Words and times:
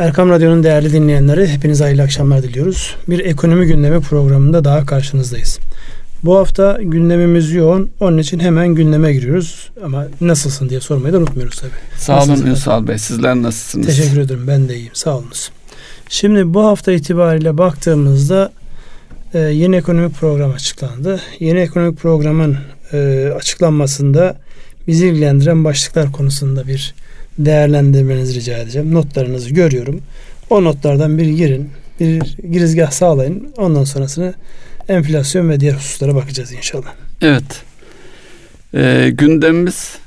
Erkam 0.00 0.30
Radyo'nun 0.30 0.62
değerli 0.62 0.92
dinleyenleri 0.92 1.48
hepinize 1.48 1.84
hayırlı 1.84 2.02
akşamlar 2.02 2.42
diliyoruz. 2.42 2.96
Bir 3.08 3.18
ekonomi 3.18 3.66
gündemi 3.66 4.00
programında 4.00 4.64
daha 4.64 4.86
karşınızdayız. 4.86 5.58
Bu 6.24 6.36
hafta 6.36 6.78
gündemimiz 6.82 7.52
yoğun. 7.52 7.90
Onun 8.00 8.18
için 8.18 8.38
hemen 8.38 8.68
gündeme 8.68 9.12
giriyoruz. 9.12 9.70
Ama 9.84 10.06
nasılsın 10.20 10.68
diye 10.68 10.80
sormayı 10.80 11.14
da 11.14 11.18
unutmuyoruz 11.18 11.60
tabii. 11.60 11.70
Sağ 11.96 12.24
olun 12.24 12.46
Ünsal 12.46 12.88
Bey. 12.88 12.98
Sizler 12.98 13.34
nasılsınız? 13.34 13.86
Teşekkür 13.86 14.20
ederim. 14.20 14.44
Ben 14.46 14.68
de 14.68 14.76
iyiyim. 14.76 14.90
Sağ 14.94 15.16
olunuz. 15.16 15.50
Şimdi 16.08 16.54
bu 16.54 16.64
hafta 16.64 16.92
itibariyle 16.92 17.58
baktığımızda 17.58 18.52
e, 19.34 19.38
yeni 19.38 19.76
ekonomik 19.76 20.14
program 20.14 20.52
açıklandı. 20.52 21.20
Yeni 21.40 21.58
ekonomik 21.58 21.98
programın 21.98 22.56
e, 22.92 23.30
açıklanmasında 23.36 24.36
bizi 24.86 25.06
ilgilendiren 25.06 25.64
başlıklar 25.64 26.12
konusunda 26.12 26.66
bir 26.66 26.94
değerlendirmenizi 27.38 28.34
rica 28.34 28.58
edeceğim. 28.58 28.94
Notlarınızı 28.94 29.50
görüyorum. 29.50 30.00
O 30.50 30.64
notlardan 30.64 31.18
bir 31.18 31.26
girin. 31.26 31.70
Bir 32.00 32.36
girizgah 32.52 32.90
sağlayın. 32.90 33.52
Ondan 33.56 33.84
sonrasını 33.84 34.34
enflasyon 34.88 35.48
ve 35.48 35.60
diğer 35.60 35.74
hususlara 35.74 36.14
bakacağız 36.14 36.52
inşallah. 36.52 36.94
Evet. 37.22 37.62
E, 38.74 39.10
gündemimiz 39.12 39.98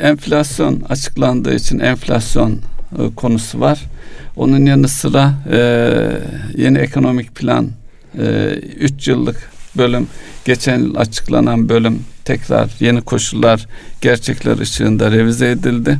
enflasyon 0.00 0.82
açıklandığı 0.88 1.54
için 1.54 1.78
enflasyon 1.78 2.52
e, 2.52 3.14
konusu 3.16 3.60
var. 3.60 3.82
Onun 4.36 4.66
yanı 4.66 4.88
sıra 4.88 5.34
e, 5.50 5.58
yeni 6.62 6.78
ekonomik 6.78 7.34
plan 7.34 7.70
3 8.14 9.08
e, 9.08 9.10
yıllık 9.10 9.50
bölüm 9.76 10.08
geçen 10.46 10.78
yıl 10.78 10.96
açıklanan 10.96 11.68
bölüm 11.68 11.98
tekrar 12.24 12.70
yeni 12.80 13.00
koşullar 13.00 13.66
gerçekler 14.00 14.58
ışığında 14.58 15.12
revize 15.12 15.50
edildi. 15.50 15.98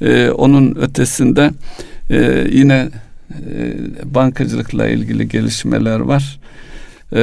E, 0.00 0.30
onun 0.30 0.74
ötesinde 0.74 1.50
e, 2.10 2.46
yine 2.52 2.88
e, 3.30 3.74
bankacılıkla 4.04 4.88
ilgili 4.88 5.28
gelişmeler 5.28 6.00
var. 6.00 6.40
E, 7.12 7.18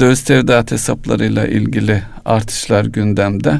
döviz 0.00 0.24
tevdiat 0.24 0.72
hesaplarıyla 0.72 1.46
ilgili 1.46 2.02
artışlar 2.24 2.84
gündemde. 2.84 3.56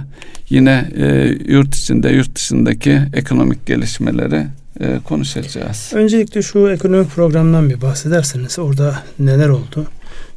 Yine 0.49 0.91
e, 0.97 1.37
yurt 1.53 1.75
içinde 1.75 2.09
yurt 2.09 2.37
dışındaki 2.37 3.01
ekonomik 3.15 3.67
gelişmeleri 3.67 4.47
e, 4.81 4.99
konuşacağız. 5.05 5.91
Öncelikle 5.95 6.43
şu 6.43 6.71
ekonomik 6.71 7.11
programdan 7.11 7.71
bir 7.71 7.81
bahsederseniz 7.81 8.59
orada 8.59 9.03
neler 9.19 9.49
oldu? 9.49 9.87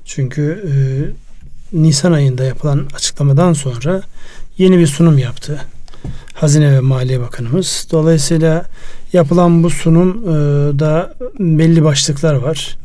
Çünkü 0.05 0.63
e, 0.67 0.73
Nisan 1.73 2.11
ayında 2.11 2.43
yapılan 2.43 2.87
açıklamadan 2.95 3.53
sonra 3.53 4.01
yeni 4.57 4.79
bir 4.79 4.87
sunum 4.87 5.17
yaptı. 5.17 5.61
Hazine 6.33 6.71
ve 6.71 6.79
Maliye 6.79 7.19
Bakanımız. 7.19 7.87
Dolayısıyla 7.91 8.65
yapılan 9.13 9.63
bu 9.63 9.69
sunumda 9.69 11.13
e, 11.39 11.59
belli 11.59 11.83
başlıklar 11.83 12.33
var. 12.33 12.77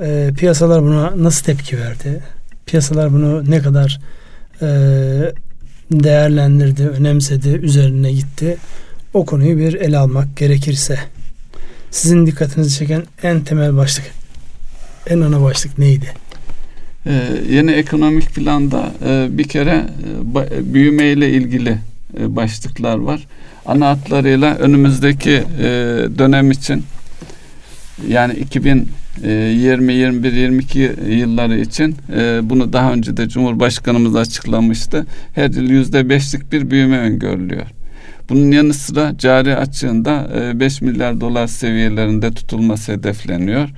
E, 0.00 0.30
piyasalar 0.38 0.82
buna 0.82 1.12
nasıl 1.16 1.44
tepki 1.44 1.78
verdi? 1.78 2.22
Piyasalar 2.66 3.12
bunu 3.12 3.50
ne 3.50 3.62
kadar 3.62 4.00
e, 4.62 4.68
değerlendirdi, 5.92 6.88
önemsedi, 6.88 7.48
üzerine 7.48 8.12
gitti? 8.12 8.56
O 9.14 9.26
konuyu 9.26 9.58
bir 9.58 9.74
ele 9.74 9.98
almak 9.98 10.36
gerekirse 10.36 10.98
sizin 11.90 12.26
dikkatinizi 12.26 12.78
çeken 12.78 13.02
en 13.22 13.40
temel 13.40 13.76
başlık, 13.76 14.04
en 15.06 15.20
ana 15.20 15.42
başlık 15.42 15.78
neydi? 15.78 16.25
Ee, 17.06 17.12
yeni 17.50 17.70
ekonomik 17.70 18.34
planda 18.34 18.92
e, 19.06 19.26
bir 19.30 19.44
kere 19.44 19.84
e, 20.50 20.74
büyüme 20.74 21.06
ile 21.06 21.30
ilgili 21.30 21.78
e, 22.20 22.36
başlıklar 22.36 22.98
var. 22.98 23.26
Ana 23.66 23.88
hatlarıyla 23.88 24.54
önümüzdeki 24.54 25.42
e, 25.58 25.64
dönem 26.18 26.50
için 26.50 26.82
yani 28.08 28.34
2020, 28.34 29.92
21, 29.92 30.32
22 30.32 30.92
yılları 31.08 31.60
için 31.60 31.96
e, 32.16 32.40
bunu 32.42 32.72
daha 32.72 32.92
önce 32.92 33.16
de 33.16 33.28
Cumhurbaşkanımız 33.28 34.16
açıklamıştı. 34.16 35.06
Her 35.34 35.50
yıl 35.50 35.70
yüzde 35.70 36.08
beşlik 36.08 36.52
bir 36.52 36.70
büyüme 36.70 36.98
öngörülüyor. 36.98 37.66
Bunun 38.28 38.50
yanı 38.50 38.74
sıra 38.74 39.18
cari 39.18 39.56
açığında 39.56 40.28
5 40.60 40.80
milyar 40.80 41.20
dolar 41.20 41.46
seviyelerinde 41.46 42.30
tutulması 42.30 42.92
hedefleniyor. 42.92 43.68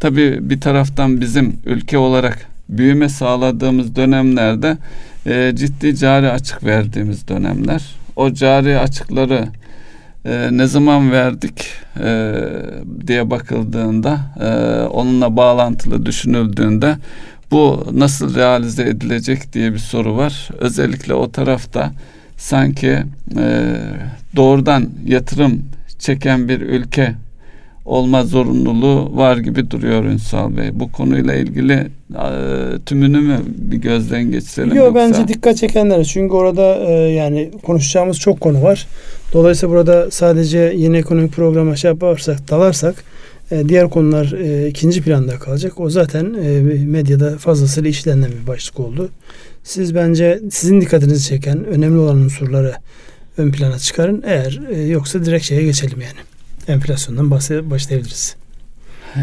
Tabii 0.00 0.38
bir 0.40 0.60
taraftan 0.60 1.20
bizim 1.20 1.56
ülke 1.66 1.98
olarak 1.98 2.51
büyüme 2.68 3.08
sağladığımız 3.08 3.96
dönemlerde 3.96 4.76
e, 5.26 5.52
ciddi 5.54 5.96
cari 5.96 6.30
açık 6.30 6.64
verdiğimiz 6.64 7.28
dönemler. 7.28 7.82
O 8.16 8.32
cari 8.32 8.78
açıkları 8.78 9.48
e, 10.24 10.48
ne 10.52 10.66
zaman 10.66 11.12
verdik 11.12 11.64
e, 12.00 12.34
diye 13.06 13.30
bakıldığında 13.30 14.20
e, 14.40 14.48
onunla 14.86 15.36
bağlantılı 15.36 16.06
düşünüldüğünde 16.06 16.96
bu 17.50 17.86
nasıl 17.92 18.34
realize 18.34 18.82
edilecek 18.82 19.52
diye 19.52 19.72
bir 19.72 19.78
soru 19.78 20.16
var. 20.16 20.48
Özellikle 20.58 21.14
o 21.14 21.32
tarafta 21.32 21.92
sanki 22.36 23.02
e, 23.38 23.76
doğrudan 24.36 24.88
yatırım 25.06 25.62
çeken 25.98 26.48
bir 26.48 26.60
ülke 26.60 27.14
olma 27.84 28.24
zorunluluğu 28.24 29.16
var 29.16 29.36
gibi 29.36 29.70
duruyor 29.70 30.04
Ünsal 30.04 30.56
Bey. 30.56 30.70
Bu 30.72 30.92
konuyla 30.92 31.34
ilgili 31.34 31.72
e, 31.72 32.28
tümünü 32.86 33.20
mü 33.20 33.38
bir 33.46 33.76
gözden 33.76 34.30
geçirelim 34.30 34.76
Yok 34.76 34.94
bence 34.94 35.28
dikkat 35.28 35.56
çekenler. 35.56 36.04
Çünkü 36.04 36.34
orada 36.34 36.76
e, 36.76 36.92
yani 36.92 37.50
konuşacağımız 37.62 38.18
çok 38.18 38.40
konu 38.40 38.62
var. 38.62 38.86
Dolayısıyla 39.32 39.74
burada 39.74 40.10
sadece 40.10 40.58
yeni 40.58 40.96
ekonomik 40.96 41.32
programa 41.32 41.76
şey 41.76 41.90
yaparsak, 41.90 42.50
dalarsak 42.50 43.04
e, 43.50 43.68
diğer 43.68 43.90
konular 43.90 44.32
e, 44.32 44.68
ikinci 44.68 45.02
planda 45.02 45.38
kalacak. 45.38 45.80
O 45.80 45.90
zaten 45.90 46.34
e, 46.44 46.60
medyada 46.84 47.38
fazlasıyla 47.38 47.90
işlenen 47.90 48.30
bir 48.42 48.46
başlık 48.46 48.80
oldu. 48.80 49.08
Siz 49.64 49.94
bence 49.94 50.40
sizin 50.50 50.80
dikkatinizi 50.80 51.28
çeken 51.28 51.64
önemli 51.64 51.98
olan 51.98 52.16
unsurları 52.16 52.72
ön 53.36 53.52
plana 53.52 53.78
çıkarın. 53.78 54.22
Eğer 54.26 54.60
e, 54.70 54.80
yoksa 54.80 55.24
direkt 55.24 55.44
şeye 55.44 55.62
geçelim 55.62 56.00
yani 56.00 56.31
enflasyondan 56.68 57.30
başlayabiliriz. 57.30 58.36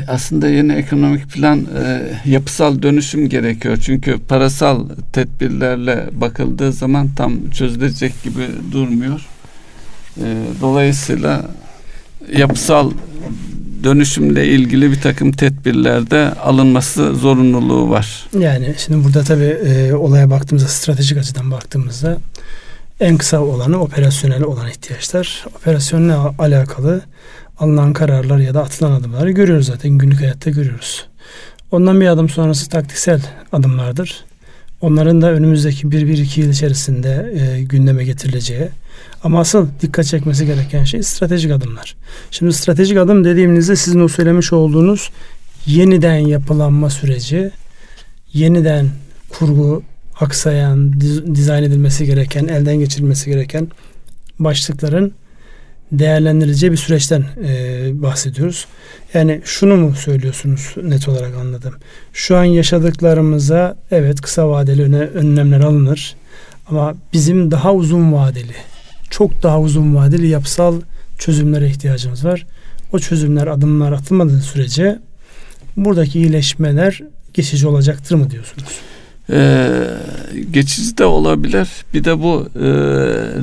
Aslında 0.08 0.50
yeni 0.50 0.74
ekonomik 0.74 1.30
plan 1.30 1.68
e, 1.84 2.02
yapısal 2.26 2.82
dönüşüm 2.82 3.30
gerekiyor. 3.30 3.78
Çünkü 3.82 4.18
parasal 4.28 4.86
tedbirlerle 5.14 6.10
bakıldığı 6.12 6.74
zaman 6.74 7.10
tam 7.16 7.50
çözülecek 7.50 8.24
gibi 8.24 8.48
durmuyor. 8.72 9.28
E, 10.18 10.36
dolayısıyla 10.62 11.46
yapısal 12.38 12.92
dönüşümle 13.84 14.48
ilgili 14.48 14.92
bir 14.92 15.02
takım 15.02 15.32
tedbirlerde 15.32 16.34
alınması 16.34 17.16
zorunluluğu 17.16 17.90
var. 17.90 18.28
Yani 18.40 18.76
şimdi 18.78 19.04
burada 19.04 19.24
tabii 19.24 19.44
e, 19.44 19.94
olaya 19.94 20.30
baktığımızda 20.30 20.68
stratejik 20.68 21.18
açıdan 21.18 21.52
baktığımızda 21.52 22.18
en 23.00 23.18
kısa 23.18 23.40
olanı 23.40 23.82
operasyonel 23.82 24.44
olan 24.44 24.70
ihtiyaçlar. 24.70 25.46
Operasyonel 25.56 26.18
alakalı 26.40 27.02
alınan 27.60 27.94
kararlar 27.94 28.38
ya 28.38 28.54
da 28.54 28.62
atılan 28.62 28.92
adımları 28.92 29.32
görüyoruz 29.32 29.66
zaten 29.66 29.92
günlük 29.92 30.20
hayatta 30.20 30.50
görüyoruz. 30.50 31.06
Ondan 31.72 32.02
bir 32.02 32.08
adım 32.08 32.30
sonrası 32.30 32.70
taktiksel 32.70 33.22
adımlardır. 33.52 34.26
Onların 34.82 35.22
da 35.22 35.32
önümüzdeki 35.32 35.88
1-1-2 35.88 36.40
yıl 36.40 36.50
içerisinde 36.50 37.34
e, 37.34 37.64
gündeme 37.64 38.04
getirileceği. 38.04 38.70
Ama 39.24 39.40
asıl 39.40 39.68
dikkat 39.82 40.06
çekmesi 40.06 40.46
gereken 40.46 40.84
şey 40.84 41.04
stratejik 41.04 41.52
adımlar. 41.52 41.96
Şimdi 42.32 42.54
stratejik 42.54 42.98
adım 42.98 43.24
dediğimizde 43.24 43.76
sizin 43.76 44.00
o 44.00 44.08
söylemiş 44.08 44.54
olduğunuz 44.54 45.10
yeniden 45.66 46.18
yapılanma 46.18 46.90
süreci, 46.90 47.52
yeniden 48.34 48.90
kurgu, 49.30 49.84
aksayan, 50.20 51.02
dizayn 51.36 51.64
edilmesi 51.64 52.06
gereken, 52.06 52.48
elden 52.48 52.80
geçirilmesi 52.80 53.30
gereken 53.30 53.68
başlıkların 54.40 55.14
değerlendirileceği 55.92 56.72
bir 56.72 56.78
süreçten 56.78 57.26
e, 57.48 57.92
bahsediyoruz. 58.02 58.66
Yani 59.14 59.42
şunu 59.44 59.78
mu 59.78 59.96
söylüyorsunuz 59.96 60.76
net 60.84 61.10
olarak 61.10 61.36
anladım. 61.36 61.74
Şu 62.14 62.38
an 62.38 62.44
yaşadıklarımıza 62.44 63.78
evet 63.92 64.22
kısa 64.22 64.50
vadeli 64.50 64.84
öne, 64.84 65.00
önlemler 65.00 65.60
alınır 65.60 66.16
ama 66.68 66.96
bizim 67.14 67.52
daha 67.52 67.74
uzun 67.74 68.14
vadeli, 68.14 68.56
çok 69.10 69.44
daha 69.44 69.60
uzun 69.62 69.96
vadeli 69.96 70.28
yapısal 70.28 70.82
çözümlere 71.18 71.68
ihtiyacımız 71.68 72.26
var. 72.26 72.46
O 72.94 73.00
çözümler 73.00 73.48
adımlar 73.48 73.92
atılmadığı 73.92 74.42
sürece 74.42 75.00
buradaki 75.78 76.20
iyileşmeler 76.20 77.02
geçici 77.34 77.68
olacaktır 77.68 78.16
mı 78.16 78.32
diyorsunuz? 78.32 78.68
Ee, 79.32 79.72
geçici 80.52 80.98
de 80.98 81.06
olabilir. 81.06 81.68
Bir 81.94 82.04
de 82.04 82.20
bu 82.20 82.48
e, 82.56 82.68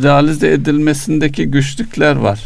realize 0.03 0.53
edilmesindeki 0.53 1.47
güçlükler 1.47 2.17
var. 2.17 2.41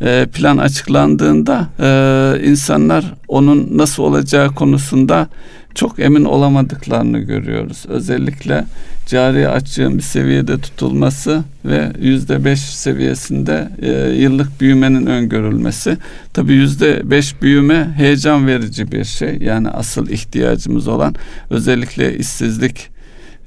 E, 0.00 0.26
plan 0.32 0.56
açıklandığında 0.56 1.68
e, 1.80 2.48
insanlar 2.48 3.14
onun 3.28 3.68
nasıl 3.78 4.02
olacağı 4.02 4.54
konusunda 4.54 5.28
çok 5.76 5.98
emin 5.98 6.24
olamadıklarını 6.24 7.18
görüyoruz. 7.18 7.84
Özellikle 7.88 8.64
cari 9.06 9.48
açığın 9.48 9.98
bir 9.98 10.02
seviyede 10.02 10.60
tutulması 10.60 11.44
ve 11.64 11.92
yüzde 12.00 12.44
beş 12.44 12.60
seviyesinde 12.60 13.68
e, 13.82 13.90
yıllık 14.14 14.60
büyümenin 14.60 15.06
öngörülmesi. 15.06 15.98
Tabi 16.32 16.52
yüzde 16.52 17.10
beş 17.10 17.42
büyüme 17.42 17.94
heyecan 17.96 18.46
verici 18.46 18.92
bir 18.92 19.04
şey. 19.04 19.38
Yani 19.38 19.68
asıl 19.68 20.08
ihtiyacımız 20.08 20.88
olan 20.88 21.14
özellikle 21.50 22.18
işsizlik 22.18 22.88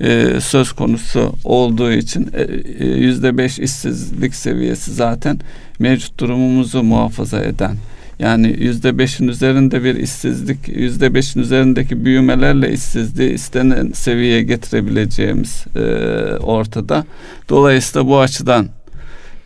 e, 0.02 0.42
söz 0.42 0.72
konusu 0.72 1.34
olduğu 1.44 1.92
için 1.92 2.30
e, 2.34 2.42
e, 2.86 2.88
yüzde 2.88 3.38
beş 3.38 3.60
işsizlik 3.60 4.36
seviyesi 4.36 4.94
zaten 4.94 5.40
mevcut 5.80 6.20
durumumuzu 6.20 6.84
muhafaza 6.84 7.40
eden 7.40 7.75
yani 8.19 8.56
yüzde 8.60 8.98
beşin 8.98 9.27
üzerinde 9.27 9.83
bir 9.83 9.95
işsizlik, 9.95 10.68
yüzde 10.68 11.13
beşin 11.13 11.39
üzerindeki 11.39 12.06
büyümelerle 12.06 12.74
işsizliği 12.74 13.33
istenen 13.33 13.92
seviyeye 13.92 14.44
getirebileceğimiz 14.44 15.66
e, 15.75 15.80
ortada. 16.38 17.06
Dolayısıyla 17.50 18.07
bu 18.07 18.19
açıdan 18.19 18.69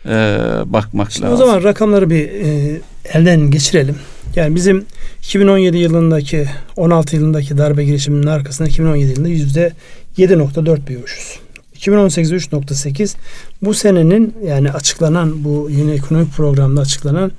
e, 0.06 0.38
bakmak 0.66 1.12
Şimdi 1.12 1.26
lazım. 1.26 1.42
O 1.42 1.46
zaman 1.46 1.62
rakamları 1.62 2.10
bir 2.10 2.28
e, 2.28 2.80
elden 3.04 3.50
geçirelim. 3.50 3.96
Yani 4.36 4.54
bizim 4.54 4.84
2017 5.18 5.76
yılındaki 5.76 6.46
16 6.76 7.16
yılındaki 7.16 7.58
darbe 7.58 7.84
girişiminin 7.84 8.26
arkasında 8.26 8.68
2017 8.68 9.10
yılında 9.10 9.28
yüzde 9.28 9.72
7.4 10.18 10.86
büyümüşüz. 10.86 11.38
2018'de 11.76 12.36
3.8 12.36 13.16
bu 13.62 13.74
senenin 13.74 14.34
yani 14.46 14.72
açıklanan 14.72 15.44
bu 15.44 15.68
yeni 15.70 15.92
ekonomik 15.92 16.32
programda 16.32 16.80
açıklanan 16.80 17.32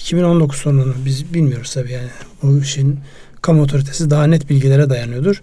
2019 0.00 0.58
sonunu 0.58 0.94
biz 1.04 1.34
bilmiyoruz 1.34 1.74
tabii 1.74 1.92
yani 1.92 2.08
bu 2.42 2.60
işin 2.60 3.00
kamu 3.42 3.62
otoritesi 3.62 4.10
daha 4.10 4.26
net 4.26 4.50
bilgilere 4.50 4.90
dayanıyordur. 4.90 5.42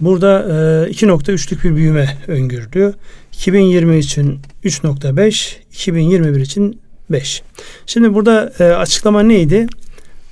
Burada 0.00 0.42
e, 0.42 0.90
2.3'lük 0.90 1.64
bir 1.64 1.76
büyüme 1.76 2.18
öngörülüyor. 2.26 2.94
2020 3.32 3.98
için 3.98 4.40
3.5, 4.64 5.56
2021 5.72 6.40
için 6.40 6.80
5. 7.10 7.42
Şimdi 7.86 8.14
burada 8.14 8.52
e, 8.58 8.64
açıklama 8.64 9.22
neydi? 9.22 9.66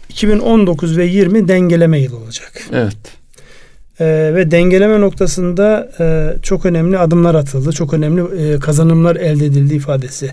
2019 0.09 0.97
ve 0.99 1.05
20 1.05 1.49
dengeleme 1.49 1.99
yılı 1.99 2.17
olacak. 2.17 2.69
Evet. 2.73 2.97
E, 4.01 4.35
ve 4.35 4.51
dengeleme 4.51 5.01
noktasında 5.01 5.91
e, 6.01 6.37
çok 6.43 6.67
önemli 6.67 6.99
adımlar 6.99 7.35
atıldı. 7.35 7.73
Çok 7.73 7.95
önemli 7.95 8.23
e, 8.43 8.59
kazanımlar 8.59 9.17
elde 9.17 9.47
edildi 9.47 9.75
ifadesi. 9.75 10.31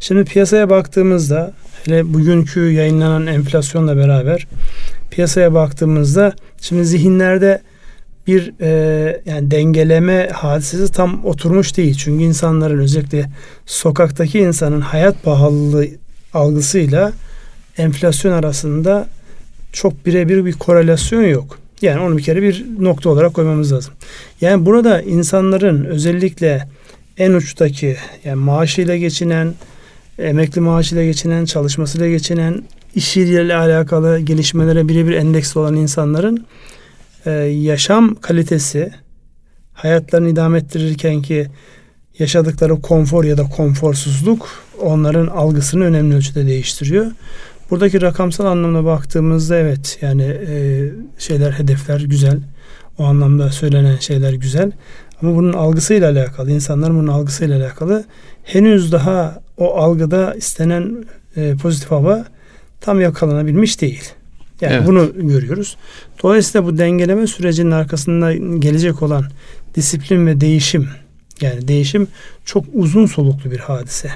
Şimdi 0.00 0.24
piyasaya 0.24 0.70
baktığımızda 0.70 1.52
hele 1.84 2.14
bugünkü 2.14 2.60
yayınlanan 2.60 3.26
enflasyonla 3.26 3.96
beraber 3.96 4.46
piyasaya 5.10 5.54
baktığımızda 5.54 6.32
şimdi 6.60 6.84
zihinlerde 6.84 7.62
bir 8.26 8.52
e, 8.60 9.22
yani 9.26 9.50
dengeleme 9.50 10.28
hadisesi 10.32 10.92
tam 10.92 11.24
oturmuş 11.24 11.76
değil. 11.76 11.94
Çünkü 11.94 12.24
insanların 12.24 12.78
özellikle 12.78 13.30
sokaktaki 13.66 14.38
insanın 14.38 14.80
hayat 14.80 15.22
pahalılığı 15.22 15.86
algısıyla 16.34 17.12
enflasyon 17.78 18.32
arasında 18.32 19.06
çok 19.72 20.06
birebir 20.06 20.44
bir 20.44 20.52
korelasyon 20.52 21.22
yok. 21.22 21.58
Yani 21.82 22.00
onu 22.00 22.18
bir 22.18 22.22
kere 22.22 22.42
bir 22.42 22.66
nokta 22.78 23.10
olarak 23.10 23.34
koymamız 23.34 23.72
lazım. 23.72 23.94
Yani 24.40 24.66
burada 24.66 25.02
insanların 25.02 25.84
özellikle 25.84 26.68
en 27.18 27.32
uçtaki 27.32 27.96
yani 28.24 28.36
maaşıyla 28.36 28.96
geçinen, 28.96 29.54
emekli 30.18 30.60
maaşıyla 30.60 31.04
geçinen, 31.04 31.44
çalışmasıyla 31.44 32.08
geçinen, 32.08 32.62
işiyle 32.94 33.56
alakalı 33.56 34.18
gelişmelere 34.18 34.88
birebir 34.88 35.12
endeksli 35.12 35.60
olan 35.60 35.76
insanların 35.76 36.46
e, 37.26 37.30
yaşam 37.40 38.14
kalitesi, 38.14 38.90
hayatlarını 39.72 40.28
idame 40.28 40.58
ettirirken 40.58 41.22
ki 41.22 41.46
yaşadıkları 42.18 42.80
konfor 42.80 43.24
ya 43.24 43.38
da 43.38 43.42
konforsuzluk 43.42 44.48
onların 44.80 45.26
algısını 45.26 45.84
önemli 45.84 46.14
ölçüde 46.14 46.46
değiştiriyor. 46.46 47.06
Buradaki 47.70 48.02
rakamsal 48.02 48.44
anlamda 48.44 48.84
baktığımızda 48.84 49.56
evet 49.56 49.98
yani 50.00 50.22
e, 50.22 50.88
şeyler 51.18 51.52
hedefler 51.52 52.00
güzel. 52.00 52.40
O 52.98 53.04
anlamda 53.04 53.50
söylenen 53.50 53.96
şeyler 53.96 54.32
güzel. 54.32 54.72
Ama 55.22 55.36
bunun 55.36 55.52
algısıyla 55.52 56.10
alakalı, 56.10 56.50
insanların 56.50 56.98
bunun 56.98 57.08
algısıyla 57.08 57.58
alakalı 57.58 58.04
henüz 58.42 58.92
daha 58.92 59.42
o 59.62 59.76
algıda 59.76 60.34
istenen 60.34 61.04
e, 61.36 61.56
pozitif 61.62 61.90
hava 61.90 62.24
tam 62.80 63.00
yakalanabilmiş 63.00 63.80
değil. 63.80 64.12
Yani 64.60 64.74
evet. 64.74 64.86
bunu 64.86 65.12
görüyoruz. 65.14 65.76
Dolayısıyla 66.22 66.66
bu 66.66 66.78
dengeleme 66.78 67.26
sürecinin 67.26 67.70
arkasında 67.70 68.34
gelecek 68.34 69.02
olan 69.02 69.24
disiplin 69.74 70.26
ve 70.26 70.40
değişim 70.40 70.88
yani 71.40 71.68
değişim 71.68 72.08
çok 72.44 72.64
uzun 72.74 73.06
soluklu 73.06 73.50
bir 73.50 73.58
hadise. 73.58 74.10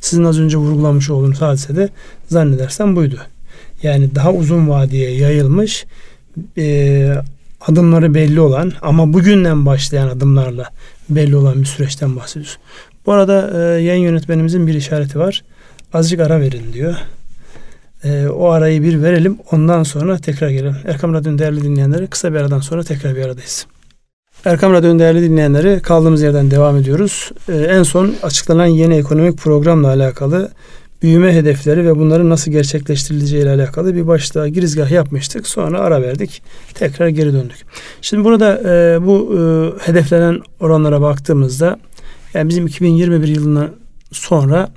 Sizin 0.00 0.24
az 0.24 0.40
önce 0.40 0.56
vurgulamış 0.56 1.10
olduğunuz 1.10 1.40
hadise 1.40 1.76
de 1.76 1.88
zannedersem 2.28 2.96
buydu. 2.96 3.20
Yani 3.82 4.14
daha 4.14 4.32
uzun 4.32 4.68
vadeye 4.68 5.10
yayılmış 5.10 5.86
e, 6.58 7.14
adımları 7.60 8.14
belli 8.14 8.40
olan 8.40 8.72
ama 8.82 9.12
bugünden 9.12 9.66
başlayan 9.66 10.08
adımlarla 10.08 10.70
belli 11.08 11.36
olan 11.36 11.60
bir 11.60 11.66
süreçten 11.66 12.16
bahsediyoruz. 12.16 12.58
Bu 13.08 13.12
arada 13.12 13.50
e, 13.54 13.80
yayın 13.82 14.02
yönetmenimizin 14.02 14.66
bir 14.66 14.74
işareti 14.74 15.18
var. 15.18 15.44
Azıcık 15.92 16.20
ara 16.20 16.40
verin 16.40 16.72
diyor. 16.72 16.96
E, 18.04 18.26
o 18.28 18.48
arayı 18.48 18.82
bir 18.82 19.02
verelim. 19.02 19.38
Ondan 19.52 19.82
sonra 19.82 20.18
tekrar 20.18 20.48
gelelim. 20.48 20.76
Erkam 20.86 21.14
Radyo'nun 21.14 21.38
değerli 21.38 21.62
dinleyenleri 21.62 22.06
kısa 22.06 22.32
bir 22.32 22.38
aradan 22.38 22.60
sonra 22.60 22.82
tekrar 22.82 23.16
bir 23.16 23.24
aradayız. 23.24 23.66
Erkam 24.44 24.72
Radyo'nun 24.72 24.98
değerli 24.98 25.22
dinleyenleri 25.22 25.82
kaldığımız 25.82 26.22
yerden 26.22 26.50
devam 26.50 26.76
ediyoruz. 26.76 27.30
Ee, 27.48 27.52
en 27.54 27.82
son 27.82 28.14
açıklanan 28.22 28.66
yeni 28.66 28.94
ekonomik 28.94 29.38
programla 29.38 29.88
alakalı 29.88 30.50
büyüme 31.02 31.34
hedefleri 31.34 31.86
ve 31.86 31.96
bunların 31.96 32.30
nasıl 32.30 32.50
gerçekleştirileceği 32.50 33.42
ile 33.42 33.50
alakalı 33.50 33.94
bir 33.94 34.06
başta 34.06 34.48
girizgah 34.48 34.90
yapmıştık. 34.90 35.46
Sonra 35.46 35.80
ara 35.80 36.02
verdik. 36.02 36.42
Tekrar 36.74 37.08
geri 37.08 37.32
döndük. 37.32 37.58
Şimdi 38.02 38.24
burada 38.24 38.60
e, 38.64 39.06
bu 39.06 39.34
e, 39.38 39.40
hedeflenen 39.86 40.40
oranlara 40.60 41.00
baktığımızda 41.00 41.78
yani 42.34 42.48
bizim 42.48 42.66
2021 42.66 43.28
yılına 43.28 43.70
sonra 44.12 44.70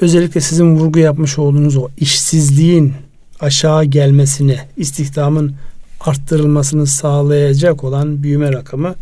özellikle 0.00 0.40
sizin 0.40 0.76
vurgu 0.76 0.98
yapmış 0.98 1.38
olduğunuz 1.38 1.76
o 1.76 1.88
işsizliğin 1.96 2.94
aşağı 3.40 3.84
gelmesini, 3.84 4.58
istihdamın 4.76 5.54
arttırılmasını 6.00 6.86
sağlayacak 6.86 7.84
olan 7.84 8.22
büyüme 8.22 8.52
rakamı 8.52 8.94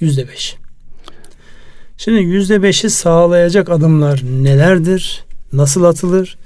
yüzde 0.00 0.28
beş. 0.28 0.56
Şimdi 1.96 2.22
yüzde 2.22 2.62
beşi 2.62 2.90
sağlayacak 2.90 3.70
adımlar 3.70 4.22
nelerdir? 4.42 5.24
Nasıl 5.52 5.84
atılır? 5.84 6.38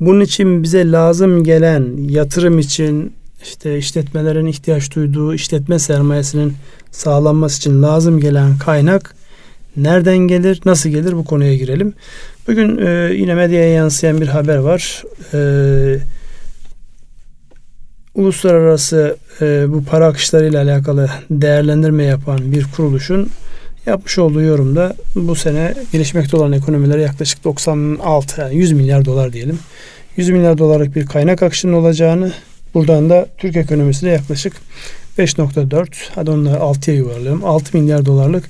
Bunun 0.00 0.20
için 0.20 0.62
bize 0.62 0.90
lazım 0.92 1.44
gelen 1.44 1.96
yatırım 2.08 2.58
için 2.58 3.12
işte 3.42 3.78
işletmelerin 3.78 4.46
ihtiyaç 4.46 4.94
duyduğu 4.94 5.34
işletme 5.34 5.78
sermayesinin 5.78 6.54
sağlanması 6.90 7.58
için 7.58 7.82
lazım 7.82 8.20
gelen 8.20 8.58
kaynak 8.58 9.16
nereden 9.76 10.18
gelir, 10.18 10.60
nasıl 10.64 10.90
gelir 10.90 11.12
bu 11.12 11.24
konuya 11.24 11.56
girelim. 11.56 11.94
Bugün 12.48 12.86
e, 12.86 13.14
yine 13.14 13.34
medyaya 13.34 13.68
yansıyan 13.72 14.20
bir 14.20 14.26
haber 14.26 14.56
var. 14.56 15.02
E, 15.34 15.98
uluslararası 18.14 19.16
e, 19.40 19.64
bu 19.68 19.84
para 19.84 20.06
akışlarıyla 20.06 20.62
alakalı 20.62 21.10
değerlendirme 21.30 22.04
yapan 22.04 22.52
bir 22.52 22.66
kuruluşun 22.76 23.30
yapmış 23.86 24.18
olduğu 24.18 24.42
yorumda 24.42 24.94
bu 25.14 25.34
sene 25.34 25.74
gelişmekte 25.92 26.36
olan 26.36 26.52
ekonomilere 26.52 27.02
yaklaşık 27.02 27.44
96 27.44 28.40
yani 28.40 28.56
100 28.56 28.72
milyar 28.72 29.04
dolar 29.04 29.32
diyelim. 29.32 29.58
100 30.16 30.30
milyar 30.30 30.58
dolarlık 30.58 30.96
bir 30.96 31.06
kaynak 31.06 31.42
akışının 31.42 31.72
olacağını 31.72 32.32
buradan 32.74 33.10
da 33.10 33.26
Türk 33.38 33.56
ekonomisine 33.56 34.10
yaklaşık 34.10 34.52
5.4 35.18 35.86
hadi 36.14 36.26
da 36.26 36.32
6'ya 36.32 36.96
yuvarlayalım. 36.96 37.44
6 37.44 37.78
milyar 37.78 38.06
dolarlık 38.06 38.44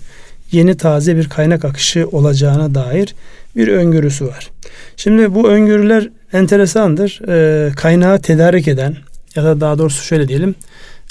yeni 0.52 0.76
taze 0.76 1.16
bir 1.16 1.28
kaynak 1.28 1.64
akışı 1.64 2.08
olacağına 2.08 2.74
dair 2.74 3.14
bir 3.56 3.68
öngörüsü 3.68 4.26
var. 4.26 4.50
Şimdi 4.96 5.34
bu 5.34 5.48
öngörüler 5.48 6.08
enteresandır. 6.32 7.20
E, 7.28 7.72
kaynağı 7.74 8.18
tedarik 8.18 8.68
eden 8.68 8.96
ya 9.34 9.44
da 9.44 9.60
daha 9.60 9.78
doğrusu 9.78 10.04
şöyle 10.04 10.28
diyelim 10.28 10.54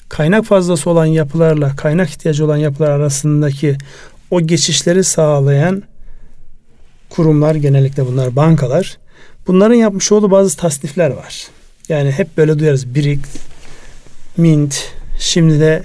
kaynak 0.10 0.46
fazlası 0.46 0.90
olan 0.90 1.06
yapılarla 1.06 1.76
kaynak 1.76 2.10
ihtiyacı 2.10 2.46
olan 2.46 2.58
yapılar 2.58 2.90
arasındaki 2.90 3.78
o 4.32 4.42
geçişleri 4.42 5.04
sağlayan 5.04 5.84
kurumlar 7.10 7.56
genellikle 7.56 8.06
bunlar 8.06 8.36
bankalar. 8.36 8.98
Bunların 9.48 9.76
yapmış 9.76 10.12
olduğu 10.12 10.32
bazı 10.32 10.58
tasnifler 10.58 11.10
var. 11.10 11.48
Yani 11.90 12.12
hep 12.12 12.38
böyle 12.38 12.60
duyarız. 12.60 12.96
Birik, 12.96 13.20
Mint, 14.38 14.94
şimdi 15.20 15.60
de 15.60 15.84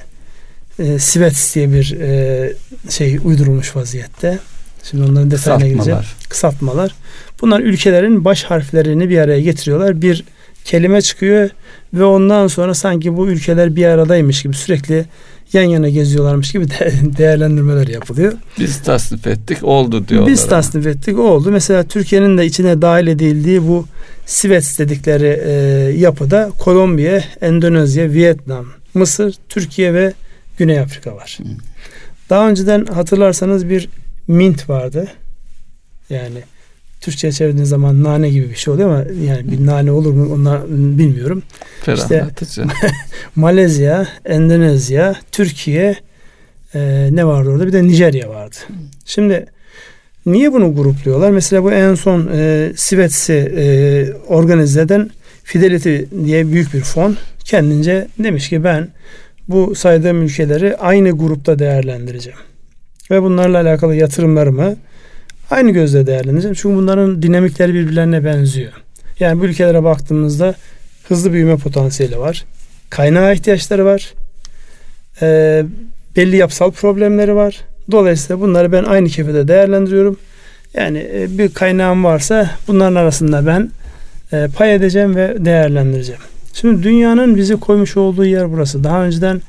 e, 0.80 0.98
Sivets 0.98 1.54
diye 1.54 1.72
bir 1.72 1.96
e, 2.00 2.52
şey 2.88 3.18
uydurulmuş 3.24 3.76
vaziyette. 3.76 4.38
Şimdi 4.90 5.10
onların 5.10 5.30
detayına 5.30 5.68
gireceğim. 5.68 6.00
Kısaltmalar. 6.28 6.94
Bunlar 7.40 7.60
ülkelerin 7.60 8.24
baş 8.24 8.44
harflerini 8.44 9.08
bir 9.08 9.18
araya 9.18 9.40
getiriyorlar. 9.40 10.02
Bir 10.02 10.24
kelime 10.64 11.02
çıkıyor 11.02 11.50
ve 11.94 12.04
ondan 12.04 12.46
sonra 12.46 12.74
sanki 12.74 13.16
bu 13.16 13.28
ülkeler 13.28 13.76
bir 13.76 13.86
aradaymış 13.86 14.42
gibi 14.42 14.54
sürekli 14.54 15.04
yan 15.52 15.62
yana 15.62 15.88
geziyorlarmış 15.88 16.52
gibi 16.52 16.70
de 16.70 16.92
değerlendirmeler 17.18 17.86
yapılıyor. 17.86 18.32
Biz 18.58 18.82
tasnif 18.82 19.26
ettik 19.26 19.64
oldu 19.64 20.08
diyorlar. 20.08 20.32
Biz 20.32 20.46
tasnif 20.46 20.86
ettik 20.86 21.18
oldu. 21.18 21.50
Mesela 21.50 21.84
Türkiye'nin 21.84 22.38
de 22.38 22.46
içine 22.46 22.82
dahil 22.82 23.06
edildiği 23.06 23.68
bu 23.68 23.86
Sivets 24.26 24.78
dedikleri 24.78 25.42
e, 25.46 25.52
yapıda 25.98 26.50
Kolombiya, 26.58 27.24
Endonezya, 27.40 28.10
Vietnam, 28.10 28.66
Mısır, 28.94 29.34
Türkiye 29.48 29.94
ve 29.94 30.12
Güney 30.60 30.80
Afrika 30.80 31.16
var. 31.16 31.38
Hı. 31.42 31.48
Daha 32.30 32.48
önceden 32.48 32.84
hatırlarsanız 32.86 33.68
bir 33.68 33.88
mint 34.28 34.68
vardı. 34.68 35.08
Yani 36.10 36.38
Türkçe'ye 37.00 37.32
çevirdiğiniz 37.32 37.68
zaman 37.68 38.04
nane 38.04 38.30
gibi 38.30 38.50
bir 38.50 38.54
şey 38.54 38.74
oluyor 38.74 38.88
ama 38.88 39.04
yani 39.24 39.50
bir 39.50 39.66
nane 39.66 39.90
olur 39.90 40.12
mu 40.12 40.34
onu 40.34 40.66
bilmiyorum. 40.98 41.42
Ferahlatıcı. 41.82 42.62
İşte, 42.62 42.88
Malezya, 43.36 44.08
Endonezya, 44.24 45.14
Türkiye 45.32 45.96
e, 46.74 47.08
ne 47.12 47.26
vardı 47.26 47.50
orada? 47.50 47.66
Bir 47.66 47.72
de 47.72 47.82
Nijerya 47.82 48.28
vardı. 48.28 48.56
Şimdi 49.04 49.46
niye 50.26 50.52
bunu 50.52 50.74
grupluyorlar? 50.74 51.30
Mesela 51.30 51.64
bu 51.64 51.72
en 51.72 51.94
son 51.94 52.30
e, 52.32 52.72
Sivets'i 52.76 53.52
e, 53.56 53.64
organize 54.28 54.80
eden 54.80 55.10
Fidelity 55.44 55.98
diye 56.24 56.52
büyük 56.52 56.74
bir 56.74 56.80
fon 56.80 57.16
kendince 57.44 58.08
demiş 58.18 58.48
ki 58.48 58.64
ben 58.64 58.88
bu 59.50 59.74
saydığım 59.74 60.22
ülkeleri 60.22 60.76
aynı 60.76 61.10
grupta 61.10 61.58
değerlendireceğim. 61.58 62.38
Ve 63.10 63.22
bunlarla 63.22 63.60
alakalı 63.60 63.94
yatırımlarımı 63.94 64.76
aynı 65.50 65.70
gözle 65.70 66.06
değerlendireceğim. 66.06 66.54
Çünkü 66.54 66.76
bunların 66.76 67.22
dinamikleri 67.22 67.74
birbirlerine 67.74 68.24
benziyor. 68.24 68.72
Yani 69.20 69.40
bu 69.40 69.44
ülkelere 69.44 69.84
baktığımızda 69.84 70.54
hızlı 71.08 71.32
büyüme 71.32 71.56
potansiyeli 71.56 72.18
var. 72.18 72.44
Kaynağa 72.90 73.32
ihtiyaçları 73.32 73.84
var. 73.84 74.14
E, 75.22 75.62
belli 76.16 76.36
yapısal 76.36 76.70
problemleri 76.70 77.34
var. 77.34 77.60
Dolayısıyla 77.90 78.40
bunları 78.40 78.72
ben 78.72 78.84
aynı 78.84 79.08
kefede 79.08 79.48
değerlendiriyorum. 79.48 80.16
Yani 80.74 81.10
e, 81.14 81.38
bir 81.38 81.54
kaynağım 81.54 82.04
varsa 82.04 82.50
bunların 82.68 82.94
arasında 82.94 83.46
ben 83.46 83.70
e, 84.32 84.48
pay 84.56 84.74
edeceğim 84.74 85.16
ve 85.16 85.44
değerlendireceğim. 85.44 86.20
Şimdi 86.52 86.82
dünyanın 86.82 87.36
bizi 87.36 87.56
koymuş 87.56 87.96
olduğu 87.96 88.24
yer 88.24 88.52
burası. 88.52 88.84
Daha 88.84 89.04
önceden 89.04 89.42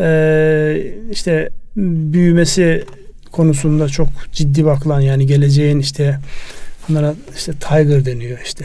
e, 0.00 0.92
işte 1.10 1.48
büyümesi 1.76 2.84
konusunda 3.32 3.88
çok 3.88 4.08
ciddi 4.32 4.64
bakılan 4.64 5.00
yani 5.00 5.26
geleceğin 5.26 5.78
işte 5.78 6.18
bunlara 6.88 7.14
işte 7.36 7.52
tiger 7.52 8.04
deniyor 8.04 8.38
işte. 8.44 8.64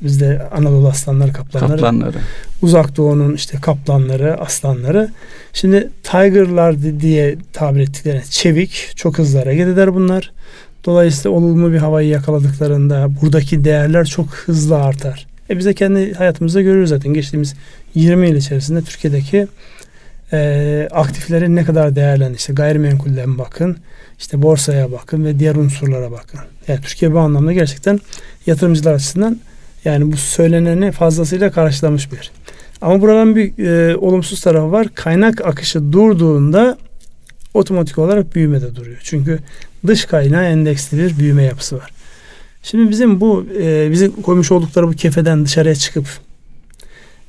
Bizde 0.00 0.48
Anadolu 0.52 0.88
aslanları, 0.88 1.32
kaplanları. 1.32 1.72
Kaplanları. 1.72 2.16
Uzak 2.62 2.96
Doğu'nun 2.96 3.34
işte 3.34 3.58
kaplanları, 3.60 4.40
aslanları. 4.40 5.10
Şimdi 5.52 5.88
tigerlar 6.02 7.00
diye 7.00 7.36
tabir 7.52 7.80
ettikleri 7.80 8.22
çevik, 8.30 8.92
çok 8.96 9.18
hızlı 9.18 9.38
hareket 9.38 9.68
eder 9.68 9.94
bunlar. 9.94 10.32
Dolayısıyla 10.84 11.36
olumlu 11.36 11.72
bir 11.72 11.78
havayı 11.78 12.08
yakaladıklarında 12.08 13.08
buradaki 13.22 13.64
değerler 13.64 14.04
çok 14.04 14.26
hızlı 14.34 14.76
artar. 14.82 15.26
E 15.50 15.58
biz 15.58 15.66
de 15.66 15.74
kendi 15.74 16.14
hayatımızda 16.14 16.62
görüyoruz 16.62 16.88
zaten. 16.90 17.14
Geçtiğimiz 17.14 17.54
20 17.94 18.28
yıl 18.28 18.36
içerisinde 18.36 18.82
Türkiye'deki 18.82 19.46
e, 20.32 20.88
aktiflerin 20.92 21.56
ne 21.56 21.64
kadar 21.64 21.96
değerlendi. 21.96 22.36
İşte 22.36 22.52
gayrimenkulden 22.52 23.38
bakın, 23.38 23.76
işte 24.18 24.42
borsaya 24.42 24.92
bakın 24.92 25.24
ve 25.24 25.38
diğer 25.38 25.54
unsurlara 25.54 26.12
bakın. 26.12 26.40
Yani 26.68 26.80
Türkiye 26.80 27.12
bu 27.12 27.18
anlamda 27.18 27.52
gerçekten 27.52 28.00
yatırımcılar 28.46 28.94
açısından 28.94 29.40
yani 29.84 30.12
bu 30.12 30.16
söyleneni 30.16 30.92
fazlasıyla 30.92 31.50
karşılamış 31.50 32.12
bir. 32.12 32.30
Ama 32.80 33.00
buradan 33.00 33.36
bir 33.36 33.64
e, 33.64 33.96
olumsuz 33.96 34.40
tarafı 34.40 34.72
var. 34.72 34.86
Kaynak 34.94 35.46
akışı 35.46 35.92
durduğunda 35.92 36.78
otomatik 37.54 37.98
olarak 37.98 38.34
büyüme 38.34 38.62
de 38.62 38.76
duruyor. 38.76 38.98
Çünkü 39.02 39.38
dış 39.86 40.04
kaynağı 40.04 40.44
endeksli 40.44 40.98
bir 40.98 41.18
büyüme 41.18 41.42
yapısı 41.42 41.76
var. 41.76 41.90
Şimdi 42.64 42.90
bizim 42.90 43.20
bu 43.20 43.46
e, 43.60 43.90
bizi 43.90 44.22
koymuş 44.22 44.52
oldukları 44.52 44.88
bu 44.88 44.92
kefeden 44.92 45.44
dışarıya 45.44 45.74
çıkıp 45.74 46.06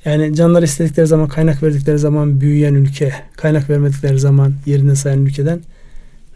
yani 0.05 0.35
canlar 0.35 0.63
istedikleri 0.63 1.07
zaman 1.07 1.27
kaynak 1.27 1.63
verdikleri 1.63 1.99
zaman 1.99 2.41
büyüyen 2.41 2.73
ülke, 2.73 3.13
kaynak 3.37 3.69
vermedikleri 3.69 4.19
zaman 4.19 4.53
yerine 4.65 4.95
sayan 4.95 5.25
ülkeden 5.25 5.59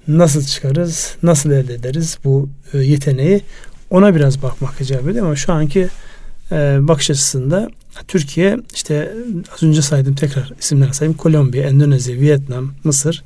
nasıl 0.08 0.44
çıkarız, 0.44 1.16
nasıl 1.24 1.52
elde 1.52 1.74
ederiz 1.74 2.18
bu 2.24 2.50
e, 2.74 2.78
yeteneği? 2.78 3.42
Ona 3.90 4.16
biraz 4.16 4.44
bakmak 4.44 4.82
icap 4.82 5.08
ediyor 5.08 5.26
ama 5.26 5.36
şu 5.36 5.54
anki 5.54 5.88
e, 6.52 6.78
bakış 6.82 7.12
açısında 7.12 7.70
Türkiye 8.08 8.58
işte 8.74 9.14
az 9.54 9.64
önce 9.64 9.82
saydım 9.82 10.16
tekrar 10.16 10.54
isimler 10.60 10.92
sayayım 10.92 11.18
Kolombiya, 11.18 11.64
Endonezya, 11.64 12.16
Vietnam, 12.16 12.74
Mısır 12.84 13.24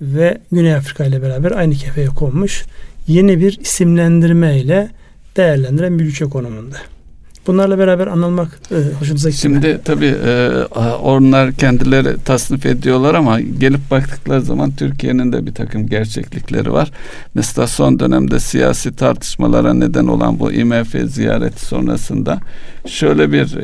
ve 0.00 0.40
Güney 0.52 0.74
Afrika 0.74 1.04
ile 1.04 1.22
beraber 1.22 1.50
aynı 1.50 1.74
kefeye 1.74 2.06
konmuş 2.06 2.64
yeni 3.06 3.40
bir 3.40 3.58
isimlendirme 3.60 4.58
ile 4.58 4.90
değerlendiren 5.36 5.98
bir 5.98 6.04
ülke 6.04 6.24
konumunda. 6.24 6.76
Bunlarla 7.46 7.78
beraber 7.78 8.06
anılmak 8.06 8.48
e, 8.70 8.74
hoşunuza 8.98 9.30
gitti 9.30 9.42
Şimdi 9.42 9.80
tabii 9.84 10.14
e, 10.26 10.48
onlar 11.02 11.52
kendileri 11.52 12.16
tasnif 12.24 12.66
ediyorlar 12.66 13.14
ama 13.14 13.40
gelip 13.40 13.90
baktıkları 13.90 14.42
zaman 14.42 14.70
Türkiye'nin 14.70 15.32
de 15.32 15.46
bir 15.46 15.54
takım 15.54 15.86
gerçeklikleri 15.86 16.72
var. 16.72 16.90
Mesela 17.34 17.66
son 17.66 17.98
dönemde 17.98 18.40
siyasi 18.40 18.96
tartışmalara 18.96 19.74
neden 19.74 20.06
olan 20.06 20.40
bu 20.40 20.52
IMF 20.52 20.96
ziyareti 21.04 21.66
sonrasında 21.66 22.40
şöyle 22.86 23.32
bir 23.32 23.56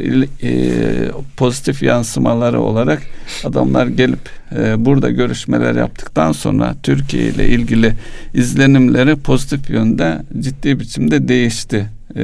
e, 0.43 1.11
pozitif 1.37 1.83
yansımaları 1.83 2.61
olarak 2.61 3.03
adamlar 3.45 3.87
gelip 3.87 4.31
e, 4.57 4.85
burada 4.85 5.11
görüşmeler 5.11 5.75
yaptıktan 5.75 6.33
sonra 6.33 6.75
Türkiye 6.83 7.25
ile 7.25 7.49
ilgili 7.49 7.95
izlenimleri 8.35 9.17
pozitif 9.17 9.71
yönde 9.71 10.23
ciddi 10.41 10.81
biçimde 10.81 11.29
değişti 11.29 11.87
e, 12.17 12.23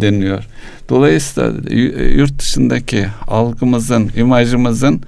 deniyor. 0.00 0.44
Dolayısıyla 0.88 1.52
yurt 2.04 2.38
dışındaki 2.38 3.06
algımızın, 3.26 4.10
imajımızın 4.16 5.02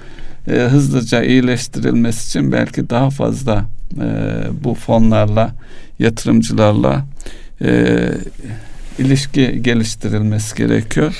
e, 0.48 0.52
hızlıca 0.52 1.22
iyileştirilmesi 1.22 2.28
için 2.28 2.52
belki 2.52 2.90
daha 2.90 3.10
fazla 3.10 3.64
e, 4.00 4.06
bu 4.64 4.74
fonlarla, 4.74 5.54
yatırımcılarla 5.98 7.04
e, 7.62 7.98
ilişki 8.98 9.62
geliştirilmesi 9.62 10.56
gerekiyor. 10.56 11.14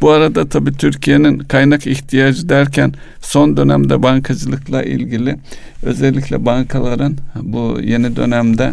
Bu 0.00 0.10
arada 0.10 0.48
tabii 0.48 0.72
Türkiye'nin 0.72 1.38
kaynak 1.38 1.86
ihtiyacı 1.86 2.48
derken 2.48 2.92
son 3.20 3.56
dönemde 3.56 4.02
bankacılıkla 4.02 4.82
ilgili 4.82 5.36
özellikle 5.82 6.46
bankaların 6.46 7.16
bu 7.42 7.78
yeni 7.82 8.16
dönemde 8.16 8.72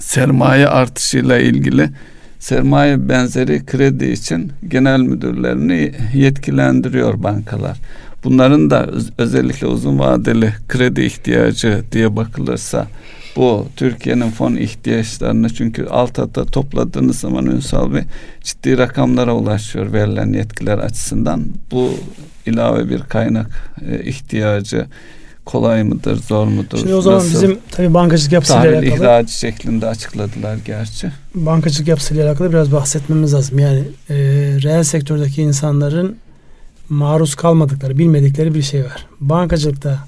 sermaye 0.00 0.68
artışıyla 0.68 1.38
ilgili 1.38 1.90
sermaye 2.38 3.08
benzeri 3.08 3.66
kredi 3.66 4.06
için 4.06 4.52
genel 4.68 5.00
müdürlerini 5.00 5.92
yetkilendiriyor 6.14 7.22
bankalar. 7.22 7.78
Bunların 8.24 8.70
da 8.70 8.90
özellikle 9.18 9.66
uzun 9.66 9.98
vadeli 9.98 10.52
kredi 10.68 11.00
ihtiyacı 11.00 11.82
diye 11.92 12.16
bakılırsa 12.16 12.86
bu 13.36 13.66
Türkiye'nin 13.76 14.30
fon 14.30 14.56
ihtiyaçlarını 14.56 15.54
çünkü 15.54 15.86
alt 15.86 16.18
alta 16.18 16.44
topladığınız 16.44 17.18
zaman 17.18 17.46
Ünsal 17.46 17.94
Bey 17.94 18.02
ciddi 18.44 18.78
rakamlara 18.78 19.34
ulaşıyor 19.34 19.92
verilen 19.92 20.32
yetkiler 20.32 20.78
açısından. 20.78 21.44
Bu 21.70 21.90
ilave 22.46 22.88
bir 22.90 23.00
kaynak 23.00 23.46
e, 23.90 24.04
ihtiyacı 24.04 24.86
kolay 25.48 25.82
mıdır, 25.82 26.16
zor 26.16 26.46
mudur? 26.46 26.78
Şimdi 26.78 26.94
o 26.94 27.02
zaman 27.02 27.18
Nasıl? 27.18 27.30
bizim 27.30 27.58
tabii 27.70 27.94
bankacılık 27.94 28.32
yapısıyla 28.32 28.62
Tahvil 28.62 28.78
alakalı. 28.78 28.94
ihracı 28.94 29.32
şeklinde 29.32 29.86
açıkladılar 29.86 30.56
gerçi. 30.64 31.12
Bankacılık 31.34 31.88
yapısıyla 31.88 32.28
alakalı 32.28 32.50
biraz 32.52 32.72
bahsetmemiz 32.72 33.34
lazım. 33.34 33.58
Yani 33.58 33.78
e, 34.10 34.14
reel 34.62 34.82
sektördeki 34.82 35.42
insanların 35.42 36.16
maruz 36.88 37.34
kalmadıkları, 37.34 37.98
bilmedikleri 37.98 38.54
bir 38.54 38.62
şey 38.62 38.84
var. 38.84 39.06
Bankacılıkta 39.20 39.98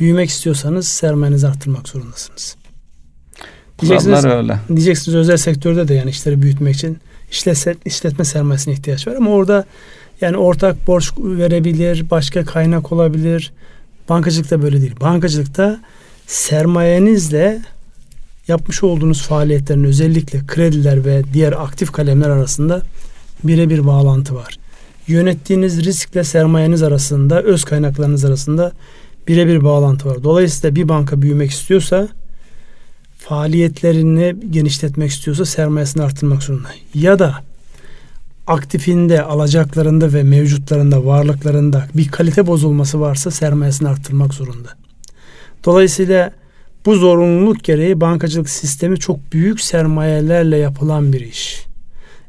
büyümek 0.00 0.28
istiyorsanız 0.28 0.88
sermayenizi 0.88 1.48
arttırmak 1.48 1.88
zorundasınız. 1.88 2.56
Diyeceksiniz, 3.80 4.24
öyle. 4.24 4.58
Diyeceksiniz 4.68 5.16
özel 5.16 5.36
sektörde 5.36 5.88
de 5.88 5.94
yani 5.94 6.10
işleri 6.10 6.42
büyütmek 6.42 6.74
için 6.74 6.98
işletme, 7.30 7.74
işletme 7.84 8.24
sermayesine 8.24 8.74
ihtiyaç 8.74 9.08
var 9.08 9.14
ama 9.14 9.30
orada 9.30 9.64
yani 10.20 10.36
ortak 10.36 10.86
borç 10.86 11.12
verebilir, 11.18 12.10
başka 12.10 12.44
kaynak 12.44 12.92
olabilir, 12.92 13.52
Bankacılıkta 14.08 14.62
böyle 14.62 14.80
değil. 14.80 14.94
Bankacılıkta 15.00 15.80
sermayenizle 16.26 17.62
yapmış 18.48 18.82
olduğunuz 18.82 19.22
faaliyetlerin 19.22 19.84
özellikle 19.84 20.46
krediler 20.46 21.04
ve 21.04 21.22
diğer 21.32 21.52
aktif 21.52 21.92
kalemler 21.92 22.28
arasında 22.28 22.82
birebir 23.44 23.86
bağlantı 23.86 24.34
var. 24.34 24.58
Yönettiğiniz 25.06 25.84
riskle 25.84 26.24
sermayeniz 26.24 26.82
arasında, 26.82 27.42
öz 27.42 27.64
kaynaklarınız 27.64 28.24
arasında 28.24 28.72
birebir 29.28 29.64
bağlantı 29.64 30.08
var. 30.08 30.24
Dolayısıyla 30.24 30.76
bir 30.76 30.88
banka 30.88 31.22
büyümek 31.22 31.50
istiyorsa 31.50 32.08
faaliyetlerini 33.18 34.36
genişletmek 34.50 35.10
istiyorsa 35.10 35.44
sermayesini 35.44 36.02
arttırmak 36.02 36.42
zorunda. 36.42 36.68
Ya 36.94 37.18
da 37.18 37.34
aktifinde, 38.48 39.22
alacaklarında 39.22 40.12
ve 40.12 40.22
mevcutlarında, 40.22 41.06
varlıklarında 41.06 41.88
bir 41.94 42.08
kalite 42.08 42.46
bozulması 42.46 43.00
varsa 43.00 43.30
sermayesini 43.30 43.88
arttırmak 43.88 44.34
zorunda. 44.34 44.68
Dolayısıyla 45.64 46.32
bu 46.86 46.94
zorunluluk 46.94 47.64
gereği 47.64 48.00
bankacılık 48.00 48.50
sistemi 48.50 48.98
çok 48.98 49.32
büyük 49.32 49.60
sermayelerle 49.60 50.56
yapılan 50.56 51.12
bir 51.12 51.20
iş. 51.20 51.64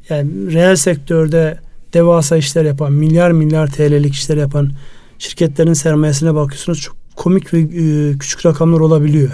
Yani 0.10 0.54
reel 0.54 0.76
sektörde 0.76 1.58
devasa 1.94 2.38
işler 2.38 2.66
yapan, 2.66 2.94
milyar 2.94 3.32
milyar 3.32 3.68
TL'lik 3.68 4.14
işler 4.14 4.38
yapan 4.38 4.72
şirketlerin 5.20 5.74
sermayesine 5.74 6.36
bakıyorsunuz 6.36 6.80
çok 6.80 6.96
komik 7.16 7.54
ve 7.54 7.60
e, 7.60 8.18
küçük 8.18 8.46
rakamlar 8.46 8.80
olabiliyor. 8.80 9.32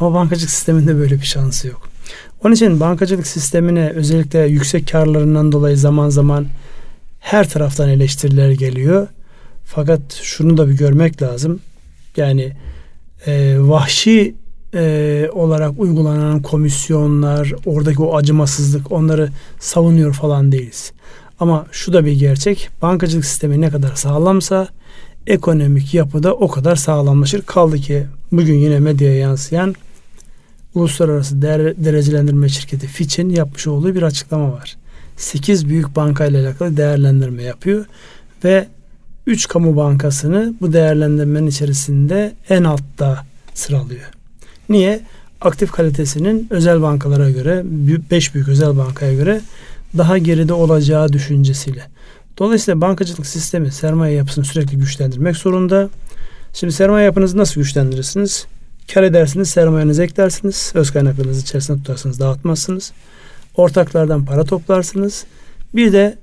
Ama 0.00 0.14
bankacılık 0.14 0.50
sisteminde 0.50 0.96
böyle 0.96 1.14
bir 1.14 1.26
şansı 1.26 1.68
yok. 1.68 1.91
Onun 2.44 2.54
için 2.54 2.80
bankacılık 2.80 3.26
sistemine 3.26 3.90
özellikle 3.90 4.38
yüksek 4.38 4.88
karlarından 4.88 5.52
dolayı 5.52 5.76
zaman 5.76 6.08
zaman 6.08 6.46
her 7.20 7.48
taraftan 7.48 7.88
eleştiriler 7.88 8.50
geliyor. 8.50 9.06
Fakat 9.64 10.00
şunu 10.22 10.56
da 10.56 10.68
bir 10.68 10.76
görmek 10.76 11.22
lazım. 11.22 11.60
Yani 12.16 12.52
e, 13.26 13.56
vahşi 13.58 14.34
e, 14.74 15.28
olarak 15.32 15.72
uygulanan 15.78 16.42
komisyonlar, 16.42 17.52
oradaki 17.66 18.02
o 18.02 18.16
acımasızlık 18.16 18.92
onları 18.92 19.28
savunuyor 19.60 20.12
falan 20.14 20.52
değiliz. 20.52 20.92
Ama 21.40 21.66
şu 21.72 21.92
da 21.92 22.04
bir 22.04 22.12
gerçek. 22.12 22.68
Bankacılık 22.82 23.24
sistemi 23.24 23.60
ne 23.60 23.70
kadar 23.70 23.94
sağlamsa 23.94 24.68
ekonomik 25.26 25.94
yapıda 25.94 26.34
o 26.34 26.48
kadar 26.48 26.76
sağlamlaşır. 26.76 27.42
Kaldı 27.42 27.76
ki 27.76 28.06
bugün 28.32 28.54
yine 28.54 28.78
medyaya 28.78 29.18
yansıyan 29.18 29.74
uluslararası 30.74 31.42
derecelendirme 31.42 32.48
şirketi 32.48 32.86
Fitch'in 32.86 33.30
yapmış 33.30 33.66
olduğu 33.66 33.94
bir 33.94 34.02
açıklama 34.02 34.52
var. 34.52 34.76
8 35.16 35.68
büyük 35.68 35.96
banka 35.96 36.26
ile 36.26 36.38
alakalı 36.38 36.76
değerlendirme 36.76 37.42
yapıyor 37.42 37.86
ve 38.44 38.66
3 39.26 39.48
kamu 39.48 39.76
bankasını 39.76 40.54
bu 40.60 40.72
değerlendirmenin 40.72 41.46
içerisinde 41.46 42.32
en 42.48 42.64
altta 42.64 43.26
sıralıyor. 43.54 44.10
Niye? 44.68 45.00
Aktif 45.40 45.72
kalitesinin 45.72 46.46
özel 46.50 46.82
bankalara 46.82 47.30
göre 47.30 47.62
5 48.10 48.34
büyük 48.34 48.48
özel 48.48 48.76
bankaya 48.76 49.14
göre 49.14 49.40
daha 49.98 50.18
geride 50.18 50.52
olacağı 50.52 51.12
düşüncesiyle. 51.12 51.82
Dolayısıyla 52.38 52.80
bankacılık 52.80 53.26
sistemi 53.26 53.72
sermaye 53.72 54.14
yapısını 54.14 54.44
sürekli 54.44 54.78
güçlendirmek 54.78 55.36
zorunda. 55.36 55.88
Şimdi 56.54 56.72
sermaye 56.72 57.04
yapınızı 57.04 57.38
nasıl 57.38 57.60
güçlendirirsiniz? 57.60 58.46
Kar 58.94 59.02
edersiniz, 59.02 59.50
sermayenizi 59.50 60.02
eklersiniz. 60.02 60.72
Öz 60.74 60.90
kaynaklarınızı 60.90 61.40
içerisinde 61.40 61.78
tutarsınız, 61.78 62.20
dağıtmazsınız. 62.20 62.92
Ortaklardan 63.56 64.24
para 64.24 64.44
toplarsınız. 64.44 65.24
Bir 65.74 65.92
de 65.92 66.18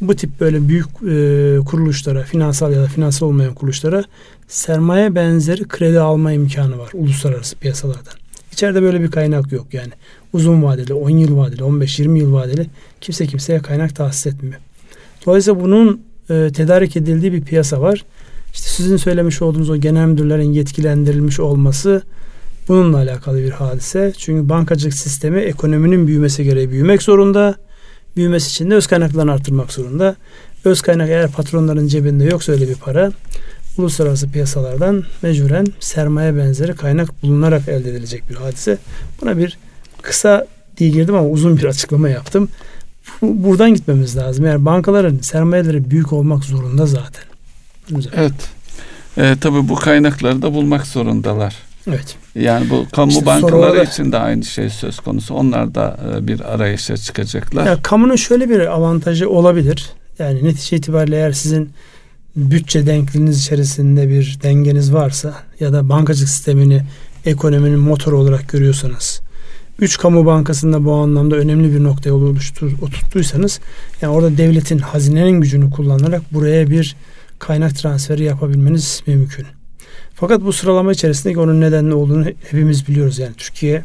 bu 0.00 0.16
tip 0.16 0.40
böyle 0.40 0.68
büyük 0.68 0.86
e, 0.86 1.58
kuruluşlara, 1.64 2.22
finansal 2.22 2.72
ya 2.72 2.82
da 2.82 2.86
finansal 2.86 3.26
olmayan 3.26 3.54
kuruluşlara 3.54 4.04
sermaye 4.48 5.14
benzeri 5.14 5.68
kredi 5.68 6.00
alma 6.00 6.32
imkanı 6.32 6.78
var 6.78 6.90
uluslararası 6.94 7.56
piyasalardan. 7.56 8.14
İçeride 8.52 8.82
böyle 8.82 9.00
bir 9.00 9.10
kaynak 9.10 9.52
yok 9.52 9.74
yani. 9.74 9.92
Uzun 10.32 10.62
vadeli, 10.62 10.94
10 10.94 11.10
yıl 11.10 11.36
vadeli, 11.36 11.62
15-20 11.62 12.18
yıl 12.18 12.32
vadeli 12.32 12.66
kimse 13.00 13.26
kimseye 13.26 13.58
kaynak 13.58 13.96
tahsis 13.96 14.26
etmiyor. 14.26 14.60
Dolayısıyla 15.26 15.60
bunun 15.60 16.02
e, 16.30 16.52
tedarik 16.52 16.96
edildiği 16.96 17.32
bir 17.32 17.44
piyasa 17.44 17.80
var. 17.80 18.04
İşte 18.54 18.68
sizin 18.68 18.96
söylemiş 18.96 19.42
olduğunuz 19.42 19.70
o 19.70 19.76
genel 19.76 20.06
müdürlerin 20.06 20.52
yetkilendirilmiş 20.52 21.40
olması 21.40 22.02
bununla 22.68 22.96
alakalı 22.96 23.38
bir 23.38 23.50
hadise. 23.50 24.12
Çünkü 24.18 24.48
bankacılık 24.48 24.94
sistemi 24.94 25.40
ekonominin 25.40 26.06
büyümesi 26.06 26.44
gereği 26.44 26.70
büyümek 26.70 27.02
zorunda. 27.02 27.54
Büyümesi 28.16 28.48
için 28.48 28.70
de 28.70 28.74
öz 28.74 28.86
kaynaklarını 28.86 29.32
arttırmak 29.32 29.72
zorunda. 29.72 30.16
Öz 30.64 30.82
kaynak 30.82 31.08
eğer 31.08 31.30
patronların 31.30 31.86
cebinde 31.86 32.24
yoksa 32.24 32.52
öyle 32.52 32.68
bir 32.68 32.74
para 32.74 33.12
uluslararası 33.78 34.30
piyasalardan 34.30 35.04
mecburen 35.22 35.66
sermaye 35.80 36.36
benzeri 36.36 36.74
kaynak 36.74 37.22
bulunarak 37.22 37.68
elde 37.68 37.90
edilecek 37.90 38.30
bir 38.30 38.34
hadise. 38.34 38.78
Buna 39.22 39.38
bir 39.38 39.58
kısa 40.02 40.46
diye 40.76 40.90
girdim 40.90 41.14
ama 41.14 41.28
uzun 41.28 41.56
bir 41.56 41.64
açıklama 41.64 42.08
yaptım. 42.08 42.48
Buradan 43.22 43.74
gitmemiz 43.74 44.16
lazım. 44.16 44.44
Yani 44.46 44.64
bankaların 44.64 45.18
sermayeleri 45.18 45.90
büyük 45.90 46.12
olmak 46.12 46.44
zorunda 46.44 46.86
zaten. 46.86 47.33
Güzel. 47.88 48.12
Evet. 48.16 48.32
E, 49.16 49.36
tabii 49.40 49.68
bu 49.68 49.74
kaynakları 49.74 50.42
da 50.42 50.54
bulmak 50.54 50.86
zorundalar. 50.86 51.54
Evet. 51.88 52.16
Yani 52.34 52.70
bu 52.70 52.86
kamu 52.92 53.12
işte 53.12 53.26
bankaları 53.26 53.84
için 53.84 54.12
de 54.12 54.18
aynı 54.18 54.44
şey 54.44 54.70
söz 54.70 55.00
konusu. 55.00 55.34
Onlar 55.34 55.74
da 55.74 55.98
e, 56.16 56.26
bir 56.26 56.40
arayışa 56.40 56.96
çıkacaklar. 56.96 57.66
Ya, 57.66 57.82
kamunun 57.82 58.16
şöyle 58.16 58.50
bir 58.50 58.74
avantajı 58.74 59.30
olabilir. 59.30 59.90
Yani 60.18 60.44
netice 60.44 60.76
itibariyle 60.76 61.16
eğer 61.16 61.32
sizin 61.32 61.70
bütçe 62.36 62.86
denkliğiniz 62.86 63.40
içerisinde 63.40 64.08
bir 64.08 64.38
dengeniz 64.42 64.94
varsa 64.94 65.34
ya 65.60 65.72
da 65.72 65.88
bankacılık 65.88 66.28
sistemini 66.28 66.82
ekonominin 67.26 67.78
motoru 67.78 68.18
olarak 68.18 68.48
görüyorsanız 68.48 69.20
üç 69.78 69.98
kamu 69.98 70.26
bankasında 70.26 70.84
bu 70.84 70.92
anlamda 70.92 71.36
önemli 71.36 71.74
bir 71.74 71.84
noktaya 71.84 72.12
oluştur, 72.12 72.72
oturttuysanız 72.82 73.60
yani 74.02 74.12
orada 74.12 74.38
devletin 74.38 74.78
hazinenin 74.78 75.40
gücünü 75.40 75.70
kullanarak 75.70 76.22
buraya 76.32 76.70
bir 76.70 76.96
kaynak 77.38 77.76
transferi 77.76 78.24
yapabilmeniz 78.24 79.02
mümkün. 79.06 79.46
Fakat 80.14 80.42
bu 80.42 80.52
sıralama 80.52 80.92
içerisinde 80.92 81.40
onun 81.40 81.60
nedenli 81.60 81.94
olduğunu 81.94 82.24
hepimiz 82.24 82.88
biliyoruz. 82.88 83.18
Yani 83.18 83.34
Türkiye 83.34 83.82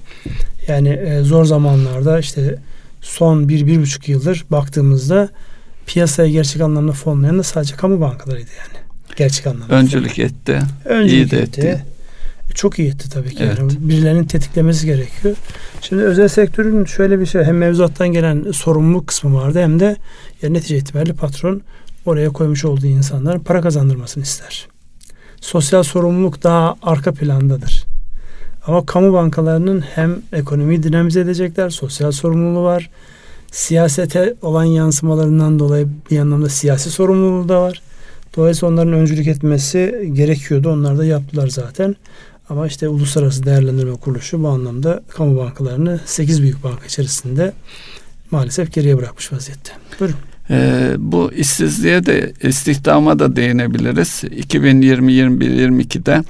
yani 0.68 0.90
e, 0.90 1.22
zor 1.22 1.46
zamanlarda 1.46 2.20
işte 2.20 2.60
son 3.02 3.50
bir, 3.50 3.68
bir 3.68 3.82
buçuk 3.82 4.10
yıldır 4.10 4.46
baktığımızda 4.52 5.30
piyasaya 5.86 6.30
gerçek 6.30 6.62
anlamda 6.62 6.92
fonlayan 6.92 7.40
da 7.40 7.44
sadece 7.44 7.76
kamu 7.76 8.02
bankalarıydı 8.02 8.50
yani. 8.58 8.86
Gerçek 9.16 9.48
anlamda. 9.48 9.74
Öncülük 9.76 10.12
fonlayan. 10.12 10.30
etti. 10.30 10.60
Öncülük 10.86 11.28
iyi 11.28 11.32
de 11.32 11.42
etti. 11.42 11.62
etti. 11.62 11.86
E, 12.50 12.54
çok 12.54 12.80
iyi 12.80 12.90
etti 12.90 13.10
tabii 13.10 13.36
ki. 13.36 13.44
Evet. 13.44 13.60
Yani 13.60 13.72
birilerinin 13.80 14.24
tetiklemesi 14.24 14.86
gerekiyor. 14.86 15.36
Şimdi 15.82 16.04
özel 16.04 16.28
sektörün 16.28 16.86
şöyle 16.86 17.20
bir 17.20 17.26
şey 17.26 17.44
hem 17.44 17.58
mevzuattan 17.58 18.08
gelen 18.08 18.52
sorumluluk 18.52 19.08
kısmı 19.08 19.36
vardı 19.36 19.62
hem 19.62 19.80
de 19.80 19.98
yani 20.42 20.54
netice 20.54 20.78
itibariyle 20.78 21.14
patron 21.14 21.62
oraya 22.10 22.30
koymuş 22.30 22.66
olduğu 22.66 22.86
insanların 22.86 23.40
para 23.40 23.62
kazandırmasını 23.62 24.24
ister. 24.24 24.68
Sosyal 25.42 25.84
sorumluluk 25.84 26.44
daha 26.44 26.76
arka 26.82 27.14
plandadır. 27.14 27.86
Ama 28.68 28.86
kamu 28.86 29.14
bankalarının 29.14 29.82
hem 29.82 30.22
ekonomiyi 30.34 30.84
dinamize 30.84 31.20
edecekler, 31.20 31.70
sosyal 31.70 32.12
sorumluluğu 32.12 32.64
var. 32.64 32.90
Siyasete 33.52 34.36
olan 34.42 34.64
yansımalarından 34.64 35.60
dolayı 35.60 35.88
bir 36.12 36.20
anlamda 36.20 36.50
siyasi 36.50 36.90
sorumluluğu 36.92 37.50
da 37.50 37.62
var. 37.62 37.82
Dolayısıyla 38.38 38.74
onların 38.74 38.94
öncülük 38.94 39.28
etmesi 39.28 40.12
gerekiyordu. 40.14 40.70
Onlar 40.70 40.98
da 40.98 41.06
yaptılar 41.06 41.48
zaten. 41.48 41.96
Ama 42.50 42.68
işte 42.68 42.88
Uluslararası 42.88 43.46
Değerlendirme 43.46 43.96
Kuruluşu 43.96 44.44
bu 44.44 44.48
anlamda 44.48 45.04
kamu 45.10 45.38
bankalarını 45.38 46.00
8 46.06 46.42
büyük 46.42 46.64
banka 46.64 46.86
içerisinde 46.86 47.54
maalesef 48.32 48.74
geriye 48.74 48.98
bırakmış 48.98 49.34
vaziyette. 49.34 49.72
Buyurun. 50.00 50.29
Ee, 50.52 50.96
bu 50.98 51.32
işsizliğe 51.34 52.06
de 52.06 52.34
istihdama 52.44 53.20
da 53.20 53.36
değinebiliriz. 53.36 54.24
2020-21-22'de 54.24 56.24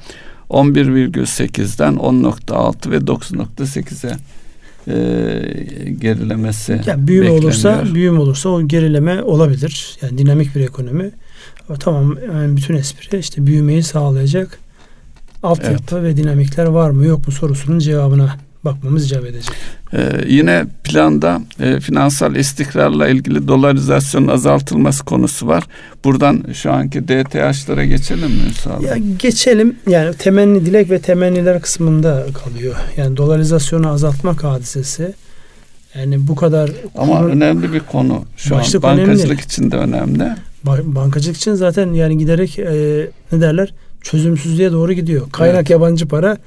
11,8'den 0.50 1.94
10.6 1.94 2.92
ve 2.92 2.98
9.8'e 2.98 4.18
e, 4.88 5.92
gerilemesi 5.92 6.82
yani 6.86 7.08
büyüme 7.08 7.26
bekleniyor. 7.26 7.44
olursa 7.44 7.84
büyüme 7.94 8.20
olursa 8.20 8.50
o 8.50 8.68
gerileme 8.68 9.24
olabilir. 9.24 9.98
Yani 10.02 10.18
dinamik 10.18 10.56
bir 10.56 10.62
ekonomi. 10.62 11.12
Ama 11.70 11.80
tamam 11.80 12.18
yani 12.34 12.58
bütün 12.58 12.76
espri 12.76 13.20
işte 13.20 13.48
büyümeyi 13.48 13.84
sağlayacak 13.84 14.60
altyapı 15.44 15.98
evet. 15.98 16.04
ve 16.04 16.18
dinamikler 16.18 16.66
var 16.66 16.90
mı 16.90 17.06
yok 17.06 17.28
mu 17.28 17.34
sorusunun 17.34 17.80
cevabına 17.80 18.36
bakmamız 18.66 19.06
icap 19.06 19.26
edecek. 19.26 19.56
Ee, 19.94 20.12
yine 20.28 20.66
planda 20.84 21.42
e, 21.60 21.80
finansal 21.80 22.36
istikrarla 22.36 23.08
ilgili 23.08 23.48
dolarizasyonun 23.48 24.28
azaltılması 24.28 25.06
konusu 25.06 25.48
var. 25.48 25.64
Buradan 26.04 26.44
şu 26.54 26.72
anki 26.72 27.08
DTH'lara 27.08 27.86
geçelim 27.86 28.32
mi 28.32 28.42
Ünsal? 28.48 28.84
Ya 28.84 28.98
geçelim. 29.20 29.76
Yani 29.88 30.16
temenni 30.16 30.66
dilek 30.66 30.90
ve 30.90 31.00
temenniler 31.00 31.62
kısmında 31.62 32.26
kalıyor. 32.44 32.76
Yani 32.98 33.18
dolarizasyonu 33.18 33.90
azaltmak 33.90 34.44
hadisesi 34.44 35.14
yani 35.96 36.28
bu 36.28 36.36
kadar 36.36 36.72
ama 36.98 37.18
konu, 37.18 37.28
önemli 37.28 37.74
bir 37.74 37.80
konu 37.80 38.26
şu 38.38 38.56
an 38.56 38.62
bankacılık 38.62 39.26
önemli. 39.26 39.42
için 39.42 39.72
de 39.72 39.76
önemli. 39.76 40.24
Bankacılık 40.84 41.38
için 41.38 41.54
zaten 41.54 41.94
yani 41.94 42.18
giderek 42.18 42.60
e, 42.60 43.08
ne 43.32 43.42
derler 43.42 43.74
çözümsüzlüğe 44.02 44.72
doğru 44.72 44.94
gidiyor. 44.94 45.32
Kaynak 45.32 45.56
evet. 45.56 45.70
yabancı 45.70 46.08
para 46.08 46.38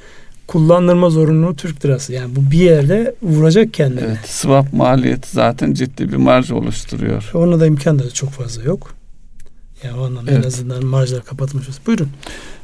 kullandırma 0.47 1.11
zorunluluğu 1.11 1.57
Türk 1.57 1.85
lirası. 1.85 2.13
Yani 2.13 2.37
bu 2.37 2.51
bir 2.51 2.59
yerde 2.59 3.15
vuracak 3.23 3.75
kendini. 3.75 4.01
Evet, 4.05 4.19
swap 4.25 4.73
maliyeti 4.73 5.31
zaten 5.31 5.75
ciddi 5.75 6.13
bir 6.13 6.17
marj 6.17 6.51
oluşturuyor. 6.51 7.31
Ona 7.35 7.61
da 7.61 7.67
imkan 7.67 7.99
da 7.99 8.11
çok 8.11 8.31
fazla 8.31 8.63
yok. 8.63 8.95
Yani 9.85 10.01
o 10.01 10.05
anlamda 10.05 10.31
evet. 10.31 10.45
en 10.45 10.49
azından 10.49 10.85
marjlar 10.85 11.25
kapatılmış. 11.25 11.67
Buyurun. 11.87 12.09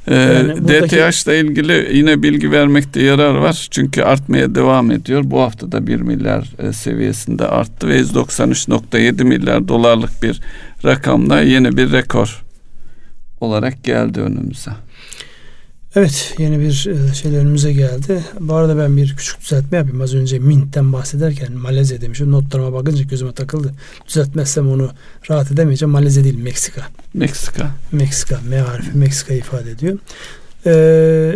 Ee, 0.07 0.15
yani 0.15 0.49
buradaki... 0.49 0.97
DTH 0.97 1.27
ile 1.27 1.41
ilgili 1.41 1.97
yine 1.97 2.23
bilgi 2.23 2.53
vermekte 2.53 3.03
yarar 3.03 3.35
var. 3.35 3.69
Çünkü 3.71 4.03
artmaya 4.03 4.55
devam 4.55 4.91
ediyor. 4.91 5.23
Bu 5.25 5.41
hafta 5.41 5.73
da 5.73 5.87
1 5.87 6.01
milyar 6.01 6.53
e, 6.59 6.73
seviyesinde 6.73 7.47
arttı 7.47 7.89
ve 7.89 8.01
193.7 8.01 9.25
milyar 9.25 9.69
dolarlık 9.69 10.23
bir 10.23 10.41
rakamla 10.85 11.41
yeni 11.41 11.77
bir 11.77 11.93
rekor 11.93 12.43
olarak 13.41 13.85
geldi 13.85 14.21
önümüze. 14.21 14.71
Evet 15.97 16.35
yeni 16.39 16.61
bir 16.61 16.87
e, 16.87 17.15
şey 17.15 17.37
önümüze 17.37 17.73
geldi. 17.73 18.25
Bu 18.41 18.55
arada 18.55 18.79
ben 18.79 18.97
bir 18.97 19.17
küçük 19.17 19.41
düzeltme 19.41 19.79
yapayım. 19.79 20.01
Az 20.01 20.15
önce 20.15 20.39
Mint'ten 20.39 20.93
bahsederken 20.93 21.53
Malezya 21.53 22.01
demişim. 22.01 22.33
Notlarıma 22.33 22.73
bakınca 22.73 23.05
gözüme 23.05 23.33
takıldı. 23.33 23.75
Düzeltmezsem 24.09 24.71
onu 24.71 24.91
rahat 25.31 25.53
edemeyeceğim. 25.53 25.91
Malezya 25.91 26.25
değil 26.25 26.39
Meksika. 26.39 26.83
Meksika. 27.15 27.71
Meksika. 27.93 28.41
M 28.49 28.59
harfi 28.59 28.99
Meksika 28.99 29.35
ifade 29.35 29.71
ediyor. 29.71 29.99
Ee, 30.67 30.71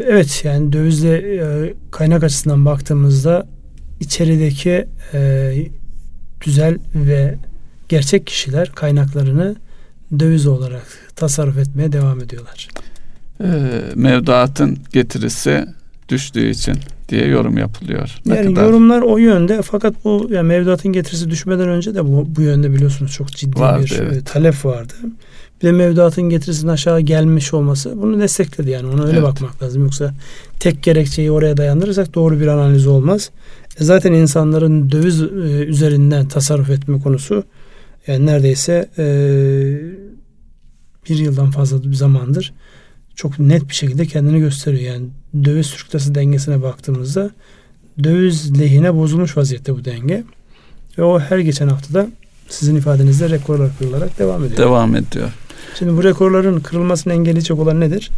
evet 0.09 0.41
yani 0.45 0.73
dövizle 0.73 1.17
e, 1.17 1.75
kaynak 1.91 2.25
açısından 2.25 2.65
baktığımızda 2.65 3.47
içerideki 4.01 4.89
e, 5.15 5.53
güzel 6.41 6.79
ve 6.95 7.39
gerçek 7.89 8.27
kişiler 8.27 8.73
kaynaklarını 8.73 9.57
döviz 10.19 10.47
olarak 10.47 10.87
tasarruf 11.17 11.59
etmeye 11.59 11.93
devam 11.93 12.21
ediyorlar 12.21 12.69
e, 13.43 13.49
mevduatın 13.95 14.79
getirisi 14.93 15.67
düştüğü 16.09 16.49
için 16.49 16.75
diye 17.09 17.27
yorum 17.27 17.59
yapılıyor. 17.59 18.19
Ne 18.27 18.37
yani 18.37 18.55
kadar? 18.55 18.67
yorumlar 18.67 19.03
o 19.03 19.19
yönde 19.19 19.63
fakat 19.63 20.05
bu 20.05 20.29
yani 20.31 20.47
mevduatın 20.47 20.93
getirisi 20.93 21.31
düşmeden 21.31 21.69
önce 21.69 21.95
de 21.95 22.05
bu, 22.05 22.29
bu 22.37 22.43
yönde 22.43 22.73
biliyorsunuz 22.75 23.13
çok 23.13 23.29
ciddi 23.29 23.61
vardı, 23.61 23.85
bir 23.85 23.99
evet. 23.99 24.27
talep 24.27 24.65
vardı. 24.65 24.93
Bir 25.63 25.67
de 25.67 25.73
mevduatın 25.73 26.23
getirisinin 26.23 26.71
aşağı 26.71 27.01
gelmiş 27.01 27.55
olması 27.55 28.03
bunu 28.03 28.21
destekledi 28.21 28.71
yani 28.71 28.87
ona 28.87 29.03
öyle 29.03 29.13
evet. 29.13 29.23
bakmak 29.23 29.63
lazım. 29.63 29.83
Yoksa 29.83 30.15
tek 30.61 30.83
gerekçeyi 30.83 31.31
oraya 31.31 31.57
dayandırırsak 31.57 32.15
doğru 32.15 32.41
bir 32.41 32.47
analiz 32.47 32.87
olmaz. 32.87 33.31
E 33.81 33.85
zaten 33.85 34.13
insanların 34.13 34.91
döviz 34.91 35.23
e, 35.23 35.27
üzerinden 35.67 36.29
tasarruf 36.29 36.71
etme 36.71 37.01
konusu 37.01 37.45
yani 38.07 38.27
neredeyse 38.27 38.89
e, 38.99 39.05
bir 41.09 41.19
yıldan 41.19 41.51
fazla 41.51 41.83
bir 41.83 41.95
zamandır 41.95 42.53
çok 43.15 43.39
net 43.39 43.69
bir 43.69 43.75
şekilde 43.75 44.07
kendini 44.07 44.39
gösteriyor. 44.39 44.95
Yani 44.95 45.07
döviz 45.45 45.71
Türk 45.71 45.91
lirası 45.91 46.15
dengesine 46.15 46.63
baktığımızda 46.63 47.31
döviz 48.05 48.61
lehine 48.61 48.95
bozulmuş 48.95 49.37
vaziyette 49.37 49.75
bu 49.75 49.85
denge. 49.85 50.25
Ve 50.99 51.03
o 51.03 51.21
her 51.21 51.39
geçen 51.39 51.69
haftada 51.69 52.09
sizin 52.49 52.77
ifadenizde 52.77 53.31
rekorlar 53.31 53.71
kırılarak 53.79 54.19
devam 54.19 54.45
ediyor. 54.45 54.59
Devam 54.59 54.97
ediyor. 54.97 55.29
Şimdi 55.79 55.97
bu 55.97 56.05
rekorların 56.05 56.61
kırılmasını 56.61 57.13
engelleyecek 57.13 57.59
olan 57.59 57.81
nedir? 57.81 58.11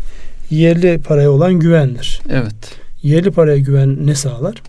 Yerli 0.51 0.99
paraya 0.99 1.31
olan 1.31 1.55
güvendir. 1.55 2.21
Evet. 2.31 2.55
Yerli 3.03 3.31
paraya 3.31 3.59
güven 3.59 4.07
ne 4.07 4.15
sağlar? 4.15 4.63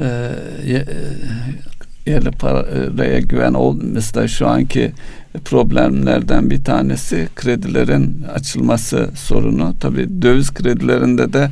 Ee, 0.00 0.30
yerli 2.06 2.30
paraya 2.30 3.20
güven 3.20 3.54
ol 3.54 3.78
mesela 3.82 4.28
şu 4.28 4.48
anki 4.48 4.92
problemlerden 5.44 6.50
bir 6.50 6.64
tanesi 6.64 7.28
kredilerin 7.36 8.22
açılması 8.34 9.10
sorunu. 9.14 9.74
Tabii 9.80 10.22
döviz 10.22 10.54
kredilerinde 10.54 11.32
de 11.32 11.50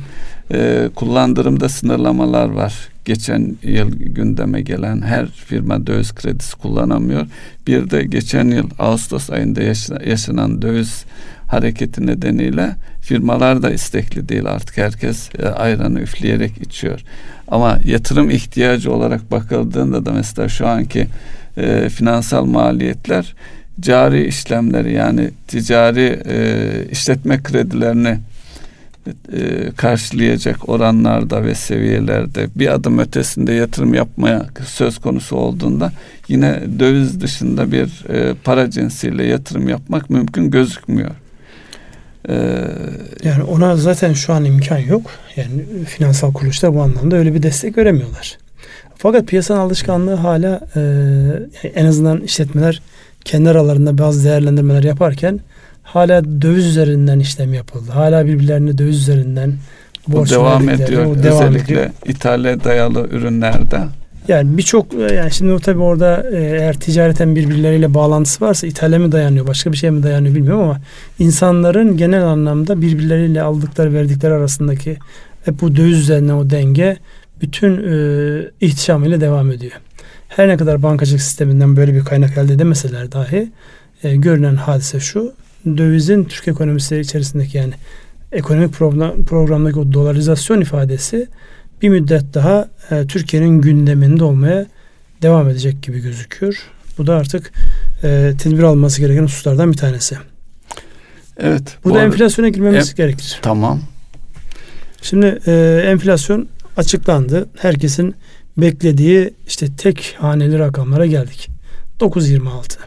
e, 0.53 0.89
kullandırımda 0.95 1.69
sınırlamalar 1.69 2.49
var. 2.49 2.73
Geçen 3.05 3.57
yıl 3.63 3.91
gündeme 3.91 4.61
gelen 4.61 5.01
her 5.01 5.27
firma 5.27 5.87
döviz 5.87 6.15
kredisi 6.15 6.55
kullanamıyor. 6.57 7.27
Bir 7.67 7.89
de 7.89 8.03
geçen 8.03 8.47
yıl 8.47 8.69
Ağustos 8.79 9.29
ayında 9.29 9.61
yaşanan 10.05 10.61
döviz 10.61 11.05
hareketi 11.47 12.07
nedeniyle 12.07 12.75
firmalar 13.01 13.61
da 13.61 13.71
istekli 13.71 14.29
değil 14.29 14.45
artık 14.45 14.77
herkes 14.77 15.29
e, 15.39 15.47
ayranı 15.47 16.01
üfleyerek 16.01 16.51
içiyor. 16.61 17.01
Ama 17.47 17.79
yatırım 17.85 18.29
ihtiyacı 18.29 18.93
olarak 18.93 19.31
bakıldığında 19.31 20.05
da 20.05 20.11
mesela 20.11 20.49
şu 20.49 20.67
anki 20.67 21.07
e, 21.57 21.89
finansal 21.89 22.45
maliyetler 22.45 23.35
cari 23.81 24.27
işlemleri 24.27 24.93
yani 24.93 25.29
ticari 25.47 26.21
e, 26.25 26.67
işletme 26.91 27.43
kredilerini 27.43 28.17
e, 29.33 29.71
karşılayacak 29.77 30.69
oranlarda 30.69 31.43
ve 31.43 31.55
seviyelerde 31.55 32.47
bir 32.55 32.73
adım 32.73 32.99
ötesinde 32.99 33.53
yatırım 33.53 33.93
yapmaya 33.93 34.45
söz 34.65 34.97
konusu 34.97 35.35
olduğunda 35.35 35.91
yine 36.27 36.61
döviz 36.79 37.21
dışında 37.21 37.71
bir 37.71 38.09
e, 38.09 38.33
para 38.43 38.69
cinsiyle 38.69 39.23
yatırım 39.23 39.69
yapmak 39.69 40.09
mümkün 40.09 40.51
gözükmüyor. 40.51 41.11
Ee, 42.29 42.33
yani 43.23 43.43
ona 43.43 43.75
zaten 43.75 44.13
şu 44.13 44.33
an 44.33 44.45
imkan 44.45 44.77
yok. 44.77 45.11
Yani 45.35 45.65
finansal 45.85 46.33
kuruluşlar 46.33 46.73
bu 46.73 46.81
anlamda 46.81 47.15
öyle 47.15 47.33
bir 47.33 47.43
destek 47.43 47.77
veremiyorlar. 47.77 48.37
Fakat 48.97 49.27
piyasanın 49.27 49.59
alışkanlığı 49.59 50.13
hala 50.13 50.61
e, 51.63 51.69
en 51.75 51.85
azından 51.85 52.21
işletmeler 52.21 52.81
kendi 53.25 53.49
aralarında 53.49 53.97
bazı 53.97 54.23
değerlendirmeler 54.23 54.83
yaparken 54.83 55.39
hala 55.83 56.23
döviz 56.41 56.65
üzerinden 56.65 57.19
işlem 57.19 57.53
yapıldı. 57.53 57.91
Hala 57.91 58.25
birbirlerine 58.25 58.77
döviz 58.77 58.97
üzerinden 58.97 59.53
borç 60.07 60.29
Bu 60.29 60.33
devam 60.33 60.69
ediyor. 60.69 61.05
O 61.05 61.23
devam 61.23 61.43
Özellikle 61.43 61.73
ediyor. 61.73 61.89
ithale 62.05 62.63
dayalı 62.63 63.07
ürünlerde. 63.11 63.79
Yani 64.27 64.57
birçok 64.57 64.93
yani 64.93 65.31
şimdi 65.31 65.51
o 65.51 65.59
tabii 65.59 65.79
orada 65.81 66.29
e, 66.31 66.37
eğer 66.37 66.79
ticareten 66.79 67.35
birbirleriyle 67.35 67.93
bağlantısı 67.93 68.45
varsa 68.45 68.67
ithale 68.67 68.97
mi 68.97 69.11
dayanıyor 69.11 69.47
başka 69.47 69.71
bir 69.71 69.77
şey 69.77 69.91
mi 69.91 70.03
dayanıyor 70.03 70.35
bilmiyorum 70.35 70.63
ama 70.63 70.81
insanların 71.19 71.97
genel 71.97 72.23
anlamda 72.23 72.81
birbirleriyle 72.81 73.41
aldıkları 73.41 73.93
verdikleri 73.93 74.33
arasındaki 74.33 74.97
hep 75.45 75.61
bu 75.61 75.75
döviz 75.75 75.99
üzerinden 75.99 76.33
o 76.33 76.49
denge 76.49 76.97
bütün 77.41 77.77
e, 77.77 77.95
ihtişamıyla 78.61 79.21
devam 79.21 79.51
ediyor. 79.51 79.73
Her 80.35 80.47
ne 80.47 80.57
kadar 80.57 80.83
bankacılık 80.83 81.21
sisteminden 81.21 81.75
böyle 81.75 81.93
bir 81.93 82.05
kaynak 82.05 82.37
elde 82.37 82.53
edemeseler 82.53 83.11
dahi 83.11 83.51
e, 84.03 84.15
görünen 84.15 84.55
hadise 84.55 84.99
şu. 84.99 85.33
Dövizin 85.65 86.23
Türk 86.23 86.47
ekonomisi 86.47 86.99
içerisindeki 86.99 87.57
yani 87.57 87.73
ekonomik 88.31 88.73
program, 88.73 89.25
programdaki 89.25 89.79
o 89.79 89.93
dolarizasyon 89.93 90.61
ifadesi 90.61 91.27
bir 91.81 91.89
müddet 91.89 92.33
daha 92.33 92.69
e, 92.91 93.07
Türkiye'nin 93.07 93.61
gündeminde 93.61 94.23
olmaya 94.23 94.65
devam 95.21 95.49
edecek 95.49 95.83
gibi 95.83 95.99
gözüküyor. 95.99 96.57
Bu 96.97 97.07
da 97.07 97.15
artık 97.15 97.51
e, 98.03 98.33
tedbir 98.39 98.63
alması 98.63 99.01
gereken 99.01 99.23
hususlardan 99.23 99.71
bir 99.71 99.77
tanesi. 99.77 100.17
Evet. 101.37 101.77
Burada 101.83 101.99
bu 101.99 102.01
enflasyona 102.01 102.49
girmemiz 102.49 102.89
e, 102.89 102.93
gerekir. 102.93 103.39
Tamam. 103.41 103.81
Şimdi 105.01 105.39
e, 105.47 105.83
enflasyon 105.85 106.47
açıklandı. 106.77 107.49
Herkesin 107.57 108.15
beklediği 108.57 109.33
işte 109.47 109.67
tek 109.77 110.15
haneli 110.19 110.59
rakamlara 110.59 111.05
geldik. 111.05 111.49
9.26. 111.99 112.77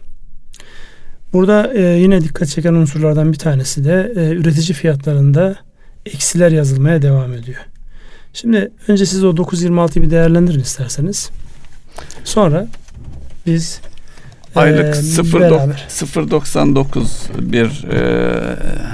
Burada 1.33 1.73
e, 1.75 1.83
yine 1.83 2.21
dikkat 2.21 2.49
çeken 2.49 2.75
unsurlardan 2.75 3.33
bir 3.33 3.39
tanesi 3.39 3.85
de 3.85 4.13
e, 4.17 4.21
üretici 4.21 4.73
fiyatlarında 4.73 5.57
eksiler 6.07 6.53
yazılmaya 6.53 7.03
devam 7.03 7.33
ediyor. 7.33 7.61
Şimdi 8.33 8.73
önce 8.89 9.07
siz 9.07 9.25
o 9.25 9.31
9.26'yı 9.31 10.05
bir 10.05 10.11
değerlendirin 10.11 10.61
isterseniz. 10.61 11.31
Sonra 12.25 12.69
biz 13.47 13.81
Aylık 14.57 14.97
e, 14.97 14.99
0.99 14.99 17.53
bir 17.53 17.85
e, 17.93 17.99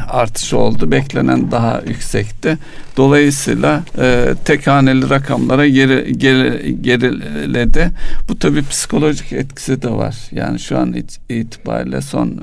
artış 0.09 0.53
oldu. 0.53 0.91
Beklenen 0.91 1.51
daha 1.51 1.83
yüksekti. 1.87 2.59
Dolayısıyla 2.97 3.83
e, 3.99 4.35
tek 4.45 4.67
haneli 4.67 5.11
rakamlara 5.11 5.69
geri, 5.69 6.19
geri, 6.19 6.77
geriledi. 6.83 7.91
Bu 8.29 8.39
tabii 8.39 8.63
psikolojik 8.63 9.33
etkisi 9.33 9.83
de 9.83 9.91
var. 9.91 10.17
Yani 10.33 10.59
şu 10.59 10.79
an 10.79 10.97
itibariyle 11.29 12.01
son 12.01 12.29
e, 12.29 12.39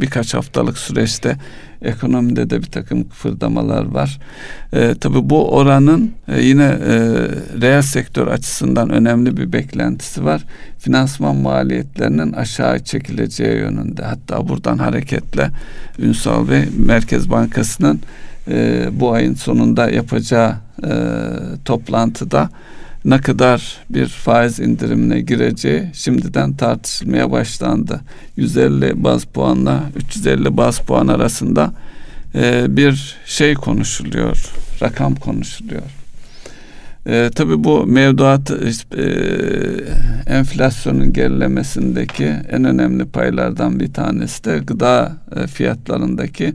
birkaç 0.00 0.34
haftalık 0.34 0.78
süreçte 0.78 1.36
ekonomide 1.84 2.50
de 2.50 2.62
bir 2.62 2.66
takım 2.66 3.08
kıpırdamalar 3.08 3.84
var. 3.84 4.18
E, 4.72 4.94
tabii 5.00 5.30
bu 5.30 5.50
oranın 5.50 6.12
e, 6.28 6.42
yine 6.42 6.64
e, 6.64 6.98
reel 7.60 7.82
sektör 7.82 8.26
açısından 8.26 8.90
önemli 8.90 9.36
bir 9.36 9.52
beklentisi 9.52 10.24
var. 10.24 10.44
Finansman 10.78 11.36
maliyetlerinin 11.36 12.32
aşağı 12.32 12.78
çekileceği 12.78 13.56
yönünde. 13.56 14.04
Hatta 14.04 14.48
buradan 14.48 14.78
hareketle 14.78 15.50
Ünsal 15.98 16.48
Bey 16.48 16.64
Merkez 16.78 17.30
Bankası'nın 17.30 18.00
e, 18.48 18.88
bu 18.92 19.12
ayın 19.12 19.34
sonunda 19.34 19.90
yapacağı 19.90 20.54
e, 20.84 20.92
toplantıda 21.64 22.50
ne 23.04 23.18
kadar 23.18 23.76
bir 23.90 24.06
faiz 24.06 24.60
indirimine 24.60 25.20
gireceği 25.20 25.90
şimdiden 25.92 26.52
tartışılmaya 26.52 27.30
başlandı. 27.30 28.00
150 28.36 29.04
baz 29.04 29.24
puanla 29.24 29.82
350 29.96 30.56
baz 30.56 30.78
puan 30.78 31.08
arasında 31.08 31.72
e, 32.34 32.76
bir 32.76 33.16
şey 33.26 33.54
konuşuluyor, 33.54 34.52
rakam 34.82 35.14
konuşuluyor. 35.14 35.82
E, 37.06 37.30
tabii 37.34 37.64
bu 37.64 37.86
mevduat 37.86 38.50
e, 38.50 39.04
enflasyonun 40.26 41.12
gerilemesindeki 41.12 42.24
en 42.24 42.64
önemli 42.64 43.04
paylardan 43.04 43.80
bir 43.80 43.92
tanesi 43.92 44.44
de 44.44 44.58
gıda 44.58 45.16
fiyatlarındaki 45.52 46.54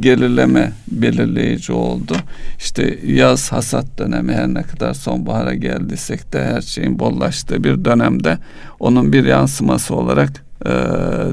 gerileme 0.00 0.72
belirleyici 0.88 1.72
oldu. 1.72 2.16
İşte 2.58 2.98
yaz 3.06 3.52
hasat 3.52 3.86
dönemi 3.98 4.32
her 4.32 4.48
ne 4.48 4.62
kadar 4.62 4.94
sonbahara 4.94 5.54
geldiysek 5.54 6.32
de 6.32 6.44
her 6.44 6.60
şeyin 6.60 6.98
bollaştığı 6.98 7.64
bir 7.64 7.84
dönemde 7.84 8.38
onun 8.80 9.12
bir 9.12 9.24
yansıması 9.24 9.94
olarak 9.94 10.44
e, 10.66 10.70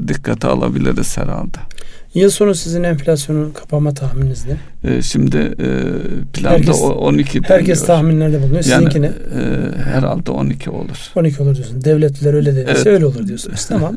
dikkate 0.08 0.48
alabiliriz 0.48 1.16
herhalde. 1.18 1.58
Yıl 2.14 2.30
sonu 2.30 2.54
sizin 2.54 2.82
enflasyonu 2.82 3.52
kapama 3.54 3.94
tahmininiz 3.94 4.44
ne? 4.46 4.56
E, 4.90 5.02
şimdi 5.02 5.36
e, 5.36 5.68
planda 6.32 6.56
herkes, 6.56 6.82
12 6.82 7.34
deniyor. 7.34 7.58
Herkes 7.58 7.86
tahminlerde 7.86 8.42
bulunuyor. 8.42 8.64
Yani, 8.64 8.84
Sizinki 8.84 9.02
ne? 9.02 9.06
E, 9.06 9.12
herhalde 9.84 10.30
12 10.30 10.70
olur. 10.70 11.10
12 11.16 11.42
olur 11.42 11.54
diyorsun. 11.54 11.84
Devletler 11.84 12.34
öyle 12.34 12.56
dediyse 12.56 12.72
evet. 12.72 12.86
öyle 12.86 13.06
olur 13.06 13.26
diyorsunuz. 13.26 13.66
tamam. 13.66 13.96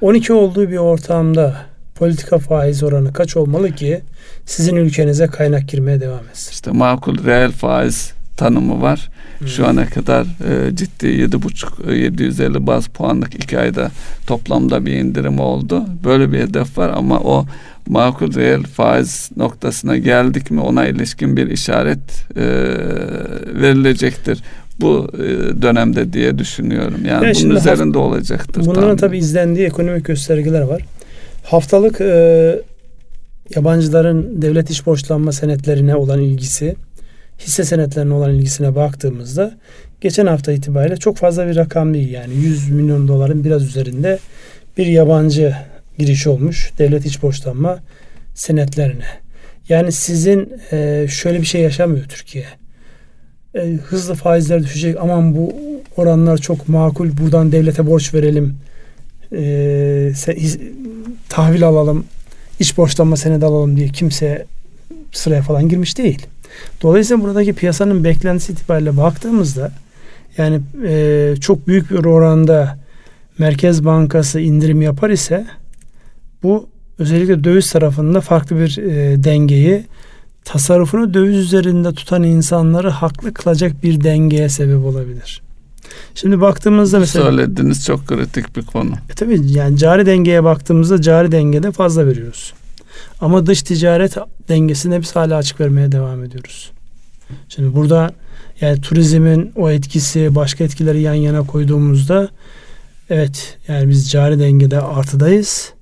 12 0.00 0.32
olduğu 0.32 0.70
bir 0.70 0.76
ortamda 0.76 1.56
politika 1.98 2.38
faiz 2.38 2.82
oranı 2.82 3.12
kaç 3.12 3.36
olmalı 3.36 3.72
ki 3.72 4.00
sizin 4.46 4.76
ülkenize 4.76 5.26
kaynak 5.26 5.68
girmeye 5.68 6.00
devam 6.00 6.28
etsin? 6.30 6.50
İşte 6.52 6.70
makul 6.70 7.24
reel 7.24 7.52
faiz 7.52 8.12
tanımı 8.36 8.82
var. 8.82 9.10
Hmm. 9.38 9.48
Şu 9.48 9.66
ana 9.66 9.86
kadar 9.86 10.22
e, 10.22 10.76
ciddi 10.76 11.06
7,5 11.06 11.94
750 11.94 12.66
baz 12.66 12.86
puanlık 12.86 13.34
iki 13.34 13.58
ayda 13.58 13.90
toplamda 14.26 14.86
bir 14.86 14.92
indirim 14.92 15.40
oldu. 15.40 15.84
Böyle 16.04 16.32
bir 16.32 16.38
hedef 16.38 16.78
var 16.78 16.90
ama 16.96 17.20
o 17.20 17.46
makul 17.88 18.34
reel 18.34 18.62
faiz 18.62 19.30
noktasına 19.36 19.96
geldik 19.96 20.50
mi 20.50 20.60
ona 20.60 20.86
ilişkin 20.86 21.36
bir 21.36 21.50
işaret 21.50 22.26
e, 22.36 22.44
verilecektir 23.60 24.42
bu 24.80 25.10
e, 25.14 25.62
dönemde 25.62 26.12
diye 26.12 26.38
düşünüyorum. 26.38 27.00
Yani, 27.04 27.24
yani 27.24 27.36
bunun 27.44 27.56
üzerinde 27.56 27.98
olacaktır. 27.98 28.66
Bunların 28.66 28.96
tabi 28.96 29.18
izlendiği 29.18 29.66
ekonomik 29.66 30.04
göstergeler 30.04 30.62
var. 30.62 30.82
Haftalık 31.48 32.00
e, 32.00 32.62
yabancıların 33.54 34.42
devlet 34.42 34.70
iş 34.70 34.86
borçlanma 34.86 35.32
senetlerine 35.32 35.96
olan 35.96 36.20
ilgisi, 36.20 36.76
hisse 37.38 37.64
senetlerine 37.64 38.14
olan 38.14 38.34
ilgisine 38.34 38.74
baktığımızda 38.74 39.58
geçen 40.00 40.26
hafta 40.26 40.52
itibariyle 40.52 40.96
çok 40.96 41.16
fazla 41.16 41.46
bir 41.46 41.56
rakam 41.56 41.94
değil. 41.94 42.10
Yani 42.10 42.34
100 42.34 42.70
milyon 42.70 43.08
doların 43.08 43.44
biraz 43.44 43.64
üzerinde 43.64 44.18
bir 44.78 44.86
yabancı 44.86 45.56
giriş 45.98 46.26
olmuş 46.26 46.72
devlet 46.78 47.06
iç 47.06 47.22
borçlanma 47.22 47.78
senetlerine. 48.34 49.08
Yani 49.68 49.92
sizin 49.92 50.52
e, 50.72 51.06
şöyle 51.08 51.40
bir 51.40 51.46
şey 51.46 51.60
yaşamıyor 51.60 52.04
Türkiye. 52.04 52.46
E, 53.54 53.72
hızlı 53.72 54.14
faizler 54.14 54.62
düşecek 54.62 54.96
aman 55.00 55.36
bu 55.36 55.52
oranlar 55.96 56.38
çok 56.38 56.68
makul 56.68 57.16
buradan 57.16 57.52
devlete 57.52 57.86
borç 57.86 58.14
verelim 58.14 58.58
e, 59.32 60.12
tahvil 61.28 61.66
alalım, 61.66 62.04
iç 62.60 62.76
borçlanma 62.76 63.16
senedi 63.16 63.46
alalım 63.46 63.76
diye 63.76 63.88
kimse 63.88 64.46
sıraya 65.12 65.42
falan 65.42 65.68
girmiş 65.68 65.98
değil. 65.98 66.26
Dolayısıyla 66.82 67.22
buradaki 67.22 67.52
piyasanın 67.52 68.04
beklentisi 68.04 68.52
itibariyle 68.52 68.96
baktığımızda 68.96 69.72
yani 70.36 70.60
e, 70.86 71.34
çok 71.40 71.66
büyük 71.66 71.90
bir 71.90 72.04
oranda 72.04 72.78
Merkez 73.38 73.84
Bankası 73.84 74.40
indirim 74.40 74.82
yapar 74.82 75.10
ise 75.10 75.46
bu 76.42 76.68
özellikle 76.98 77.44
döviz 77.44 77.72
tarafında 77.72 78.20
farklı 78.20 78.56
bir 78.56 78.78
e, 78.78 79.24
dengeyi 79.24 79.84
tasarrufunu 80.44 81.14
döviz 81.14 81.36
üzerinde 81.36 81.92
tutan 81.92 82.22
insanları 82.22 82.90
haklı 82.90 83.34
kılacak 83.34 83.82
bir 83.82 84.04
dengeye 84.04 84.48
sebep 84.48 84.84
olabilir. 84.84 85.42
Şimdi 86.14 86.40
baktığımızda 86.40 86.98
mesela 86.98 87.24
söylediğiniz 87.24 87.84
çok 87.84 88.06
kritik 88.06 88.56
bir 88.56 88.62
konu. 88.62 88.90
E 89.10 89.14
tabii 89.14 89.52
yani 89.52 89.78
cari 89.78 90.06
dengeye 90.06 90.44
baktığımızda 90.44 91.02
cari 91.02 91.32
dengede 91.32 91.72
fazla 91.72 92.06
veriyoruz. 92.06 92.54
Ama 93.20 93.46
dış 93.46 93.62
ticaret 93.62 94.16
dengesinde 94.48 95.00
biz 95.00 95.16
hala 95.16 95.36
açık 95.36 95.60
vermeye 95.60 95.92
devam 95.92 96.24
ediyoruz. 96.24 96.70
Şimdi 97.48 97.76
burada 97.76 98.10
yani 98.60 98.80
turizmin 98.80 99.52
o 99.56 99.70
etkisi 99.70 100.34
başka 100.34 100.64
etkileri 100.64 101.00
yan 101.00 101.14
yana 101.14 101.46
koyduğumuzda 101.46 102.28
evet 103.10 103.58
yani 103.68 103.88
biz 103.88 104.10
cari 104.10 104.38
dengede 104.38 104.80
artıdayız. 104.80 105.72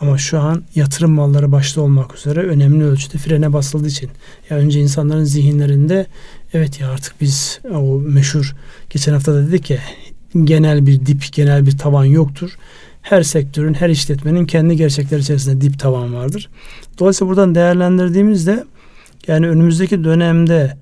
Ama 0.00 0.18
şu 0.18 0.40
an 0.40 0.64
yatırım 0.74 1.10
malları 1.10 1.52
başta 1.52 1.80
olmak 1.80 2.16
üzere 2.16 2.40
önemli 2.40 2.84
ölçüde 2.84 3.18
frene 3.18 3.52
basıldığı 3.52 3.88
için. 3.88 4.10
Ya 4.50 4.56
önce 4.56 4.80
insanların 4.80 5.24
zihinlerinde 5.24 6.06
evet 6.56 6.80
ya 6.80 6.90
artık 6.90 7.20
biz 7.20 7.60
o 7.70 7.98
meşhur 8.00 8.54
geçen 8.90 9.12
hafta 9.12 9.34
da 9.34 9.48
dedik 9.48 9.70
ya 9.70 9.78
genel 10.44 10.86
bir 10.86 11.06
dip, 11.06 11.32
genel 11.32 11.66
bir 11.66 11.78
tavan 11.78 12.04
yoktur. 12.04 12.50
Her 13.02 13.22
sektörün, 13.22 13.74
her 13.74 13.88
işletmenin 13.88 14.46
kendi 14.46 14.76
gerçekler 14.76 15.18
içerisinde 15.18 15.60
dip 15.60 15.78
tavan 15.78 16.14
vardır. 16.14 16.48
Dolayısıyla 16.98 17.30
buradan 17.30 17.54
değerlendirdiğimizde 17.54 18.64
yani 19.26 19.48
önümüzdeki 19.48 20.04
dönemde 20.04 20.76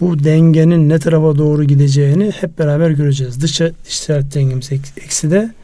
bu 0.00 0.24
dengenin 0.24 0.88
ne 0.88 0.98
tarafa 0.98 1.38
doğru 1.38 1.64
gideceğini 1.64 2.30
hep 2.30 2.58
beraber 2.58 2.90
göreceğiz. 2.90 3.42
Dış 3.42 3.60
ticaret 3.84 4.34
dengemiz 4.34 4.72
eksi 4.96 5.30
de 5.30 5.54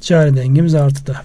cari 0.00 0.36
dengemiz 0.36 0.74
artıda. 0.74 1.16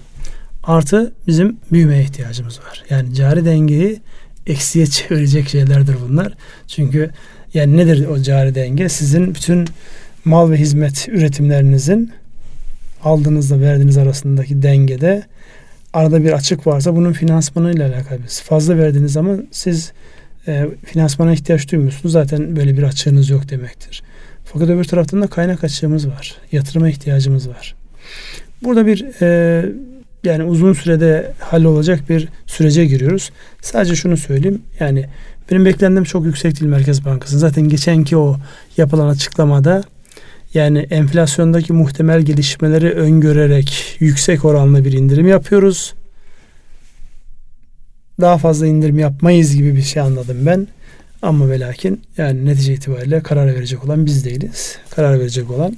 Artı 0.62 1.12
bizim 1.26 1.56
büyümeye 1.72 2.02
ihtiyacımız 2.02 2.58
var. 2.58 2.84
Yani 2.90 3.14
cari 3.14 3.44
dengeyi 3.44 4.00
eksiye 4.46 4.86
çevirecek 4.90 5.48
şeylerdir 5.48 5.96
bunlar. 6.08 6.34
Çünkü 6.68 7.10
yani 7.54 7.76
nedir 7.76 8.06
o 8.06 8.22
cari 8.22 8.54
denge? 8.54 8.88
Sizin 8.88 9.34
bütün 9.34 9.68
mal 10.24 10.50
ve 10.50 10.56
hizmet 10.56 11.08
üretimlerinizin 11.08 12.12
aldığınızla 13.04 13.60
verdiğiniz 13.60 13.98
arasındaki 13.98 14.62
dengede 14.62 15.22
arada 15.92 16.24
bir 16.24 16.32
açık 16.32 16.66
varsa 16.66 16.96
bunun 16.96 17.12
finansmanıyla 17.12 17.88
alakalı. 17.88 18.18
Fazla 18.44 18.78
verdiğiniz 18.78 19.12
zaman 19.12 19.46
siz 19.50 19.92
e, 20.48 20.66
finansmana 20.84 21.32
ihtiyaç 21.32 21.72
duymuyorsunuz. 21.72 22.12
Zaten 22.12 22.56
böyle 22.56 22.76
bir 22.76 22.82
açığınız 22.82 23.30
yok 23.30 23.50
demektir. 23.50 24.02
Fakat 24.44 24.68
öbür 24.68 24.84
taraftan 24.84 25.22
da 25.22 25.26
kaynak 25.26 25.64
açığımız 25.64 26.08
var. 26.08 26.36
Yatırıma 26.52 26.88
ihtiyacımız 26.88 27.48
var. 27.48 27.74
Burada 28.62 28.86
bir 28.86 29.22
e, 29.22 29.64
yani 30.24 30.44
uzun 30.44 30.72
sürede 30.72 31.32
hallolacak 31.38 32.08
bir 32.08 32.28
sürece 32.46 32.84
giriyoruz. 32.86 33.30
Sadece 33.60 33.96
şunu 33.96 34.16
söyleyeyim. 34.16 34.62
Yani 34.80 35.06
benim 35.52 35.64
beklentim 35.64 36.04
çok 36.04 36.24
yüksek 36.24 36.60
değil 36.60 36.70
Merkez 36.70 37.04
Bankası. 37.04 37.38
Zaten 37.38 37.68
geçenki 37.68 38.16
o 38.16 38.36
yapılan 38.76 39.08
açıklamada 39.08 39.82
yani 40.54 40.78
enflasyondaki 40.78 41.72
muhtemel 41.72 42.22
gelişmeleri 42.22 42.90
öngörerek 42.90 43.96
yüksek 44.00 44.44
oranlı 44.44 44.84
bir 44.84 44.92
indirim 44.92 45.28
yapıyoruz. 45.28 45.94
Daha 48.20 48.38
fazla 48.38 48.66
indirim 48.66 48.98
yapmayız 48.98 49.56
gibi 49.56 49.76
bir 49.76 49.82
şey 49.82 50.02
anladım 50.02 50.36
ben. 50.46 50.68
Ama 51.22 51.50
ve 51.50 51.60
lakin 51.60 52.02
yani 52.16 52.46
netice 52.46 52.72
itibariyle 52.74 53.20
karar 53.20 53.46
verecek 53.46 53.84
olan 53.84 54.06
biz 54.06 54.24
değiliz. 54.24 54.78
Karar 54.90 55.20
verecek 55.20 55.50
olan 55.50 55.76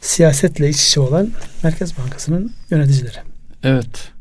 siyasetle 0.00 0.68
iç 0.68 0.86
içe 0.86 1.00
olan 1.00 1.32
Merkez 1.62 1.98
Bankası'nın 1.98 2.52
yöneticileri. 2.70 3.18
Evet. 3.62 4.15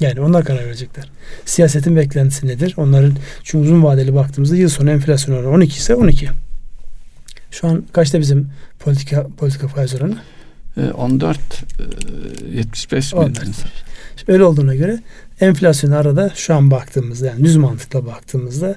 Yani 0.00 0.20
onlar 0.20 0.44
karar 0.44 0.64
verecekler. 0.64 1.10
Siyasetin 1.44 1.96
beklentisi 1.96 2.46
nedir? 2.46 2.74
Onların 2.76 3.14
çünkü 3.42 3.64
uzun 3.64 3.82
vadeli 3.82 4.14
baktığımızda 4.14 4.56
yıl 4.56 4.68
sonu 4.68 4.90
enflasyon 4.90 5.36
oranı 5.36 5.50
12 5.50 5.78
ise 5.78 5.94
12. 5.94 6.28
Şu 7.50 7.68
an 7.68 7.84
kaçta 7.92 8.20
bizim 8.20 8.50
politika 8.78 9.26
politika 9.38 9.68
faiz 9.68 9.94
oranı? 9.94 10.16
14 10.92 11.38
75 12.52 13.12
mi? 13.14 13.18
öyle 14.28 14.44
olduğuna 14.44 14.74
göre 14.74 15.00
enflasyon 15.40 15.90
arada 15.90 16.32
şu 16.34 16.54
an 16.54 16.70
baktığımızda 16.70 17.26
yani 17.26 17.44
düz 17.44 17.56
mantıkla 17.56 18.06
baktığımızda 18.06 18.76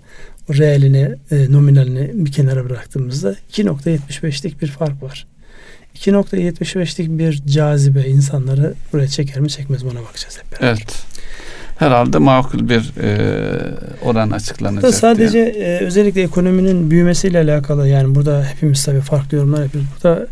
reelini, 0.49 1.15
e, 1.31 1.51
nominalini 1.51 2.11
bir 2.13 2.31
kenara 2.31 2.65
bıraktığımızda 2.65 3.35
2.75'lik 3.51 4.61
bir 4.61 4.67
fark 4.67 5.03
var. 5.03 5.27
2.75'lik 5.95 7.09
bir 7.09 7.41
cazibe 7.47 8.01
insanları 8.01 8.73
buraya 8.93 9.07
çeker 9.07 9.39
mi 9.39 9.49
çekmez 9.49 9.83
mi 9.83 9.89
ona 9.91 10.01
bakacağız 10.01 10.37
hep 10.37 10.51
beraber. 10.51 10.67
Evet. 10.67 11.03
Herhalde 11.77 12.17
makul 12.17 12.69
bir 12.69 12.93
e, 13.01 13.17
oran 14.01 14.29
açıklanacak. 14.29 14.83
Burada 14.83 14.95
sadece 14.95 15.39
e, 15.39 15.85
özellikle 15.85 16.21
ekonominin 16.21 16.91
büyümesiyle 16.91 17.39
alakalı 17.39 17.87
yani 17.87 18.15
burada 18.15 18.43
hepimiz 18.43 18.85
tabii 18.85 19.01
farklı 19.01 19.37
yorumlar 19.37 19.63
yapıyoruz. 19.63 19.89
Burada 19.95 20.27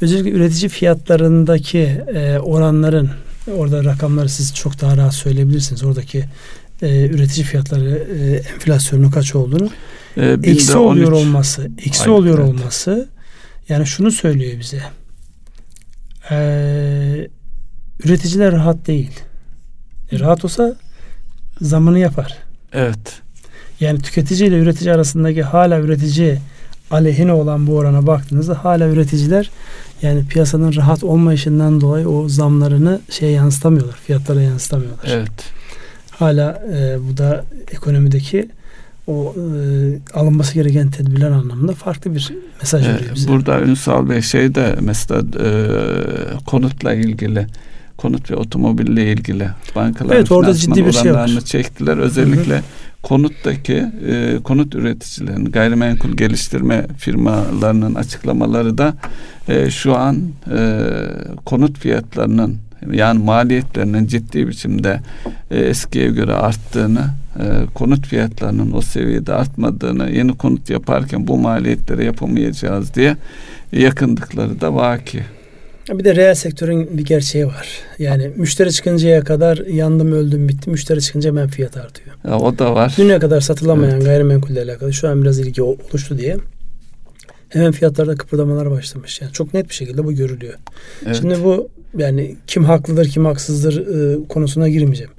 özellikle 0.00 0.30
üretici 0.30 0.68
fiyatlarındaki 0.68 1.78
e, 2.14 2.38
oranların 2.38 3.10
orada 3.56 3.84
rakamları 3.84 4.28
siz 4.28 4.54
çok 4.54 4.80
daha 4.80 4.96
rahat 4.96 5.14
söyleyebilirsiniz. 5.14 5.84
Oradaki 5.84 6.24
e, 6.82 7.06
üretici 7.06 7.46
fiyatları 7.46 8.06
e, 8.20 8.36
enflasyonun 8.54 9.10
kaç 9.10 9.34
olduğunu 9.34 9.70
e, 10.16 10.36
eksi 10.44 10.76
oluyor 10.76 11.12
olması, 11.12 11.70
eksi 11.86 12.02
Aynen, 12.02 12.12
oluyor 12.12 12.38
evet. 12.38 12.48
olması 12.48 13.08
yani 13.72 13.86
şunu 13.86 14.10
söylüyor 14.10 14.60
bize. 14.60 14.82
Ee, 16.30 17.28
üreticiler 18.04 18.52
rahat 18.52 18.86
değil. 18.86 19.20
E, 20.12 20.18
rahat 20.18 20.44
olsa 20.44 20.76
zamanı 21.60 21.98
yapar. 21.98 22.38
Evet. 22.72 23.20
Yani 23.80 24.00
tüketici 24.00 24.48
ile 24.48 24.58
üretici 24.58 24.94
arasındaki 24.94 25.42
hala 25.42 25.80
üretici 25.80 26.38
aleyhine 26.90 27.32
olan 27.32 27.66
bu 27.66 27.76
orana 27.76 28.06
baktığınızda 28.06 28.64
hala 28.64 28.88
üreticiler 28.88 29.50
yani 30.02 30.26
piyasanın 30.26 30.74
rahat 30.74 31.04
olmayışından 31.04 31.80
dolayı 31.80 32.08
o 32.08 32.28
zamlarını 32.28 33.00
şey 33.10 33.30
yansıtamıyorlar. 33.30 33.96
Fiyatlara 33.96 34.42
yansıtamıyorlar. 34.42 35.08
Evet. 35.08 35.52
Hala 36.10 36.62
e, 36.72 36.98
bu 37.08 37.16
da 37.16 37.44
ekonomideki 37.70 38.48
o 39.06 39.34
e, 39.36 40.18
alınması 40.18 40.54
gereken 40.54 40.90
tedbirler 40.90 41.30
anlamında 41.30 41.72
farklı 41.72 42.14
bir 42.14 42.32
mesaj 42.60 42.88
veriyor 42.88 43.10
bize. 43.14 43.28
Burada 43.28 43.60
Ünsal 43.60 44.08
Bey 44.08 44.22
şey 44.22 44.54
de 44.54 44.76
mesela 44.80 45.20
e, 45.20 45.48
konutla 46.46 46.94
ilgili 46.94 47.46
konut 47.96 48.30
ve 48.30 48.36
otomobille 48.36 49.12
ilgili 49.12 49.48
bankalar 49.76 50.16
Evet, 50.16 50.32
orada 50.32 50.54
ciddi 50.54 50.86
bir 50.86 50.92
şey 50.92 51.14
var. 51.14 51.40
çektiler. 51.44 51.98
Özellikle 51.98 52.62
konuttaki 53.02 53.86
e, 54.08 54.38
konut 54.44 54.74
üreticilerinin 54.74 55.44
gayrimenkul 55.52 56.16
geliştirme 56.16 56.86
firmalarının 56.98 57.94
açıklamaları 57.94 58.78
da 58.78 58.94
e, 59.48 59.70
şu 59.70 59.96
an 59.96 60.18
e, 60.56 60.88
konut 61.44 61.78
fiyatlarının 61.78 62.56
yani 62.92 63.24
maliyetlerinin 63.24 64.06
ciddi 64.06 64.48
biçimde 64.48 65.00
e, 65.50 65.58
eskiye 65.58 66.10
göre 66.10 66.32
arttığını, 66.32 67.04
e, 67.38 67.44
konut 67.74 68.06
fiyatlarının 68.06 68.72
o 68.72 68.80
seviyede 68.80 69.34
artmadığını, 69.34 70.10
yeni 70.10 70.36
konut 70.36 70.70
yaparken 70.70 71.26
bu 71.26 71.38
maliyetleri 71.38 72.04
yapamayacağız 72.04 72.94
diye 72.94 73.16
yakındıkları 73.72 74.60
da 74.60 74.74
vaki. 74.74 75.22
Bir 75.90 76.04
de 76.04 76.16
reel 76.16 76.34
sektörün 76.34 76.98
bir 76.98 77.04
gerçeği 77.04 77.46
var. 77.46 77.68
Yani 77.98 78.30
müşteri 78.36 78.72
çıkıncaya 78.72 79.24
kadar 79.24 79.58
yandım 79.58 80.12
öldüm 80.12 80.48
bitti. 80.48 80.70
Müşteri 80.70 81.00
çıkınca 81.00 81.30
hemen 81.30 81.48
fiyat 81.48 81.76
artıyor. 81.76 82.16
Ya, 82.24 82.38
o 82.38 82.58
da 82.58 82.74
var. 82.74 82.94
Düne 82.98 83.18
kadar 83.18 83.40
satılamayan 83.40 83.94
Evet. 83.94 84.04
gayrimenkulle 84.04 84.62
alakalı 84.62 84.92
şu 84.92 85.08
an 85.08 85.22
biraz 85.22 85.38
ilgi 85.38 85.62
oluştu 85.62 86.18
diye 86.18 86.36
hemen 87.48 87.72
fiyatlarda 87.72 88.14
kıpırdamalar 88.14 88.70
başlamış. 88.70 89.20
Yani 89.20 89.32
çok 89.32 89.54
net 89.54 89.68
bir 89.68 89.74
şekilde 89.74 90.04
bu 90.04 90.12
görülüyor. 90.12 90.54
Evet. 91.06 91.16
Şimdi 91.16 91.44
bu 91.44 91.68
yani 91.98 92.36
kim 92.46 92.64
haklıdır 92.64 93.08
kim 93.08 93.24
haksızdır 93.24 93.86
e, 93.86 94.28
konusuna 94.28 94.68
girmeyeceğim. 94.68 95.12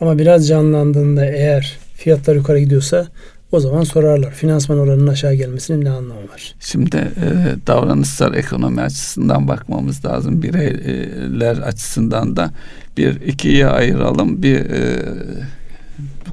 Ama 0.00 0.18
biraz 0.18 0.48
canlandığında 0.48 1.26
eğer 1.26 1.78
fiyatlar 1.96 2.34
yukarı 2.34 2.58
gidiyorsa 2.58 3.08
o 3.52 3.60
zaman 3.60 3.84
sorarlar. 3.84 4.30
Finansman 4.30 4.78
oranının 4.78 5.06
aşağı 5.06 5.34
gelmesinin 5.34 5.84
ne 5.84 5.90
anlamı 5.90 6.28
var? 6.32 6.54
Şimdi 6.60 6.96
e, 6.96 7.26
davranışsal 7.66 8.34
ekonomi 8.34 8.80
açısından 8.80 9.48
bakmamız 9.48 10.04
lazım. 10.04 10.42
Bireyler 10.42 11.56
açısından 11.56 12.36
da 12.36 12.50
bir 12.96 13.20
ikiye 13.20 13.66
ayıralım. 13.66 14.42
Bir 14.42 14.56
e, 14.56 15.02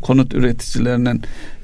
konut 0.02 0.34
üreticilerinin 0.34 1.22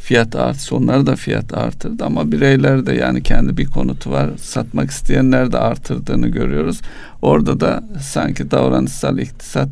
fiyat 0.07 0.35
artışı 0.35 0.75
onları 0.75 1.05
da 1.05 1.15
fiyat 1.15 1.53
artırdı 1.53 2.03
ama 2.05 2.31
bireyler 2.31 2.85
de 2.85 2.93
yani 2.93 3.23
kendi 3.23 3.57
bir 3.57 3.65
konutu 3.65 4.11
var 4.11 4.29
satmak 4.41 4.89
isteyenler 4.91 5.51
de 5.51 5.57
artırdığını 5.57 6.27
görüyoruz. 6.27 6.81
Orada 7.21 7.59
da 7.59 7.83
sanki 8.01 8.51
davranışsal 8.51 9.17
iktisat 9.17 9.69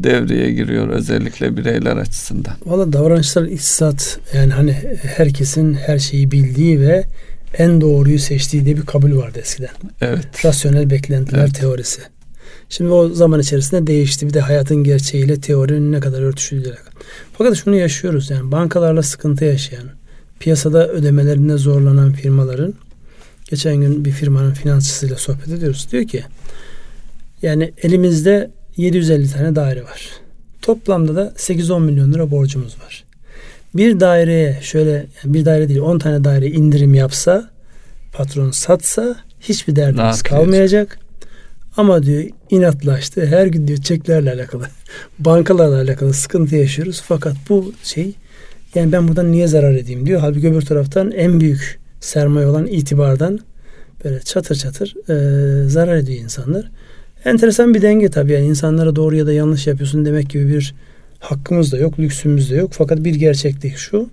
devreye 0.00 0.52
giriyor 0.52 0.88
özellikle 0.88 1.56
bireyler 1.56 1.96
açısından. 1.96 2.54
Valla 2.66 2.92
davranışsal 2.92 3.46
iktisat 3.46 4.18
yani 4.34 4.52
hani 4.52 4.72
herkesin 5.16 5.74
her 5.74 5.98
şeyi 5.98 6.30
bildiği 6.30 6.80
ve 6.80 7.04
en 7.58 7.80
doğruyu 7.80 8.18
seçtiği 8.18 8.64
diye 8.64 8.76
bir 8.76 8.86
kabul 8.86 9.16
vardı 9.16 9.38
eskiden. 9.42 9.70
Evet. 10.00 10.44
Rasyonel 10.44 10.90
beklentiler 10.90 11.40
Evet. 11.40 11.54
teorisi. 11.54 12.00
Şimdi 12.68 12.90
o 12.90 13.08
zaman 13.08 13.40
içerisinde 13.40 13.86
değişti. 13.86 14.28
Bir 14.28 14.34
de 14.34 14.40
hayatın 14.40 14.84
gerçeğiyle 14.84 15.40
teorinin 15.40 15.92
ne 15.92 16.00
kadar 16.00 16.22
örtüşüldüğüyle. 16.22 16.76
Fakat 17.38 17.56
şunu 17.56 17.76
yaşıyoruz 17.76 18.30
yani 18.30 18.52
bankalarla 18.52 19.02
sıkıntı 19.02 19.44
yaşayan, 19.44 19.88
piyasada 20.40 20.88
ödemelerinde 20.88 21.56
zorlanan 21.56 22.12
firmaların 22.12 22.74
geçen 23.50 23.76
gün 23.76 24.04
bir 24.04 24.10
firmanın 24.10 24.52
finansçısıyla 24.52 25.16
sohbet 25.16 25.48
ediyoruz. 25.48 25.88
Diyor 25.92 26.04
ki 26.04 26.24
yani 27.42 27.72
elimizde 27.82 28.50
750 28.76 29.30
tane 29.30 29.56
daire 29.56 29.84
var. 29.84 30.10
Toplamda 30.62 31.16
da 31.16 31.32
8-10 31.36 31.80
milyon 31.80 32.12
lira 32.12 32.30
borcumuz 32.30 32.76
var. 32.80 33.04
Bir 33.74 34.00
daireye 34.00 34.58
şöyle 34.62 35.06
bir 35.24 35.44
daire 35.44 35.68
değil 35.68 35.80
10 35.80 35.98
tane 35.98 36.24
daire 36.24 36.46
indirim 36.46 36.94
yapsa 36.94 37.50
patron 38.12 38.50
satsa 38.50 39.16
hiçbir 39.40 39.76
derdimiz 39.76 40.22
kalmayacak. 40.22 40.98
Ama 41.76 42.02
diyor 42.02 42.24
inatlaştı. 42.50 43.26
Her 43.26 43.46
gün 43.46 43.68
diyor 43.68 43.78
çeklerle 43.78 44.32
alakalı, 44.32 44.66
bankalarla 45.18 45.80
alakalı 45.80 46.12
sıkıntı 46.12 46.56
yaşıyoruz. 46.56 47.02
Fakat 47.06 47.36
bu 47.48 47.72
şey 47.82 48.14
yani 48.74 48.92
ben 48.92 49.08
buradan 49.08 49.32
niye 49.32 49.46
zarar 49.46 49.74
edeyim 49.74 50.06
diyor. 50.06 50.20
Halbuki 50.20 50.48
öbür 50.48 50.62
taraftan 50.62 51.10
en 51.10 51.40
büyük 51.40 51.78
sermaye 52.00 52.46
olan 52.46 52.66
itibardan 52.66 53.40
böyle 54.04 54.20
çatır 54.20 54.54
çatır 54.54 54.94
e, 55.10 55.68
zarar 55.68 55.96
ediyor 55.96 56.20
insanlar. 56.20 56.70
Enteresan 57.24 57.74
bir 57.74 57.82
denge 57.82 58.08
tabii. 58.08 58.32
Yani 58.32 58.46
insanlara 58.46 58.96
doğru 58.96 59.16
ya 59.16 59.26
da 59.26 59.32
yanlış 59.32 59.66
yapıyorsun 59.66 60.04
demek 60.04 60.30
gibi 60.30 60.48
bir 60.48 60.74
hakkımız 61.18 61.72
da 61.72 61.76
yok, 61.76 61.98
lüksümüz 61.98 62.50
de 62.50 62.56
yok. 62.56 62.70
Fakat 62.72 63.04
bir 63.04 63.14
gerçeklik 63.14 63.76
şu. 63.76 64.10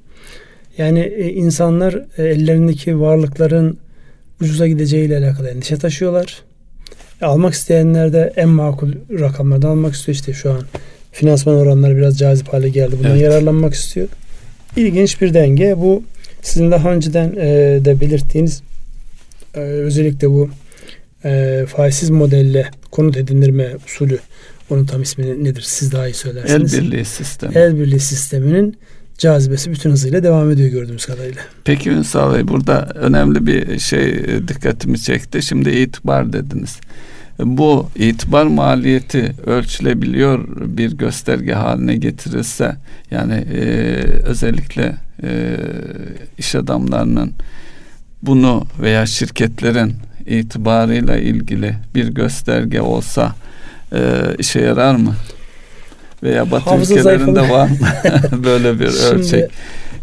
Yani 0.78 1.00
e, 1.00 1.30
insanlar 1.30 2.06
e, 2.18 2.24
ellerindeki 2.24 3.00
varlıkların 3.00 3.78
ucuza 4.42 4.68
gideceğiyle 4.68 5.18
alakalı 5.18 5.50
endişe 5.50 5.78
taşıyorlar. 5.78 6.44
Almak 7.26 7.54
isteyenler 7.54 8.14
de 8.14 8.34
en 8.36 8.50
makul 8.50 8.92
rakamlardan 9.20 9.70
almak 9.70 9.94
istiyor. 9.94 10.16
İşte 10.16 10.34
şu 10.34 10.52
an 10.52 10.62
finansman 11.12 11.56
oranları 11.56 11.98
biraz 11.98 12.18
cazip 12.18 12.48
hale 12.54 12.70
geldi. 12.70 12.96
Bundan 12.98 13.12
Evet. 13.12 13.22
yararlanmak 13.22 13.74
istiyor. 13.74 14.08
İlginç 14.76 15.22
bir 15.22 15.34
denge. 15.34 15.74
Bu 15.78 16.04
sizin 16.42 16.72
daha 16.72 16.92
önceden 16.92 17.30
e, 17.38 17.46
de 17.86 18.00
belirttiğiniz 18.02 18.62
e, 19.56 19.60
özellikle 19.60 20.30
bu 20.30 20.50
e, 21.26 21.64
faizsiz 21.68 22.10
modelle 22.10 22.70
konut 22.92 23.18
edindirme 23.18 23.70
usulü 23.86 24.20
onun 24.70 24.86
tam 24.86 25.02
ismi 25.02 25.44
nedir? 25.44 25.62
Siz 25.68 25.92
daha 25.92 26.08
iyi 26.08 26.10
El 26.10 26.14
söylersiniz. 26.14 26.74
birliği 26.82 27.06
sistemi. 27.06 27.56
El 27.56 27.80
birliği 27.80 28.00
sisteminin 28.00 28.78
cazibesi 29.18 29.72
bütün 29.72 29.92
hızıyla 29.92 30.24
devam 30.24 30.52
ediyor 30.52 30.70
gördüğümüz 30.70 31.06
kadarıyla. 31.06 31.42
Peki 31.64 31.90
Ünsal 31.90 32.34
Bey 32.36 32.48
burada 32.48 32.90
önemli 32.96 33.48
bir 33.48 33.80
şey 33.80 34.10
e, 34.10 34.48
dikkatimi 34.48 35.00
çekti. 35.00 35.42
Şimdi 35.44 35.70
itibar 35.70 36.34
dediniz. 36.34 36.78
Bu 37.40 37.90
itibar 37.96 38.46
maliyeti 38.46 39.32
ölçülebiliyor 39.46 40.48
bir 40.78 40.92
gösterge 40.98 41.54
haline 41.54 41.96
getirilse 41.96 42.76
yani 43.12 43.34
e, 43.34 43.62
özellikle 44.24 44.96
e, 45.24 45.58
iş 46.38 46.56
adamlarının 46.56 47.32
bunu 48.24 48.64
veya 48.82 49.06
şirketlerin 49.06 49.94
itibarıyla 50.26 51.18
ilgili 51.18 51.76
bir 51.96 52.08
gösterge 52.08 52.82
olsa 52.82 53.36
e, 53.94 54.00
işe 54.40 54.60
yarar 54.62 54.96
mı? 54.96 55.16
Veya 56.24 56.52
Batı 56.52 56.70
Hafıza 56.70 56.94
ülkelerinde 57.00 57.34
zayıfladı. 57.34 57.50
var 57.54 57.68
mı 57.68 57.78
böyle 58.44 58.80
bir 58.80 58.90
Şimdi- 58.92 59.06
ölçek? 59.16 59.52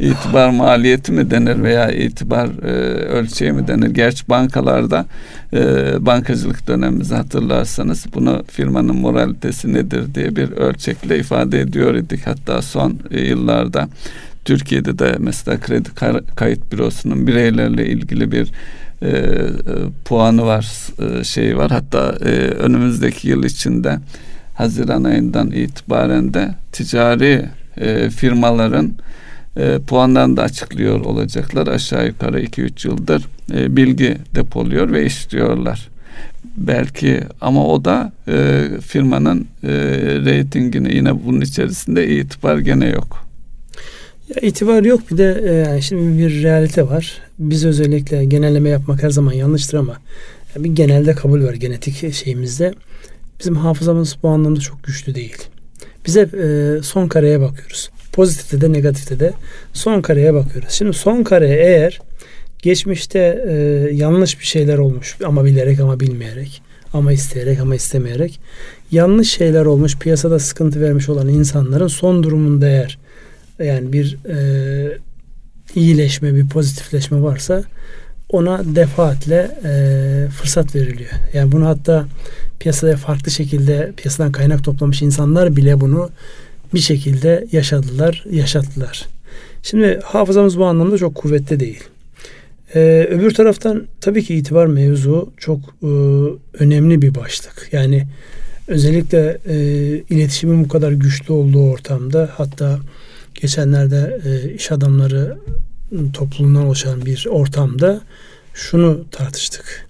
İtibar 0.00 0.50
maliyeti 0.50 1.12
mi 1.12 1.31
denir 1.31 1.62
veya 1.62 1.90
itibar 1.90 2.46
e, 2.62 2.70
ölçeği 3.05 3.52
mi 3.52 3.68
denir? 3.68 3.90
Gerçi 3.90 4.28
bankalarda 4.28 5.07
e, 5.52 5.59
bankacılık 6.07 6.68
dönemimizi 6.68 7.14
hatırlarsanız 7.14 8.07
bunu 8.14 8.44
firmanın 8.48 8.96
moralitesi 8.96 9.72
nedir 9.72 10.14
diye 10.14 10.37
bir 10.37 10.50
ölçekle 10.50 11.18
ifade 11.18 11.61
ediyor 11.61 11.94
idik. 11.94 12.26
Hatta 12.26 12.62
son 12.62 12.98
e, 13.11 13.20
yıllarda 13.20 13.88
Türkiye'de 14.44 14.98
de 14.98 15.16
mesela 15.18 15.61
kredi 15.61 15.88
kayıt 16.37 16.72
bürosunun 16.72 17.26
bireylerle 17.26 17.87
ilgili 17.87 18.33
bir 18.33 18.52
e, 19.02 19.09
e, 19.09 19.50
puanı 20.05 20.46
var, 20.46 20.88
e, 21.20 21.24
şeyi 21.24 21.57
var. 21.57 21.70
Hatta 21.70 22.14
e, 22.24 22.31
önümüzdeki 22.38 23.28
yıl 23.28 23.44
içinde 23.44 23.98
Haziran 24.55 25.05
ayından 25.05 25.50
itibaren 25.50 26.35
de 26.35 26.55
ticari 26.72 27.44
e, 27.76 28.11
firmaların 28.11 28.92
e, 29.56 29.78
puanlarını 29.86 30.36
da 30.36 30.42
açıklıyor 30.42 31.00
olacaklar. 31.00 31.66
Aşağı 31.66 32.06
yukarı 32.06 32.42
2-3 32.42 32.88
yıldır 32.88 33.28
e, 33.54 33.76
bilgi 33.76 34.16
depoluyor 34.34 34.92
ve 34.92 35.06
işliyorlar. 35.06 35.88
Belki 36.56 37.20
ama 37.40 37.66
o 37.66 37.84
da 37.84 38.12
e, 38.28 38.64
firmanın 38.80 39.46
e, 39.64 39.68
reytingini 40.24 40.96
yine 40.96 41.24
bunun 41.24 41.40
içerisinde 41.40 42.08
itibar 42.08 42.58
gene 42.58 42.88
yok. 42.88 43.26
Ya 44.28 44.48
itibar 44.48 44.82
yok 44.82 45.10
bir 45.10 45.18
de 45.18 45.42
e, 45.44 45.52
yani 45.52 45.82
şimdi 45.82 46.18
bir 46.18 46.42
realite 46.42 46.88
var. 46.88 47.20
Biz 47.38 47.64
özellikle 47.64 48.24
genelleme 48.24 48.68
yapmak 48.68 49.02
her 49.02 49.10
zaman 49.10 49.32
yanlıştır 49.32 49.78
ama 49.78 49.96
ya 50.56 50.64
bir 50.64 50.70
genelde 50.70 51.14
kabul 51.14 51.44
var 51.44 51.54
genetik 51.54 52.14
şeyimizde. 52.14 52.74
Bizim 53.40 53.56
hafızamız 53.56 54.16
bu 54.22 54.28
anlamda 54.28 54.60
çok 54.60 54.82
güçlü 54.82 55.14
değil. 55.14 55.36
Biz 56.06 56.16
hep 56.16 56.34
e, 56.34 56.78
son 56.82 57.08
kareye 57.08 57.40
bakıyoruz. 57.40 57.90
Pozitifte 58.12 58.61
de 58.61 58.72
negatifte 58.72 59.20
de 59.20 59.33
son 59.72 60.01
kareye 60.01 60.35
bakıyoruz. 60.35 60.70
Şimdi 60.70 60.92
son 60.92 61.22
kare 61.22 61.48
eğer 61.48 62.01
geçmişte 62.62 63.44
e, 63.48 63.53
yanlış 63.94 64.40
bir 64.40 64.44
şeyler 64.44 64.79
olmuş 64.79 65.16
ama 65.25 65.44
bilerek 65.44 65.81
ama 65.81 66.01
bilmeyerek 66.01 66.62
ama 66.92 67.13
isteyerek 67.13 67.60
ama 67.60 67.75
istemeyerek 67.75 68.40
yanlış 68.90 69.31
şeyler 69.31 69.65
olmuş 69.65 69.98
piyasada 69.98 70.38
sıkıntı 70.38 70.81
vermiş 70.81 71.08
olan 71.08 71.29
insanların 71.29 71.87
son 71.87 72.23
durumunda 72.23 72.69
eğer 72.69 72.98
yani 73.58 73.92
bir 73.92 74.19
e, 74.29 74.98
iyileşme, 75.75 76.35
bir 76.35 76.48
pozitifleşme 76.48 77.23
varsa 77.23 77.65
ona 78.29 78.63
defaatle 78.65 79.50
e, 79.65 80.29
fırsat 80.29 80.75
veriliyor. 80.75 81.10
Yani 81.35 81.52
bunu 81.52 81.67
hatta 81.67 82.06
piyasada 82.60 82.96
farklı 82.96 83.31
şekilde 83.31 83.92
piyasadan 83.96 84.33
kaynak 84.33 84.65
toplamış 84.65 85.02
insanlar 85.02 85.56
bile 85.56 85.81
bunu 85.81 86.10
bir 86.75 86.81
şekilde 86.81 87.46
yaşadılar, 87.52 88.25
yaşattılar. 88.31 89.08
Şimdi 89.62 90.00
hafızamız 90.04 90.58
bu 90.58 90.64
anlamda 90.64 90.98
çok 90.98 91.14
kuvvetli 91.14 91.60
değil. 91.60 91.83
Ee, 92.75 93.08
öbür 93.10 93.35
taraftan 93.35 93.87
tabii 94.00 94.25
ki 94.25 94.35
itibar 94.35 94.66
mevzu 94.66 95.33
çok 95.37 95.60
e, 95.83 95.87
önemli 96.58 97.02
bir 97.02 97.14
başlık. 97.14 97.68
Yani 97.73 98.06
özellikle 98.68 99.38
e, 99.48 99.56
iletişimin 100.10 100.64
bu 100.64 100.68
kadar 100.68 100.92
güçlü 100.92 101.33
olduğu 101.33 101.70
ortamda 101.70 102.31
hatta 102.37 102.79
geçenlerde 103.35 104.20
e, 104.25 104.54
iş 104.54 104.73
adamları 104.73 105.38
topluluğundan 106.12 106.66
oluşan 106.66 107.06
bir 107.06 107.27
ortamda 107.31 108.00
şunu 108.54 109.04
tartıştık. 109.10 109.88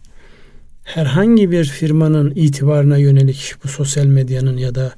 Herhangi 0.84 1.50
bir 1.50 1.64
firmanın 1.64 2.32
itibarına 2.34 2.98
yönelik 2.98 3.54
bu 3.64 3.68
sosyal 3.68 4.06
medyanın 4.06 4.56
ya 4.56 4.74
da 4.74 4.92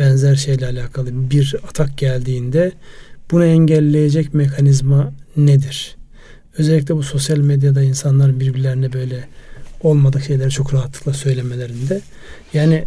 benzer 0.00 0.36
şeyle 0.36 0.66
alakalı 0.66 1.30
bir 1.30 1.56
atak 1.68 1.98
geldiğinde 1.98 2.72
bunu 3.30 3.44
engelleyecek 3.44 4.34
mekanizma 4.34 5.12
nedir? 5.36 5.96
Özellikle 6.58 6.96
bu 6.96 7.02
sosyal 7.02 7.38
medyada 7.38 7.82
insanların 7.82 8.40
birbirlerine 8.40 8.92
böyle 8.92 9.28
olmadık 9.82 10.22
şeyleri 10.22 10.50
çok 10.50 10.74
rahatlıkla 10.74 11.12
söylemelerinde. 11.12 12.00
Yani 12.54 12.84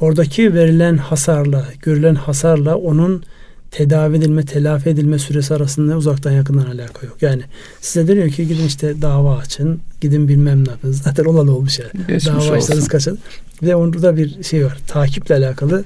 oradaki 0.00 0.54
verilen 0.54 0.96
hasarla, 0.96 1.68
görülen 1.82 2.14
hasarla 2.14 2.76
onun 2.76 3.22
tedavi 3.70 4.16
edilme, 4.16 4.44
telafi 4.44 4.90
edilme 4.90 5.18
süresi 5.18 5.54
arasında 5.54 5.96
uzaktan 5.96 6.32
yakından 6.32 6.66
alaka 6.66 7.06
yok. 7.06 7.22
Yani 7.22 7.42
size 7.80 8.08
deniyor 8.08 8.28
ki 8.28 8.48
gidin 8.48 8.66
işte 8.66 9.02
dava 9.02 9.36
açın, 9.36 9.80
gidin 10.02 10.28
bilmem 10.28 10.64
ne 10.66 10.70
yapın. 10.70 10.92
Zaten 10.92 11.24
olalı 11.24 11.56
olmuş 11.56 11.78
yani. 11.78 12.06
Geçmiş 12.08 12.26
dava 12.26 12.56
açsanız 12.56 12.88
kaçın. 12.88 13.18
Bir 13.62 13.66
de 13.66 13.76
onda 13.76 14.16
bir 14.16 14.42
şey 14.42 14.64
var. 14.64 14.78
Takiple 14.86 15.34
alakalı 15.34 15.84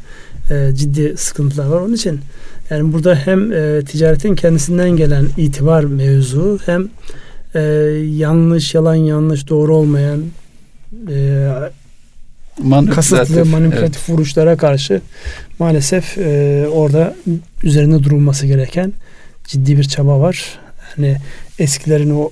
e, 0.51 0.75
ciddi 0.75 1.15
sıkıntılar 1.17 1.67
var. 1.67 1.81
Onun 1.81 1.95
için 1.95 2.21
yani 2.71 2.93
burada 2.93 3.15
hem 3.15 3.53
e, 3.53 3.83
ticaretin 3.85 4.35
kendisinden 4.35 4.91
gelen 4.91 5.27
itibar 5.37 5.85
mevzu 5.85 6.59
hem 6.67 6.89
e, 7.55 7.61
yanlış, 8.15 8.75
yalan 8.75 8.95
yanlış, 8.95 9.49
doğru 9.49 9.77
olmayan 9.77 10.23
e, 11.11 11.49
kasıtlı 12.95 13.45
manipülatif 13.45 14.03
evet. 14.09 14.11
vuruşlara 14.11 14.57
karşı 14.57 15.01
maalesef 15.59 16.19
e, 16.19 16.67
orada 16.73 17.15
üzerinde 17.63 18.05
durulması 18.05 18.47
gereken 18.47 18.93
ciddi 19.45 19.79
bir 19.79 19.85
çaba 19.85 20.21
var. 20.21 20.59
Yani 20.97 21.17
eskilerin 21.59 22.11
o 22.11 22.31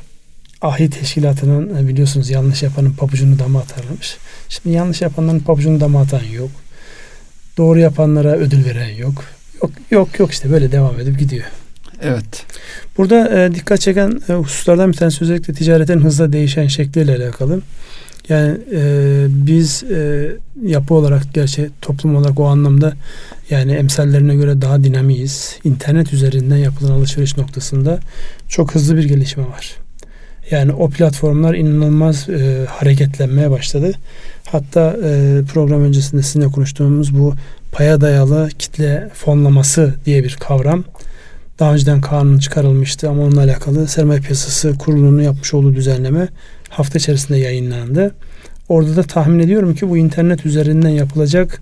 ahi 0.65 0.91
teşkilatının 0.91 1.77
e, 1.77 1.89
biliyorsunuz 1.89 2.31
yanlış 2.31 2.63
yapanın 2.63 2.93
pabucunu 2.93 3.39
dama 3.39 3.61
atarlamış. 3.61 4.17
Şimdi 4.49 4.77
yanlış 4.77 5.03
yapanların 5.03 5.41
pabucunu 5.41 5.81
dama 5.81 6.01
atan 6.01 6.25
yok. 6.35 6.51
Doğru 7.57 7.79
yapanlara 7.79 8.37
ödül 8.37 8.65
veren 8.65 8.97
yok. 8.97 9.25
Yok 9.63 9.71
yok 9.91 10.19
yok 10.19 10.33
işte 10.33 10.51
böyle 10.51 10.73
devam 10.73 11.01
edip 11.01 11.19
gidiyor. 11.19 11.45
Evet. 12.03 12.47
Burada 12.99 13.41
e, 13.41 13.55
dikkat 13.55 13.81
çeken 13.81 14.21
e, 14.29 14.33
hususlardan 14.33 14.93
bir 14.93 14.97
tanesi 14.97 15.25
özellikle 15.25 15.55
ticaretin 15.55 16.01
hızla 16.01 16.33
değişen 16.33 16.67
şekliyle 16.67 17.17
alakalı. 17.17 17.61
Yani 18.29 18.59
e, 18.73 18.81
biz 19.29 19.85
e, 19.85 20.31
yapı 20.63 20.95
olarak 20.95 21.35
gerçi 21.35 21.71
toplum 21.81 22.17
olarak 22.17 22.41
o 22.41 22.47
anlamda 22.47 22.93
yani 23.51 23.73
emsallerine 23.73 24.35
göre 24.35 24.63
daha 24.63 24.85
dinamiyiz. 24.85 25.59
İnternet 25.65 26.13
üzerinden 26.13 26.57
yapılan 26.57 26.91
alışveriş 26.91 27.37
noktasında 27.37 28.01
çok 28.49 28.75
hızlı 28.75 28.97
bir 28.97 29.05
gelişme 29.05 29.43
var. 29.43 29.84
Yani 30.51 30.73
o 30.73 30.91
platformlar 30.91 31.55
inanılmaz 31.55 32.29
e, 32.29 32.65
hareketlenmeye 32.69 33.51
başladı. 33.51 33.93
Hatta 34.53 34.97
e, 35.05 35.41
program 35.53 35.83
öncesinde 35.83 36.23
sizinle 36.23 36.47
konuştuğumuz 36.47 37.19
bu 37.19 37.35
paya 37.73 38.01
dayalı 38.01 38.49
kitle 38.59 39.11
fonlaması 39.15 39.95
diye 40.07 40.25
bir 40.25 40.37
kavram 40.41 40.85
daha 41.59 41.73
önceden 41.73 42.01
kanun 42.01 42.39
çıkarılmıştı 42.39 43.11
ama 43.11 43.23
onunla 43.23 43.41
alakalı 43.41 43.89
sermaye 43.89 44.21
piyasası 44.21 44.79
kurulunun 44.79 45.23
yapmış 45.23 45.55
olduğu 45.55 45.75
düzenleme 45.75 46.29
hafta 46.69 46.99
içerisinde 46.99 47.39
yayınlandı. 47.39 48.15
Orada 48.69 48.97
da 48.97 49.03
tahmin 49.03 49.39
ediyorum 49.39 49.75
ki 49.75 49.89
bu 49.89 49.97
internet 49.97 50.47
üzerinden 50.47 50.89
yapılacak 50.89 51.61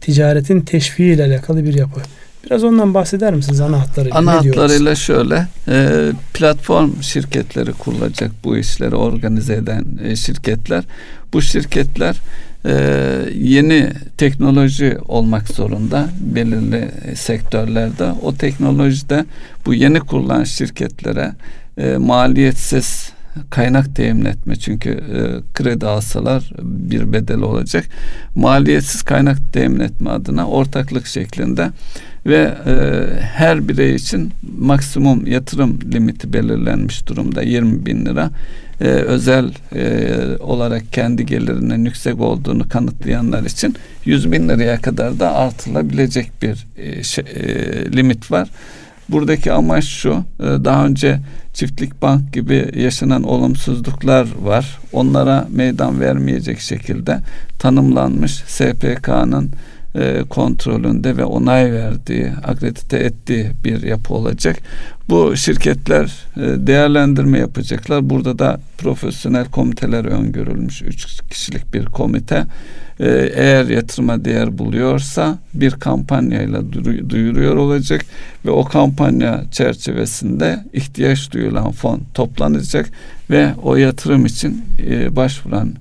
ticaretin 0.00 0.60
teşviği 0.60 1.14
ile 1.14 1.24
alakalı 1.24 1.64
bir 1.64 1.74
yapı. 1.74 2.00
Biraz 2.44 2.64
ondan 2.64 2.94
bahseder 2.94 3.34
misiniz 3.34 3.60
ana 3.60 3.80
hatlarıyla? 3.80 4.18
Ana 4.18 4.32
hatlarıyla 4.32 4.94
şöyle 4.94 5.46
e, 5.68 6.10
platform 6.34 7.02
şirketleri 7.02 7.72
kurulacak 7.72 8.30
bu 8.44 8.56
işleri 8.56 8.94
organize 8.94 9.54
eden 9.54 9.84
e, 10.04 10.16
şirketler. 10.16 10.84
Bu 11.32 11.42
şirketler 11.42 12.16
e, 12.64 12.72
yeni 13.34 13.90
teknoloji 14.16 14.98
olmak 15.08 15.48
zorunda 15.48 16.08
belirli 16.20 16.88
sektörlerde. 17.14 18.12
O 18.22 18.34
teknolojide 18.34 19.24
bu 19.66 19.74
yeni 19.74 20.00
kurulan 20.00 20.44
şirketlere 20.44 21.32
e, 21.78 21.96
maliyetsiz 21.96 23.12
kaynak 23.50 23.96
temin 23.96 24.24
etme 24.24 24.56
çünkü 24.56 24.90
e, 24.90 25.18
kredi 25.54 25.86
alsalar 25.86 26.52
bir 26.62 27.12
bedel 27.12 27.40
olacak. 27.40 27.84
Maliyetsiz 28.34 29.02
kaynak 29.02 29.52
temin 29.52 29.80
etme 29.80 30.10
adına 30.10 30.48
ortaklık 30.48 31.06
şeklinde 31.06 31.70
ve 32.26 32.54
e, 32.66 32.72
her 33.22 33.68
birey 33.68 33.94
için 33.94 34.32
maksimum 34.58 35.26
yatırım 35.26 35.78
limiti 35.92 36.32
belirlenmiş 36.32 37.06
durumda 37.06 37.42
20 37.42 37.86
bin 37.86 38.06
lira. 38.06 38.30
E, 38.80 38.84
özel 38.84 39.52
e, 39.74 40.10
olarak 40.40 40.92
kendi 40.92 41.26
gelirinin 41.26 41.84
yüksek 41.84 42.20
olduğunu 42.20 42.68
kanıtlayanlar 42.68 43.42
için 43.42 43.76
100 44.04 44.32
bin 44.32 44.48
liraya 44.48 44.80
kadar 44.80 45.20
da 45.20 45.34
artılabilecek 45.34 46.30
bir 46.42 46.66
e, 46.76 47.02
şey, 47.02 47.24
e, 47.24 47.92
limit 47.92 48.30
var. 48.30 48.48
Buradaki 49.08 49.52
amaç 49.52 49.84
şu, 49.84 50.24
e, 50.40 50.44
daha 50.44 50.86
önce 50.86 51.20
çiftlik 51.54 52.02
bank 52.02 52.32
gibi 52.32 52.70
yaşanan 52.76 53.22
olumsuzluklar 53.22 54.28
var. 54.42 54.78
Onlara 54.92 55.48
meydan 55.50 56.00
vermeyecek 56.00 56.60
şekilde 56.60 57.18
tanımlanmış 57.58 58.32
SPK'nın 58.32 59.50
e, 59.94 60.24
kontrolünde 60.30 61.16
ve 61.16 61.24
onay 61.24 61.72
verdiği, 61.72 62.32
akredite 62.44 62.96
ettiği 62.98 63.50
bir 63.64 63.82
yapı 63.82 64.14
olacak. 64.14 64.56
Bu 65.08 65.36
şirketler 65.36 66.12
e, 66.36 66.66
değerlendirme 66.66 67.38
yapacaklar. 67.38 68.10
Burada 68.10 68.38
da 68.38 68.60
profesyonel 68.78 69.44
komiteler 69.44 70.04
öngörülmüş. 70.04 70.82
Üç 70.82 71.20
kişilik 71.30 71.74
bir 71.74 71.84
komite. 71.84 72.46
E, 73.00 73.32
eğer 73.34 73.64
yatırıma 73.64 74.24
değer 74.24 74.58
buluyorsa 74.58 75.38
bir 75.54 75.70
kampanyayla 75.70 76.72
duyuruyor 77.10 77.56
olacak 77.56 78.04
ve 78.46 78.50
o 78.50 78.64
kampanya 78.64 79.44
çerçevesinde 79.50 80.64
ihtiyaç 80.72 81.32
duyulan 81.32 81.70
fon 81.70 82.00
toplanacak 82.14 82.90
ve 83.30 83.54
o 83.62 83.76
yatırım 83.76 84.26
için 84.26 84.64
e, 84.78 85.16
başvuran 85.16 85.74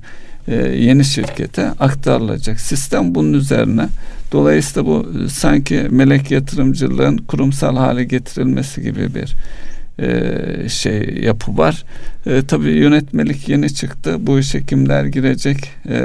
e, 0.48 0.56
yeni 0.56 1.06
şirkete 1.06 1.68
aktarılacak. 1.68 2.60
Sistem 2.60 3.16
bunun 3.16 3.34
üzerine. 3.34 3.88
Dolayısıyla 4.32 4.90
bu 4.90 5.08
e, 5.26 5.30
sanki 5.30 5.88
melek 5.90 6.32
yatırımcılığın 6.32 7.18
kurumsal 7.18 7.78
hale 7.78 8.04
getirilmesi 8.04 8.82
gibi 8.82 9.16
bir 9.16 9.36
e, 10.02 10.70
şey 10.70 11.20
yapı 11.24 11.58
var. 11.58 11.84
E, 12.26 12.42
tabii 12.48 12.72
yönetmelik 12.72 13.50
yeni 13.50 13.74
çıktı. 13.74 14.16
Bu 14.20 14.40
işe 14.40 14.66
kimler 14.66 15.06
girecek 15.06 15.58
e, 15.90 16.00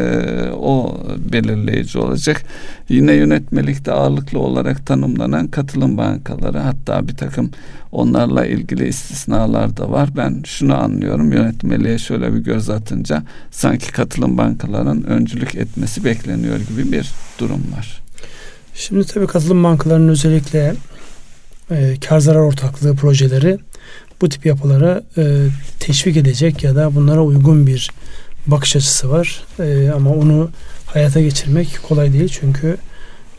o 0.53 1.01
belirleyici 1.33 1.99
olacak. 1.99 2.43
Yine 2.89 3.13
yönetmelikte 3.13 3.93
ağırlıklı 3.93 4.39
olarak 4.39 4.87
tanımlanan 4.87 5.49
katılım 5.49 5.99
bankaları 5.99 6.59
hatta 6.59 7.09
bir 7.09 7.17
takım 7.17 7.51
onlarla 7.93 8.47
ilgili 8.47 8.89
istisnalar 8.89 9.77
da 9.77 9.91
var. 9.91 10.09
Ben 10.17 10.43
şunu 10.47 10.75
anlıyorum 10.83 11.33
yönetmeliğe 11.33 11.99
şöyle 11.99 12.35
bir 12.35 12.39
göz 12.39 12.71
atınca 12.71 13.23
sanki 13.51 13.93
katılım 13.93 14.39
bankaların 14.39 15.03
öncülük 15.03 15.55
etmesi 15.55 16.05
bekleniyor 16.05 16.61
gibi 16.61 16.93
bir 16.93 17.11
durum 17.39 17.63
var. 17.77 18.03
Şimdi 18.75 19.07
tabii 19.07 19.27
katılım 19.27 19.65
bankalarının 19.65 20.09
özellikle 20.09 20.75
e, 21.71 21.97
kar 22.09 22.21
zarar 22.21 22.41
ortaklığı 22.41 22.97
projeleri 22.97 23.59
bu 24.21 24.29
tip 24.29 24.47
yapılara 24.47 25.03
e, 25.19 25.47
teşvik 25.81 26.17
edecek 26.17 26.65
ya 26.65 26.77
da 26.77 26.95
bunlara 26.95 27.23
uygun 27.23 27.67
bir 27.67 27.91
bakış 28.47 28.77
açısı 28.77 29.11
var. 29.11 29.45
E, 29.61 29.91
ama 29.91 30.11
onu 30.11 30.51
hayata 30.87 31.21
geçirmek 31.21 31.79
kolay 31.83 32.13
değil 32.13 32.29
çünkü 32.41 32.77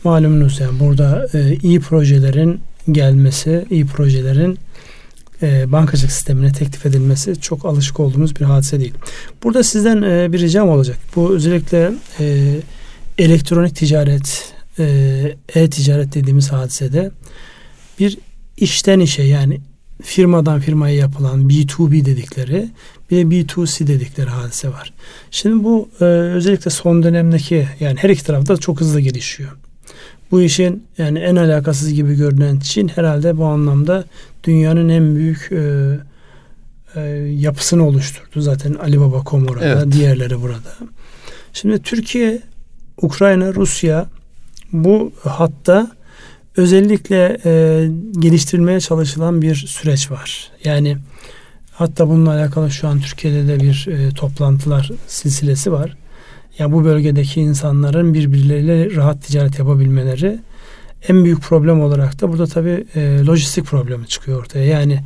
malumunuz 0.04 0.60
yani 0.60 0.80
burada 0.80 1.28
e, 1.34 1.56
iyi 1.56 1.80
projelerin 1.80 2.62
gelmesi, 2.92 3.66
iyi 3.70 3.86
projelerin 3.86 4.60
e, 5.42 5.72
bankacılık 5.72 6.12
sistemine 6.12 6.52
teklif 6.52 6.86
edilmesi 6.86 7.42
çok 7.42 7.66
alışık 7.66 8.00
olduğumuz 8.00 8.40
bir 8.40 8.46
hadise 8.46 8.80
değil. 8.80 8.94
Burada 9.44 9.64
sizden 9.64 10.02
e, 10.02 10.34
bir 10.34 10.40
ricam 10.40 10.70
olacak. 10.70 10.98
Bu 11.16 11.36
özellikle 11.36 11.92
e, 12.20 12.56
elektronik 13.18 13.76
ticaret, 13.76 14.54
e, 14.80 14.86
e-ticaret 15.56 16.14
dediğimiz 16.14 16.52
hadisede 16.52 17.12
bir 18.00 18.18
işten 18.58 19.00
işe 19.00 19.24
yani 19.24 19.62
firmadan 20.04 20.60
firmaya 20.60 20.96
yapılan 20.96 21.50
B2B 21.50 22.06
dedikleri 22.06 22.70
bir 23.12 23.18
de 23.18 23.22
B2C 23.22 23.88
dedikleri 23.88 24.30
hadise 24.30 24.70
var. 24.70 24.94
Şimdi 25.32 25.64
bu 25.64 25.90
e, 26.02 26.04
özellikle 26.06 26.72
son 26.72 27.04
dönemdeki 27.04 27.68
yani 27.80 27.98
her 28.00 28.10
iki 28.10 28.26
tarafta 28.26 28.58
çok 28.58 28.80
hızlı 28.80 29.00
gelişiyor. 29.00 29.58
Bu 30.32 30.42
işin 30.42 30.84
yani 30.98 31.20
en 31.20 31.36
alakasız 31.36 31.94
gibi 31.94 32.16
görünen 32.16 32.60
Çin 32.60 32.88
herhalde 32.88 33.38
bu 33.38 33.46
anlamda 33.46 34.06
dünyanın 34.44 34.90
en 34.90 35.16
büyük 35.16 35.50
e, 35.52 36.00
e, 36.96 37.02
yapısını 37.36 37.88
oluşturdu. 37.88 38.42
Zaten 38.42 38.74
Alibaba.com 38.74 39.46
orada, 39.46 39.66
evet. 39.66 39.92
diğerleri 39.92 40.42
burada. 40.42 40.78
Şimdi 41.54 41.82
Türkiye, 41.82 42.42
Ukrayna, 43.02 43.54
Rusya 43.54 44.06
bu 44.74 45.12
hatta 45.24 45.92
özellikle 46.58 47.38
e, 47.46 47.84
geliştirilmeye 48.20 48.80
çalışılan 48.80 49.42
bir 49.42 49.56
süreç 49.56 50.12
var. 50.12 50.52
Yani 50.64 50.98
hatta 51.72 52.10
bununla 52.10 52.32
alakalı 52.32 52.72
şu 52.72 52.88
an 52.88 53.00
Türkiye'de 53.00 53.48
de 53.48 53.60
bir 53.60 53.88
e, 53.88 54.10
toplantılar 54.10 54.92
silsilesi 55.08 55.72
var. 55.72 55.88
Ya 55.90 55.96
yani 56.58 56.72
bu 56.72 56.84
bölgedeki 56.84 57.42
insanların 57.42 58.14
birbirleriyle 58.14 58.96
rahat 58.96 59.24
ticaret 59.24 59.60
yapabilmeleri 59.60 60.40
en 61.10 61.24
büyük 61.24 61.42
problem 61.42 61.82
olarak 61.82 62.22
da 62.22 62.30
burada 62.30 62.48
tabii 62.48 62.86
e, 62.96 63.26
lojistik 63.26 63.66
problemi 63.66 64.08
çıkıyor 64.08 64.40
ortaya. 64.40 64.66
Yani 64.66 65.00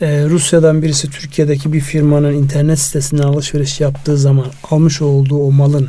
e, 0.00 0.24
Rusya'dan 0.24 0.82
birisi 0.82 1.10
Türkiye'deki 1.10 1.72
bir 1.72 1.80
firmanın 1.80 2.32
internet 2.32 2.78
sitesinden 2.78 3.22
alışveriş 3.22 3.80
yaptığı 3.80 4.18
zaman 4.18 4.46
almış 4.70 5.02
olduğu 5.02 5.38
o 5.38 5.52
malın 5.52 5.88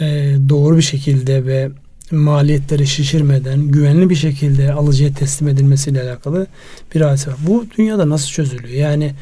e, 0.00 0.34
doğru 0.48 0.76
bir 0.76 0.82
şekilde 0.82 1.46
ve 1.46 1.70
maliyetleri 2.10 2.86
şişirmeden 2.86 3.60
güvenli 3.60 4.10
bir 4.10 4.14
şekilde 4.14 4.72
alıcıya 4.72 5.12
teslim 5.12 5.48
edilmesiyle 5.48 6.02
alakalı 6.02 6.46
bir 6.94 7.00
hadise 7.00 7.30
var. 7.30 7.36
Bu 7.46 7.64
dünyada 7.78 8.08
nasıl 8.08 8.28
çözülüyor? 8.28 8.74
Yani 8.74 9.12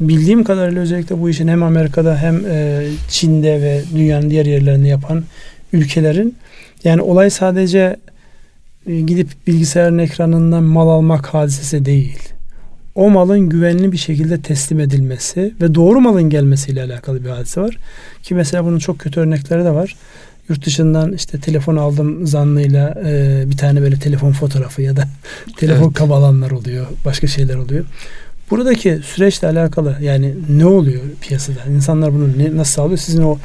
bildiğim 0.00 0.44
kadarıyla 0.44 0.82
özellikle 0.82 1.20
bu 1.20 1.30
işin 1.30 1.48
hem 1.48 1.62
Amerika'da 1.62 2.16
hem 2.18 2.46
e, 2.46 2.86
Çin'de 3.08 3.62
ve 3.62 3.82
dünyanın 3.94 4.30
diğer 4.30 4.46
yerlerinde 4.46 4.88
yapan 4.88 5.24
ülkelerin 5.72 6.36
yani 6.84 7.02
olay 7.02 7.30
sadece 7.30 7.96
e, 8.86 9.00
gidip 9.00 9.28
bilgisayarın 9.46 9.98
ekranından 9.98 10.62
mal 10.62 10.88
almak 10.88 11.26
hadisesi 11.26 11.84
değil. 11.84 12.18
O 12.94 13.10
malın 13.10 13.48
güvenli 13.48 13.92
bir 13.92 13.96
şekilde 13.96 14.40
teslim 14.40 14.80
edilmesi 14.80 15.54
ve 15.60 15.74
doğru 15.74 16.00
malın 16.00 16.30
gelmesiyle 16.30 16.82
alakalı 16.82 17.24
bir 17.24 17.30
hadise 17.30 17.60
var. 17.60 17.78
Ki 18.22 18.34
mesela 18.34 18.64
bunun 18.64 18.78
çok 18.78 18.98
kötü 18.98 19.20
örnekleri 19.20 19.64
de 19.64 19.70
var 19.70 19.96
yurt 20.48 20.66
dışından 20.66 21.12
işte 21.12 21.40
telefon 21.40 21.76
aldım 21.76 22.26
zannıyla 22.26 22.94
e, 23.06 23.42
bir 23.46 23.56
tane 23.56 23.82
böyle 23.82 23.98
telefon 23.98 24.32
fotoğrafı 24.32 24.82
ya 24.82 24.96
da 24.96 25.08
telefon 25.56 25.84
evet. 25.84 25.94
kabalanlar 25.94 26.50
oluyor. 26.50 26.86
Başka 27.04 27.26
şeyler 27.26 27.54
oluyor. 27.54 27.84
Buradaki 28.50 29.00
süreçle 29.04 29.48
alakalı 29.48 29.96
yani 30.00 30.34
ne 30.48 30.66
oluyor 30.66 31.02
piyasada? 31.20 31.64
İnsanlar 31.74 32.14
bunu 32.14 32.38
ne, 32.38 32.56
nasıl 32.56 32.72
sağlıyor? 32.72 32.98
Sizin 32.98 33.22
o 33.22 33.38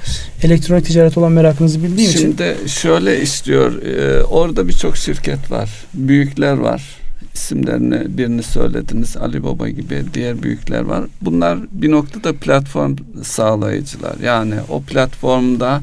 elektronik 0.44 0.86
ticaret 0.86 1.18
olan 1.18 1.32
merakınızı 1.32 1.84
bildiğim 1.84 2.12
Şimdi 2.12 2.34
için. 2.34 2.56
Şimdi 2.58 2.70
şöyle 2.70 3.22
istiyor. 3.22 3.82
E, 3.82 4.24
orada 4.24 4.68
birçok 4.68 4.98
şirket 4.98 5.52
var. 5.52 5.70
Büyükler 5.94 6.58
var. 6.58 6.84
İsimlerini 7.34 8.18
birini 8.18 8.44
söylediniz. 8.44 9.18
Ali 9.18 9.44
Baba 9.44 9.70
gibi 9.70 10.04
diğer 10.14 10.44
büyükler 10.44 10.82
var. 10.82 11.04
Bunlar 11.22 11.60
bir 11.72 11.92
noktada 11.92 12.34
platform 12.34 12.96
sağlayıcılar. 13.24 14.16
Yani 14.24 14.56
o 14.70 14.82
platformda 14.82 15.82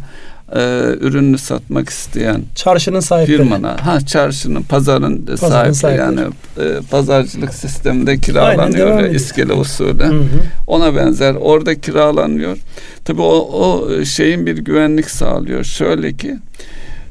e, 0.54 0.60
ürününü 1.00 1.38
satmak 1.38 1.88
isteyen 1.88 2.42
çarşının 2.54 3.00
sahipleri. 3.00 3.38
Firmana, 3.38 3.86
ha 3.86 4.00
çarşının, 4.00 4.62
pazarın, 4.62 5.26
pazarın 5.26 5.72
sahibi 5.72 5.98
yani 5.98 6.20
e, 6.58 6.80
pazarcılık 6.90 7.54
sisteminde 7.54 8.18
kiralanıyor 8.18 8.96
Aynen, 8.96 9.14
iskele 9.14 9.52
usulü. 9.52 10.04
Hı 10.04 10.08
hı. 10.08 10.26
Ona 10.66 10.96
benzer 10.96 11.34
orada 11.34 11.80
kiralanıyor. 11.80 12.56
Tabii 13.04 13.22
o, 13.22 13.36
o 13.36 14.04
şeyin 14.04 14.46
bir 14.46 14.58
güvenlik 14.58 15.10
sağlıyor. 15.10 15.64
Şöyle 15.64 16.12
ki 16.12 16.38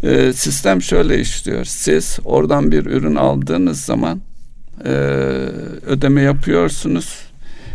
e, 0.03 0.33
sistem 0.33 0.81
şöyle 0.81 1.19
işliyor. 1.19 1.65
Siz 1.65 2.19
oradan 2.25 2.71
bir 2.71 2.85
ürün 2.85 3.15
aldığınız 3.15 3.81
zaman 3.81 4.21
e, 4.85 4.89
ödeme 5.87 6.21
yapıyorsunuz. 6.21 7.19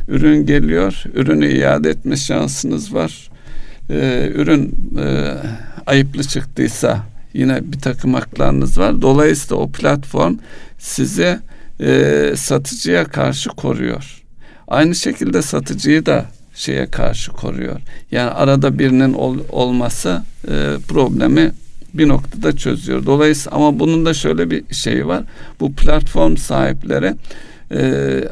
Ürün 0.09 0.47
geliyor. 0.47 1.03
Ürünü 1.15 1.47
iade 1.47 1.91
etme 1.91 2.17
şansınız 2.17 2.95
var 2.95 3.31
e, 3.91 4.31
ürün 4.35 4.77
e, 4.99 5.35
ayıplı 5.87 6.25
çıktıysa 6.25 7.03
yine 7.35 7.73
bir 7.73 7.81
takım 7.81 8.15
haklarınız 8.15 8.79
var. 8.79 9.03
Dolayısıyla 9.03 9.63
o 9.63 9.69
platform 9.69 10.37
sizi 10.79 11.39
e, 11.81 12.33
satıcıya 12.37 13.05
karşı 13.05 13.51
koruyor. 13.51 14.23
Aynı 14.69 14.95
şekilde 14.95 15.43
satıcıyı 15.43 16.07
da 16.07 16.27
şeye 16.55 16.87
karşı 16.87 17.33
koruyor. 17.33 17.81
Yani 18.11 18.31
arada 18.31 18.79
birinin 18.79 19.13
ol, 19.13 19.39
olması 19.53 20.23
e, 20.49 20.77
problemi 20.89 21.53
bir 21.95 22.09
noktada 22.09 22.57
çözüyor. 22.57 23.07
Dolayısıyla 23.07 23.57
ama 23.57 23.79
bunun 23.79 24.07
da 24.07 24.15
şöyle 24.15 24.51
bir 24.51 24.75
şey 24.75 25.07
var. 25.07 25.23
Bu 25.61 25.73
platform 25.73 26.37
sahipleri 26.37 27.15
e, 27.73 28.25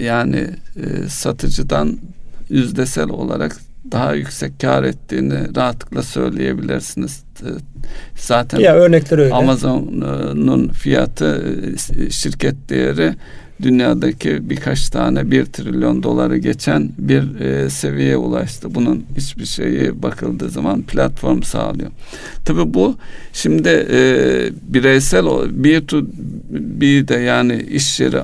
yani 0.00 0.50
e, 0.76 1.08
satıcıdan 1.08 1.98
yüzdesel 2.48 3.08
olarak 3.08 3.56
daha 3.92 4.14
yüksek 4.14 4.60
kar 4.60 4.82
ettiğini 4.82 5.56
rahatlıkla 5.56 6.02
söyleyebilirsiniz. 6.02 7.24
Zaten 8.16 8.58
ya 8.58 8.74
örnekler 8.74 9.18
öyle. 9.18 9.34
Amazon'un 9.34 10.68
fiyatı 10.68 11.56
şirket 12.10 12.68
değeri 12.68 13.14
dünyadaki 13.62 14.50
birkaç 14.50 14.88
tane 14.88 15.30
bir 15.30 15.44
trilyon 15.44 16.02
doları 16.02 16.38
geçen 16.38 16.92
bir 16.98 17.40
e, 17.40 17.70
seviyeye 17.70 18.16
ulaştı. 18.16 18.74
Bunun 18.74 19.04
hiçbir 19.16 19.46
şeyi 19.46 20.02
bakıldığı 20.02 20.50
zaman 20.50 20.82
platform 20.82 21.42
sağlıyor. 21.42 21.90
Tabi 22.44 22.74
bu 22.74 22.96
şimdi 23.32 23.68
e, 23.68 24.00
bireysel 24.62 25.24
bir 25.64 25.86
to 25.86 26.02
bir 26.50 27.08
de 27.08 27.14
yani 27.14 27.62
iş 27.62 28.00
yeri 28.00 28.16
e, 28.16 28.22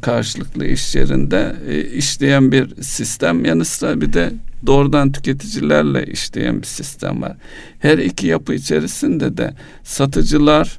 karşılıklı 0.00 0.66
iş 0.66 0.94
yerinde 0.94 1.56
e, 1.68 1.80
işleyen 1.80 2.52
bir 2.52 2.82
sistem 2.82 3.44
yanı 3.44 3.64
sıra 3.64 4.00
bir 4.00 4.12
de 4.12 4.30
doğrudan 4.66 5.12
tüketicilerle 5.12 6.06
işleyen 6.06 6.62
bir 6.62 6.66
sistem 6.66 7.22
var. 7.22 7.36
Her 7.78 7.98
iki 7.98 8.26
yapı 8.26 8.54
içerisinde 8.54 9.36
de 9.36 9.54
satıcılar, 9.84 10.78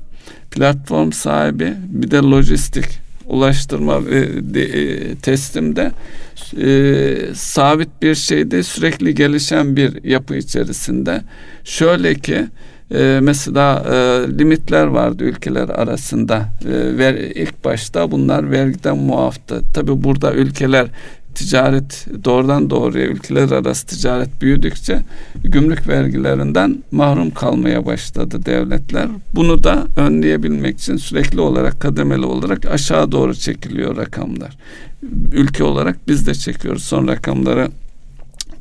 platform 0.51 1.11
sahibi 1.11 1.73
bir 1.87 2.11
de 2.11 2.17
lojistik 2.17 2.85
ulaştırma 3.29 4.05
ve 4.05 4.53
de, 4.53 4.63
e, 4.63 5.15
teslimde 5.15 5.91
e, 6.57 7.33
sabit 7.33 7.89
bir 8.01 8.15
şeyde 8.15 8.63
sürekli 8.63 9.15
gelişen 9.15 9.75
bir 9.75 10.03
yapı 10.03 10.35
içerisinde. 10.35 11.21
Şöyle 11.63 12.15
ki 12.15 12.45
e, 12.93 13.19
mesela 13.21 13.83
e, 13.89 13.93
limitler 14.39 14.85
vardı 14.85 15.23
ülkeler 15.23 15.69
arasında. 15.69 16.49
E, 16.65 16.97
ver, 16.97 17.13
ilk 17.13 17.65
başta 17.65 18.11
bunlar 18.11 18.51
vergiden 18.51 18.97
muaftı. 18.97 19.61
Tabi 19.73 20.03
burada 20.03 20.33
ülkeler 20.33 20.87
ticaret 21.35 22.07
doğrudan 22.23 22.69
doğruya 22.69 23.05
ülkeler 23.05 23.51
arası 23.51 23.87
ticaret 23.87 24.41
büyüdükçe 24.41 25.01
gümrük 25.43 25.87
vergilerinden 25.87 26.83
mahrum 26.91 27.31
kalmaya 27.31 27.85
başladı 27.85 28.45
devletler. 28.45 29.07
Bunu 29.35 29.63
da 29.63 29.87
önleyebilmek 29.97 30.79
için 30.79 30.97
sürekli 30.97 31.41
olarak 31.41 31.79
kademeli 31.79 32.25
olarak 32.25 32.65
aşağı 32.65 33.11
doğru 33.11 33.35
çekiliyor 33.35 33.97
rakamlar. 33.97 34.57
Ülke 35.33 35.63
olarak 35.63 35.97
biz 36.07 36.27
de 36.27 36.33
çekiyoruz 36.33 36.83
son 36.83 37.07
rakamları 37.07 37.67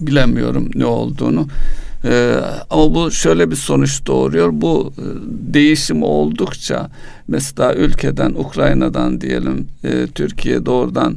bilemiyorum 0.00 0.70
ne 0.74 0.84
olduğunu. 0.84 1.48
Ee, 2.04 2.34
ama 2.70 2.94
bu 2.94 3.10
şöyle 3.10 3.50
bir 3.50 3.56
sonuç 3.56 4.06
doğuruyor. 4.06 4.50
Bu 4.52 4.92
e, 4.98 5.04
değişim 5.54 6.02
oldukça 6.02 6.90
mesela 7.28 7.74
ülkeden 7.74 8.30
Ukrayna'dan 8.30 9.20
diyelim 9.20 9.66
e, 9.84 10.06
Türkiye 10.06 10.66
doğrudan 10.66 11.16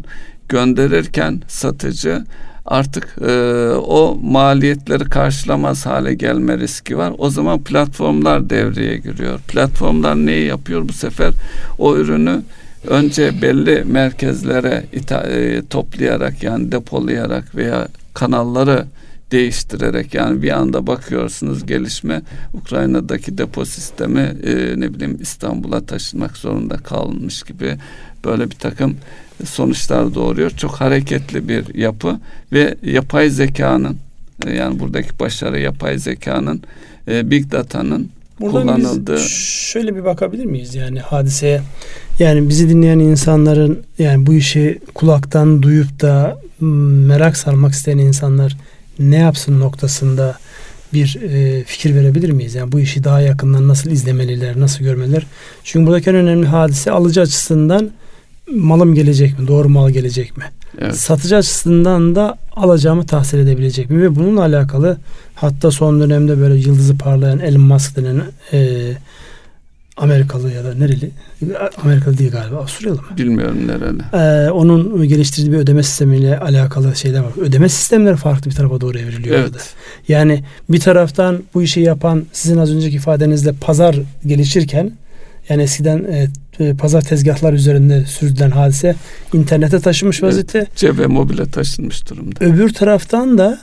gönderirken 0.52 1.42
satıcı 1.48 2.24
artık 2.66 3.18
e, 3.28 3.32
o 3.76 4.18
maliyetleri 4.24 5.04
karşılamaz 5.04 5.86
hale 5.86 6.14
gelme 6.14 6.58
riski 6.58 6.98
var. 6.98 7.14
O 7.18 7.30
zaman 7.30 7.64
platformlar 7.64 8.50
devreye 8.50 8.98
giriyor. 8.98 9.40
Platformlar 9.40 10.16
neyi 10.16 10.48
yapıyor 10.48 10.90
bu 10.90 10.94
sefer? 10.94 11.34
O 11.80 11.96
ürünü 11.96 12.42
önce 12.88 13.42
belli 13.42 13.84
merkezlere 13.86 14.84
ita- 14.94 15.30
e, 15.30 15.66
toplayarak 15.68 16.44
yani 16.44 16.72
depolayarak 16.72 17.56
veya 17.56 17.88
kanalları 18.14 18.86
değiştirerek 19.32 20.14
yani 20.14 20.42
bir 20.42 20.50
anda 20.50 20.88
bakıyorsunuz 20.88 21.66
gelişme 21.66 22.22
Ukrayna'daki 22.54 23.38
depo 23.38 23.66
sistemi 23.66 24.36
e, 24.44 24.74
ne 24.78 24.94
bileyim 24.94 25.18
İstanbul'a 25.22 25.86
taşınmak 25.86 26.38
zorunda 26.38 26.78
kalmış 26.78 27.44
gibi 27.44 27.78
böyle 28.26 28.52
bir 28.52 28.56
takım 28.56 28.98
sonuçlar 29.46 30.16
doğuruyor. 30.16 30.50
Çok 30.50 30.72
hareketli 30.72 31.50
bir 31.50 31.76
yapı 31.76 32.20
ve 32.54 32.76
yapay 32.84 33.30
zekanın 33.30 33.98
e, 34.46 34.54
yani 34.54 34.80
buradaki 34.80 35.20
başarı 35.20 35.60
yapay 35.60 35.98
zekanın 35.98 36.62
e, 37.08 37.32
big 37.32 37.52
data'nın 37.52 38.10
Buradan 38.42 38.62
kullanıldı. 38.62 39.16
Biz 39.16 39.32
şöyle 39.72 39.96
bir 39.96 40.06
bakabilir 40.06 40.46
miyiz 40.46 40.76
yani 40.76 41.00
hadiseye? 41.00 41.62
Yani 42.20 42.50
bizi 42.50 42.70
dinleyen 42.70 43.00
insanların 43.00 43.80
yani 44.00 44.26
bu 44.26 44.34
işi 44.34 44.80
kulaktan 44.94 45.64
duyup 45.64 46.02
da 46.02 46.38
merak 47.08 47.38
sarmak 47.38 47.74
isteyen 47.74 47.98
insanlar 47.98 48.58
ne 49.00 49.18
yapsın 49.18 49.60
noktasında 49.60 50.38
bir 50.94 51.18
e, 51.22 51.64
fikir 51.64 51.96
verebilir 51.96 52.30
miyiz? 52.32 52.56
Yani 52.56 52.72
bu 52.72 52.80
işi 52.80 53.04
daha 53.04 53.22
yakından 53.22 53.68
nasıl 53.68 53.92
izlemeliler, 53.92 54.60
nasıl 54.60 54.84
görmeliler? 54.84 55.26
Çünkü 55.64 55.88
buradaki 55.88 56.10
en 56.10 56.16
önemli 56.16 56.48
hadise 56.48 56.92
alıcı 56.92 57.22
açısından 57.22 57.92
malım 58.56 58.96
gelecek 58.96 59.40
mi? 59.40 59.48
Doğru 59.48 59.70
mal 59.70 59.90
gelecek 59.90 60.38
mi? 60.38 60.44
Evet. 60.80 60.96
Satıcı 60.96 61.38
açısından 61.38 62.16
da 62.16 62.38
alacağımı 62.56 63.06
tahsil 63.06 63.38
edebilecek 63.40 63.90
mi? 63.90 64.02
Ve 64.02 64.16
bununla 64.16 64.42
alakalı 64.42 64.98
hatta 65.36 65.72
son 65.72 66.02
dönemde 66.02 66.40
böyle 66.40 66.56
yıldızı 66.56 66.98
parlayan 66.98 67.40
Elon 67.40 67.62
Musk 67.62 67.96
denen 67.96 68.22
e, 68.54 68.92
Amerikalı 69.98 70.52
ya 70.52 70.64
da 70.64 70.74
nereli? 70.74 71.12
Amerikalı 71.84 72.18
değil 72.18 72.32
galiba. 72.32 72.58
Avusturyalı 72.58 72.98
mı? 72.98 73.08
Bilmiyorum 73.18 73.68
nereli. 73.68 74.02
Ee, 74.14 74.52
onun 74.52 75.08
geliştirdiği 75.08 75.52
bir 75.52 75.58
ödeme 75.58 75.84
sistemiyle 75.84 76.40
alakalı 76.40 76.96
şeyler 76.96 77.20
var. 77.20 77.32
Ödeme 77.42 77.70
sistemleri 77.70 78.16
farklı 78.16 78.52
bir 78.52 78.56
tarafa 78.56 78.82
doğru 78.82 79.00
evriliyor 79.00 79.36
evet. 79.36 79.50
orada. 79.50 79.58
Yani 80.08 80.44
bir 80.70 80.80
taraftan 80.80 81.44
bu 81.54 81.64
işi 81.64 81.80
yapan 81.80 82.26
sizin 82.32 82.58
az 82.58 82.72
önceki 82.76 82.96
ifadenizle 82.96 83.54
pazar 83.54 83.96
gelişirken 84.26 84.92
yani 85.50 85.64
eskiden 85.64 86.04
e, 86.04 86.28
e 86.60 86.74
pazar 86.74 87.02
tezgahlar 87.02 87.54
üzerinde 87.54 88.06
sürdülen 88.06 88.52
hadise 88.52 88.96
internete 89.34 89.80
taşımış 89.80 90.24
vaziyette. 90.24 90.60
Evet, 90.60 90.76
cebe 90.76 91.08
mobile 91.08 91.46
taşınmış 91.46 92.10
durumda. 92.10 92.46
Öbür 92.46 92.74
taraftan 92.74 93.38
da 93.38 93.60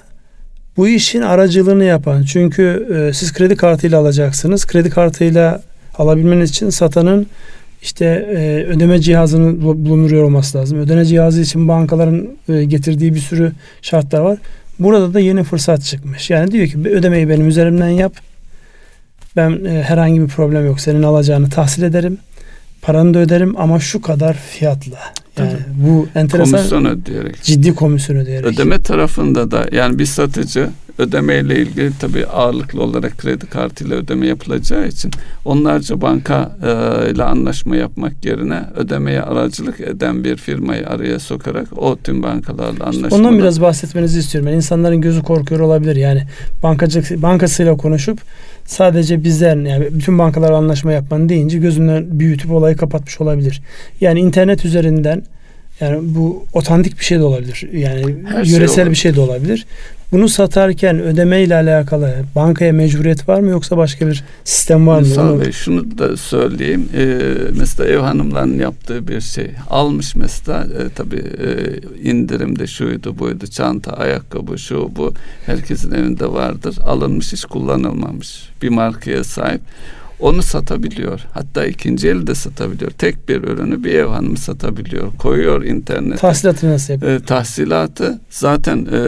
bu 0.76 0.88
işin 0.88 1.22
aracılığını 1.22 1.84
yapan 1.84 2.22
çünkü 2.22 2.88
e, 2.94 3.12
siz 3.12 3.32
kredi 3.32 3.56
kartıyla 3.56 3.98
alacaksınız. 3.98 4.66
Kredi 4.66 4.90
kartıyla 4.90 5.62
alabilmeniz 5.98 6.50
için 6.50 6.70
satanın 6.70 7.26
işte 7.82 8.04
e, 8.36 8.64
ödeme 8.64 9.00
cihazını 9.00 9.62
bulunduruyor 9.62 10.24
olması 10.24 10.58
lazım. 10.58 10.78
Ödeme 10.78 11.04
cihazı 11.04 11.40
için 11.40 11.68
bankaların 11.68 12.28
e, 12.48 12.64
getirdiği 12.64 13.14
bir 13.14 13.20
sürü 13.20 13.52
şartlar 13.82 14.20
var. 14.20 14.38
Burada 14.78 15.14
da 15.14 15.20
yeni 15.20 15.44
fırsat 15.44 15.82
çıkmış. 15.84 16.30
Yani 16.30 16.52
diyor 16.52 16.66
ki 16.66 16.78
ödemeyi 16.78 17.28
benim 17.28 17.48
üzerimden 17.48 17.88
yap. 17.88 18.12
Ben 19.36 19.64
e, 19.64 19.82
herhangi 19.82 20.20
bir 20.20 20.28
problem 20.28 20.66
yok. 20.66 20.80
Senin 20.80 21.02
alacağını 21.02 21.50
tahsil 21.50 21.82
ederim. 21.82 22.18
Paranı 22.82 23.14
da 23.14 23.18
öderim 23.18 23.54
ama 23.58 23.80
şu 23.80 24.02
kadar 24.02 24.34
fiyatla. 24.34 24.98
Yani 25.38 25.52
bu 25.76 26.08
enteresan. 26.14 26.52
Komisyon 26.52 26.84
ödeyerek. 26.84 27.42
Ciddi 27.42 27.74
komisyon 27.74 28.16
ödeyerek. 28.16 28.46
Ödeme 28.46 28.82
tarafında 28.82 29.50
da 29.50 29.66
yani 29.72 29.98
bir 29.98 30.06
satıcı 30.06 30.68
ödemeyle 30.98 31.60
ilgili 31.60 31.90
tabii 32.00 32.26
ağırlıklı 32.26 32.82
olarak 32.82 33.18
kredi 33.18 33.46
kartıyla 33.46 33.96
ödeme 33.96 34.26
yapılacağı 34.26 34.88
için 34.88 35.10
onlarca 35.44 36.00
banka 36.00 36.52
e, 36.62 37.10
ile 37.10 37.22
anlaşma 37.22 37.76
yapmak 37.76 38.24
yerine 38.24 38.62
ödemeye 38.76 39.22
aracılık 39.22 39.80
eden 39.80 40.24
bir 40.24 40.36
firmayı 40.36 40.88
araya 40.88 41.18
sokarak 41.18 41.68
o 41.76 41.96
tüm 41.96 42.22
bankalarla 42.22 42.84
anlaşma. 42.84 43.16
ondan 43.16 43.38
biraz 43.38 43.60
bahsetmenizi 43.60 44.18
istiyorum. 44.18 44.48
Yani 44.48 44.56
insanların 44.56 45.00
gözü 45.00 45.22
korkuyor 45.22 45.60
olabilir. 45.60 45.96
Yani 45.96 46.22
bankacı 46.62 47.22
bankasıyla 47.22 47.76
konuşup 47.76 48.18
sadece 48.66 49.24
bizden 49.24 49.64
yani 49.64 49.88
bütün 49.92 50.18
bankalar 50.18 50.50
anlaşma 50.52 50.92
yapmanı 50.92 51.28
deyince 51.28 51.58
gözünden 51.58 52.20
büyütüp 52.20 52.50
olayı 52.50 52.76
kapatmış 52.76 53.20
olabilir. 53.20 53.62
Yani 54.00 54.20
internet 54.20 54.64
üzerinden 54.64 55.22
yani 55.80 55.98
bu 56.02 56.44
otantik 56.52 56.98
bir 56.98 57.04
şey 57.04 57.18
de 57.18 57.22
olabilir. 57.22 57.68
Yani 57.72 58.14
Her 58.28 58.44
şey 58.44 58.54
yöresel 58.54 58.84
şey 58.84 58.90
bir 58.90 58.96
şey 58.96 59.14
de 59.14 59.20
olabilir. 59.20 59.66
Bunu 60.12 60.28
satarken 60.28 61.00
ödeme 61.00 61.42
ile 61.42 61.54
alakalı 61.54 62.14
bankaya 62.34 62.72
mecburiyet 62.72 63.28
var 63.28 63.40
mı 63.40 63.50
yoksa 63.50 63.76
başka 63.76 64.06
bir 64.06 64.24
sistem 64.44 64.86
var 64.86 65.00
mı? 65.00 65.06
Sağ 65.06 65.40
Bey, 65.40 65.52
şunu 65.52 65.98
da 65.98 66.16
söyleyeyim. 66.16 66.88
Ee, 66.96 67.18
mesela 67.58 67.88
ev 67.88 67.98
hanımlarının 67.98 68.58
yaptığı 68.58 69.08
bir 69.08 69.20
şey. 69.20 69.50
Almış 69.70 70.14
mesela 70.14 70.64
e, 70.64 70.88
tabii 70.94 71.24
e, 71.38 72.08
indirimde 72.10 72.66
şuydu 72.66 73.18
buydu 73.18 73.46
çanta, 73.46 73.92
ayakkabı, 73.92 74.58
şu 74.58 74.90
bu. 74.96 75.14
Herkesin 75.46 75.92
evinde 75.92 76.32
vardır. 76.32 76.76
Alınmış 76.86 77.32
hiç 77.32 77.44
kullanılmamış. 77.44 78.48
Bir 78.62 78.68
markaya 78.68 79.24
sahip 79.24 79.60
onu 80.20 80.42
satabiliyor. 80.42 81.20
Hatta 81.32 81.66
ikinci 81.66 82.08
el 82.08 82.26
de 82.26 82.34
satabiliyor. 82.34 82.90
Tek 82.90 83.28
bir 83.28 83.42
ürünü 83.42 83.84
bir 83.84 83.94
ev 83.94 84.06
hanımı 84.06 84.36
satabiliyor. 84.36 85.12
Koyuyor 85.18 85.64
internete. 85.64 86.16
Tahsilatı 86.16 86.70
nasıl 86.70 86.92
yapıyor? 86.92 87.12
E, 87.12 87.20
tahsilatı 87.20 88.18
zaten 88.30 88.86
e, 88.92 89.00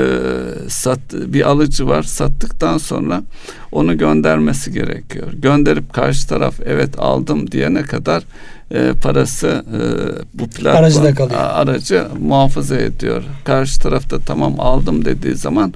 sat, 0.69 1.01
bir 1.13 1.49
alıcı 1.49 1.87
var. 1.87 2.03
Sattıktan 2.03 2.79
sonra 2.79 3.23
onu 3.73 3.99
göndermesi 3.99 4.73
gerekiyor. 4.73 5.33
Gönderip 5.33 5.93
karşı 5.93 6.29
taraf 6.29 6.55
evet 6.67 6.99
aldım 6.99 7.51
diyene 7.51 7.83
kadar 7.83 8.23
e, 8.75 8.93
parası 9.03 9.65
e, 9.75 9.81
bu 10.35 10.49
platform 10.49 11.31
aracı, 11.35 12.07
muhafaza 12.21 12.77
ediyor. 12.77 13.23
Karşı 13.45 13.81
tarafta 13.81 14.19
tamam 14.19 14.61
aldım 14.61 15.05
dediği 15.05 15.35
zaman 15.35 15.75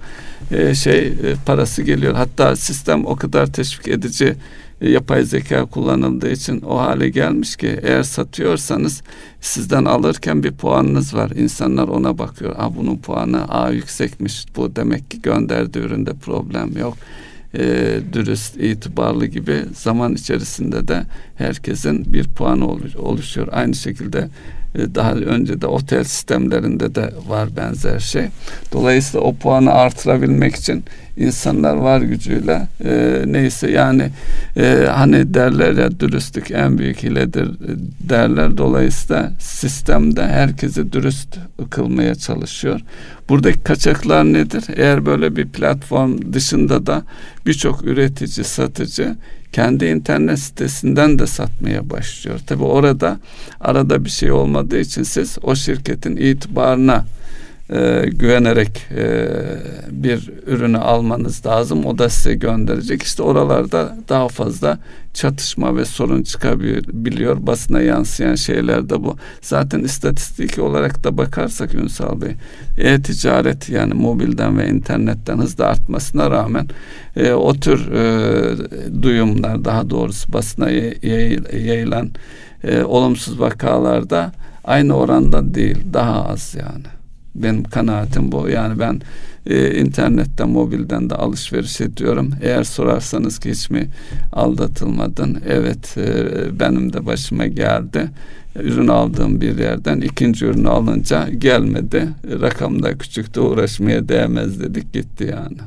e, 0.50 0.74
şey 0.74 1.06
e, 1.06 1.12
parası 1.46 1.82
geliyor. 1.82 2.14
Hatta 2.14 2.56
sistem 2.56 3.06
o 3.06 3.16
kadar 3.16 3.46
teşvik 3.46 3.88
edici 3.88 4.34
yapay 4.80 5.24
zeka 5.24 5.64
kullanıldığı 5.64 6.30
için 6.30 6.60
o 6.60 6.78
hale 6.78 7.08
gelmiş 7.08 7.56
ki 7.56 7.78
eğer 7.82 8.02
satıyorsanız 8.02 9.02
sizden 9.40 9.84
alırken 9.84 10.42
bir 10.42 10.52
puanınız 10.52 11.14
var. 11.14 11.30
İnsanlar 11.30 11.88
ona 11.88 12.18
bakıyor. 12.18 12.54
Aa, 12.58 12.76
bunun 12.76 12.96
puanı 12.96 13.48
A 13.48 13.70
yüksekmiş. 13.70 14.46
Bu 14.56 14.76
demek 14.76 15.10
ki 15.10 15.22
gönderdiği 15.22 15.78
üründe 15.78 16.14
problem 16.14 16.76
yok. 16.78 16.94
E, 17.54 17.98
dürüst, 18.12 18.56
itibarlı 18.56 19.26
gibi 19.26 19.64
zaman 19.74 20.14
içerisinde 20.14 20.88
de 20.88 21.02
herkesin 21.34 22.12
bir 22.12 22.24
puanı 22.24 22.66
oluşuyor. 22.98 23.48
Aynı 23.52 23.74
şekilde 23.74 24.18
e, 24.18 24.28
daha 24.94 25.12
önce 25.12 25.60
de 25.60 25.66
otel 25.66 26.04
sistemlerinde 26.04 26.94
de 26.94 27.10
var 27.28 27.48
benzer 27.56 27.98
şey. 27.98 28.26
Dolayısıyla 28.72 29.26
o 29.26 29.34
puanı 29.34 29.72
artırabilmek 29.72 30.56
için 30.56 30.84
insanlar 31.16 31.74
var 31.74 32.00
gücüyle 32.00 32.68
e, 32.84 33.22
neyse 33.26 33.70
yani 33.70 34.10
e, 34.56 34.86
hani 34.90 35.34
derler 35.34 35.72
ya 35.72 36.00
dürüstlük 36.00 36.50
en 36.50 36.78
büyük 36.78 37.02
hiledir 37.02 37.46
e, 37.46 37.76
derler. 38.08 38.56
Dolayısıyla 38.56 39.32
sistemde 39.38 40.26
herkesi 40.26 40.92
dürüst 40.92 41.38
kılmaya 41.70 42.14
çalışıyor. 42.14 42.80
Buradaki 43.28 43.60
kaçaklar 43.60 44.24
nedir? 44.24 44.64
Eğer 44.76 45.06
böyle 45.06 45.36
bir 45.36 45.48
platform 45.48 46.32
dışında 46.32 46.86
da 46.86 47.02
birçok 47.46 47.84
üretici, 47.84 48.44
satıcı 48.44 49.16
kendi 49.54 49.86
internet 49.86 50.38
sitesinden 50.38 51.18
de 51.18 51.26
satmaya 51.26 51.90
başlıyor. 51.90 52.40
Tabi 52.46 52.64
orada 52.64 53.18
arada 53.60 54.04
bir 54.04 54.10
şey 54.10 54.32
olmadığı 54.32 54.78
için 54.78 55.02
siz 55.02 55.38
o 55.42 55.54
şirketin 55.54 56.16
itibarına 56.16 57.04
e, 57.70 58.04
güvenerek 58.06 58.86
e, 58.96 59.28
bir 59.90 60.30
ürünü 60.46 60.78
almanız 60.78 61.46
lazım. 61.46 61.86
O 61.86 61.98
da 61.98 62.08
size 62.08 62.34
gönderecek. 62.34 63.02
İşte 63.02 63.22
oralarda 63.22 63.96
daha 64.08 64.28
fazla 64.28 64.78
çatışma 65.14 65.76
ve 65.76 65.84
sorun 65.84 66.22
çıkabiliyor. 66.22 67.46
Basına 67.46 67.80
yansıyan 67.80 68.34
şeyler 68.34 68.88
de 68.88 69.04
bu. 69.04 69.16
Zaten 69.40 69.80
istatistik 69.80 70.58
olarak 70.58 71.04
da 71.04 71.18
bakarsak 71.18 71.74
Ünsal 71.74 72.20
Bey, 72.20 72.34
e-ticaret 72.78 73.68
yani 73.68 73.94
mobilden 73.94 74.58
ve 74.58 74.68
internetten 74.68 75.38
hızla 75.38 75.64
artmasına 75.64 76.30
rağmen 76.30 76.68
e, 77.16 77.32
o 77.32 77.54
tür 77.54 77.92
e, 77.92 79.02
duyumlar 79.02 79.64
daha 79.64 79.90
doğrusu 79.90 80.32
basına 80.32 80.70
yayılan 80.70 82.10
e, 82.64 82.82
olumsuz 82.82 83.40
vakalarda 83.40 84.32
aynı 84.64 84.96
oranda 84.96 85.54
değil, 85.54 85.78
daha 85.92 86.28
az 86.28 86.54
yani. 86.58 87.03
Benim 87.34 87.64
kanaatim 87.64 88.32
bu. 88.32 88.48
Yani 88.48 88.78
ben 88.78 89.00
e, 89.46 89.80
internetten, 89.80 90.48
mobilden 90.48 91.10
de 91.10 91.14
alışveriş 91.14 91.80
ediyorum. 91.80 92.30
Eğer 92.42 92.64
sorarsanız 92.64 93.38
ki 93.38 93.50
hiç 93.50 93.70
mi 93.70 93.88
aldatılmadın? 94.32 95.38
Evet, 95.48 95.96
e, 95.98 96.60
benim 96.60 96.92
de 96.92 97.06
başıma 97.06 97.46
geldi. 97.46 98.10
Ürün 98.60 98.88
aldığım 98.88 99.40
bir 99.40 99.58
yerden 99.58 100.00
ikinci 100.00 100.46
ürünü 100.46 100.68
alınca 100.68 101.28
gelmedi. 101.28 102.08
Rakam 102.40 102.82
da 102.82 102.98
küçüktü, 102.98 103.40
uğraşmaya 103.40 104.08
değmez 104.08 104.60
dedik 104.60 104.92
gitti 104.92 105.28
yani. 105.32 105.58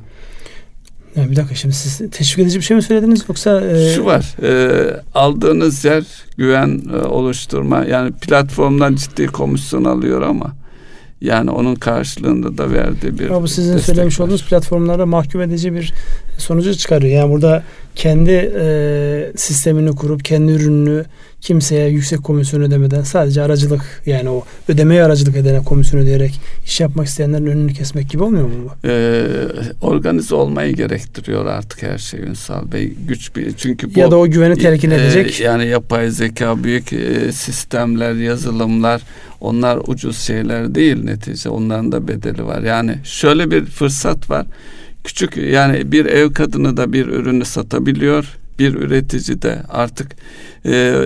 Yani 1.16 1.32
bir 1.32 1.36
dakika 1.36 1.56
şimdi 1.56 1.76
siz 1.76 2.12
teşvik 2.12 2.40
edici 2.40 2.60
bir 2.60 2.64
şey 2.64 2.78
mi 2.78 2.84
söylediniz 2.84 3.24
yoksa? 3.30 3.62
E... 3.62 3.96
Şu 3.96 4.06
var 4.06 4.36
e, 4.44 4.82
aldığınız 5.14 5.86
yer 5.86 6.04
güven 6.38 6.82
e, 6.94 7.06
oluşturma 7.06 7.86
yani 7.86 8.12
platformdan 8.12 8.96
ciddi 8.96 9.28
komisyon 9.28 9.84
alıyor 9.84 10.22
ama 10.22 10.56
yani 11.22 11.52
onun 11.52 11.76
karşılığında 11.76 12.58
da 12.58 12.72
verdiği 12.72 13.20
bir 13.20 13.30
Ama 13.30 13.42
bu 13.42 13.48
sizin 13.48 13.78
söylemiş 13.78 14.20
var. 14.20 14.26
olduğunuz 14.26 14.46
platformlarda 14.46 15.06
mahkum 15.06 15.42
edici 15.42 15.74
bir 15.74 15.94
sonucu 16.38 16.76
çıkarıyor. 16.76 17.14
Yani 17.14 17.32
burada 17.32 17.64
kendi 17.96 18.52
e, 18.60 19.32
sistemini 19.36 19.96
kurup 19.96 20.26
kendi 20.26 20.52
ürününü 20.52 21.06
kimseye 21.48 21.90
yüksek 21.90 22.24
komisyon 22.24 22.62
ödemeden 22.62 23.02
sadece 23.02 23.42
aracılık 23.42 24.02
yani 24.06 24.30
o 24.30 24.44
ödemeye 24.68 25.04
aracılık 25.04 25.36
edene 25.36 25.64
komisyon 25.64 26.02
ödeyerek 26.02 26.40
iş 26.66 26.80
yapmak 26.80 27.08
isteyenlerin 27.08 27.46
önünü 27.46 27.74
kesmek 27.74 28.10
gibi 28.10 28.24
olmuyor 28.24 28.46
mu 28.46 28.54
bu? 28.66 28.88
Ee, 28.88 29.28
organize 29.82 30.36
olmayı 30.36 30.76
gerektiriyor 30.76 31.46
artık 31.46 31.84
her 31.84 31.98
şey 31.98 32.20
Ünsal 32.20 32.72
Bey. 32.72 32.94
Güç 33.08 33.36
bir 33.36 33.54
çünkü 33.54 33.96
bu 33.96 34.00
ya 34.00 34.12
da 34.12 34.18
o 34.18 34.28
güveni 34.28 34.56
telkin 34.56 34.92
edecek. 34.92 35.42
E, 35.42 35.44
yani 35.44 35.68
yapay 35.68 36.10
zeka 36.10 36.64
büyük 36.64 36.94
e, 36.94 37.32
sistemler, 37.32 38.14
yazılımlar 38.14 39.02
onlar 39.42 39.80
ucuz 39.88 40.18
şeyler 40.18 40.76
değil 40.76 41.04
netice. 41.04 41.50
Onların 41.50 41.92
da 41.92 42.08
bedeli 42.08 42.46
var. 42.46 42.62
Yani 42.62 42.96
şöyle 43.04 43.52
bir 43.52 43.66
fırsat 43.66 44.30
var. 44.30 44.46
Küçük 45.04 45.38
yani 45.38 45.92
bir 45.92 46.06
ev 46.06 46.34
kadını 46.34 46.78
da 46.78 46.94
bir 46.94 47.08
ürünü 47.08 47.46
satabiliyor. 47.46 48.38
Bir 48.60 48.74
üretici 48.74 49.42
de 49.42 49.64
artık 49.70 50.16
e, 50.68 51.06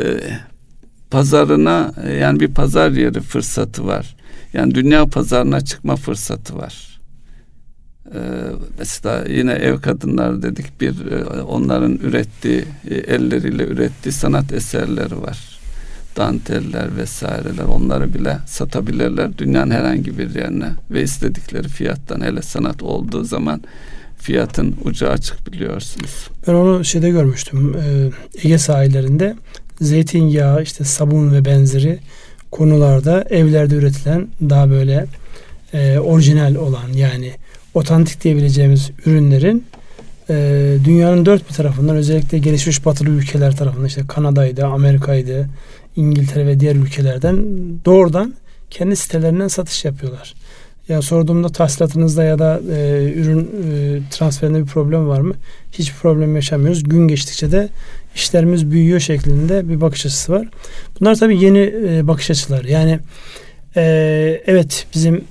pazarına 1.11 1.93
yani 2.19 2.39
bir 2.39 2.53
pazar 2.53 2.91
yeri 2.91 3.21
fırsatı 3.21 3.87
var. 3.87 4.15
Yani 4.53 4.75
dünya 4.75 5.05
pazarına 5.05 5.61
çıkma 5.61 5.95
fırsatı 5.95 6.57
var. 6.57 6.91
Ee, 8.15 8.19
mesela 8.79 9.25
yine 9.29 9.51
ev 9.51 9.81
kadınlar 9.81 10.41
dedik 10.41 10.81
bir 10.81 11.11
e, 11.11 11.41
onların 11.41 11.95
ürettiği 11.95 12.65
e, 12.89 12.95
elleriyle 12.95 13.67
ürettiği 13.67 14.13
sanat 14.13 14.53
eserleri 14.53 15.21
var. 15.21 15.59
Danteller 16.17 16.97
vesaireler 16.97 17.63
onları 17.63 18.13
bile 18.13 18.37
satabilirler 18.45 19.37
dünyanın 19.37 19.71
herhangi 19.71 20.17
bir 20.17 20.35
yerine 20.35 20.69
ve 20.91 21.03
istedikleri 21.03 21.67
fiyattan 21.67 22.21
hele 22.21 22.41
sanat 22.41 22.83
olduğu 22.83 23.23
zaman 23.23 23.61
fiyatın 24.21 24.75
ucu 24.83 25.07
açık 25.07 25.53
biliyorsunuz. 25.53 26.27
Ben 26.47 26.53
onu 26.53 26.85
şeyde 26.85 27.09
görmüştüm. 27.09 27.75
E, 27.75 28.09
Ege 28.43 28.57
sahillerinde 28.57 29.35
zeytinyağı, 29.81 30.63
işte 30.63 30.83
sabun 30.83 31.33
ve 31.33 31.45
benzeri 31.45 31.99
konularda 32.51 33.25
evlerde 33.29 33.75
üretilen 33.75 34.27
daha 34.49 34.69
böyle 34.69 35.05
e, 35.73 35.99
orijinal 35.99 36.55
olan 36.55 36.93
yani 36.93 37.31
otantik 37.73 38.23
diyebileceğimiz 38.23 38.91
ürünlerin 39.05 39.65
e, 40.29 40.77
dünyanın 40.85 41.25
dört 41.25 41.49
bir 41.49 41.53
tarafından 41.53 41.95
özellikle 41.95 42.37
gelişmiş 42.37 42.85
batılı 42.85 43.09
ülkeler 43.09 43.55
tarafından 43.55 43.87
işte 43.87 44.01
Kanada'ydı, 44.07 44.65
Amerika'ydı, 44.65 45.49
İngiltere 45.95 46.47
ve 46.47 46.59
diğer 46.59 46.75
ülkelerden 46.75 47.45
doğrudan 47.85 48.33
kendi 48.69 48.95
sitelerinden 48.95 49.47
satış 49.47 49.85
yapıyorlar. 49.85 50.33
Ya 50.91 51.01
sorduğumda 51.01 51.49
tahsilatınızda 51.49 52.23
ya 52.23 52.39
da 52.39 52.61
e, 52.75 53.11
ürün 53.15 53.39
e, 53.39 53.99
transferinde 54.11 54.59
bir 54.59 54.65
problem 54.65 55.07
var 55.07 55.19
mı? 55.19 55.33
Hiçbir 55.71 55.95
problem 55.95 56.35
yaşamıyoruz. 56.35 56.83
Gün 56.83 57.07
geçtikçe 57.07 57.51
de 57.51 57.69
işlerimiz 58.15 58.71
büyüyor 58.71 58.99
şeklinde 58.99 59.69
bir 59.69 59.81
bakış 59.81 60.05
açısı 60.05 60.31
var. 60.31 60.47
Bunlar 60.99 61.15
tabii 61.15 61.43
yeni 61.43 61.73
e, 61.87 62.07
bakış 62.07 62.31
açıları. 62.31 62.71
Yani 62.71 62.99
e, 63.75 63.83
evet 64.45 64.87
bizim 64.95 65.23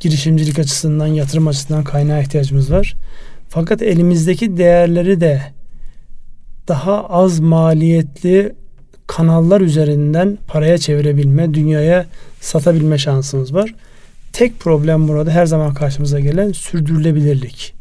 girişimcilik 0.00 0.58
açısından, 0.58 1.06
yatırım 1.06 1.48
açısından 1.48 1.84
kaynağa 1.84 2.20
ihtiyacımız 2.20 2.72
var. 2.72 2.94
Fakat 3.48 3.82
elimizdeki 3.82 4.56
değerleri 4.56 5.20
de 5.20 5.42
daha 6.68 7.04
az 7.04 7.40
maliyetli 7.40 8.52
kanallar 9.06 9.60
üzerinden 9.60 10.38
paraya 10.46 10.78
çevirebilme, 10.78 11.54
dünyaya 11.54 12.06
satabilme 12.40 12.98
şansımız 12.98 13.54
var. 13.54 13.74
Tek 14.32 14.60
problem 14.60 15.08
burada 15.08 15.30
her 15.30 15.46
zaman 15.46 15.74
karşımıza 15.74 16.20
gelen 16.20 16.52
sürdürülebilirlik. 16.52 17.74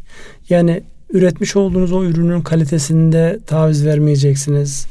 Yani 0.50 0.84
üretmiş 1.14 1.56
olduğunuz 1.56 1.92
o 1.92 2.04
ürünün 2.04 2.42
kalitesinde 2.42 3.40
taviz 3.48 3.86
vermeyeceksiniz. 3.86 4.88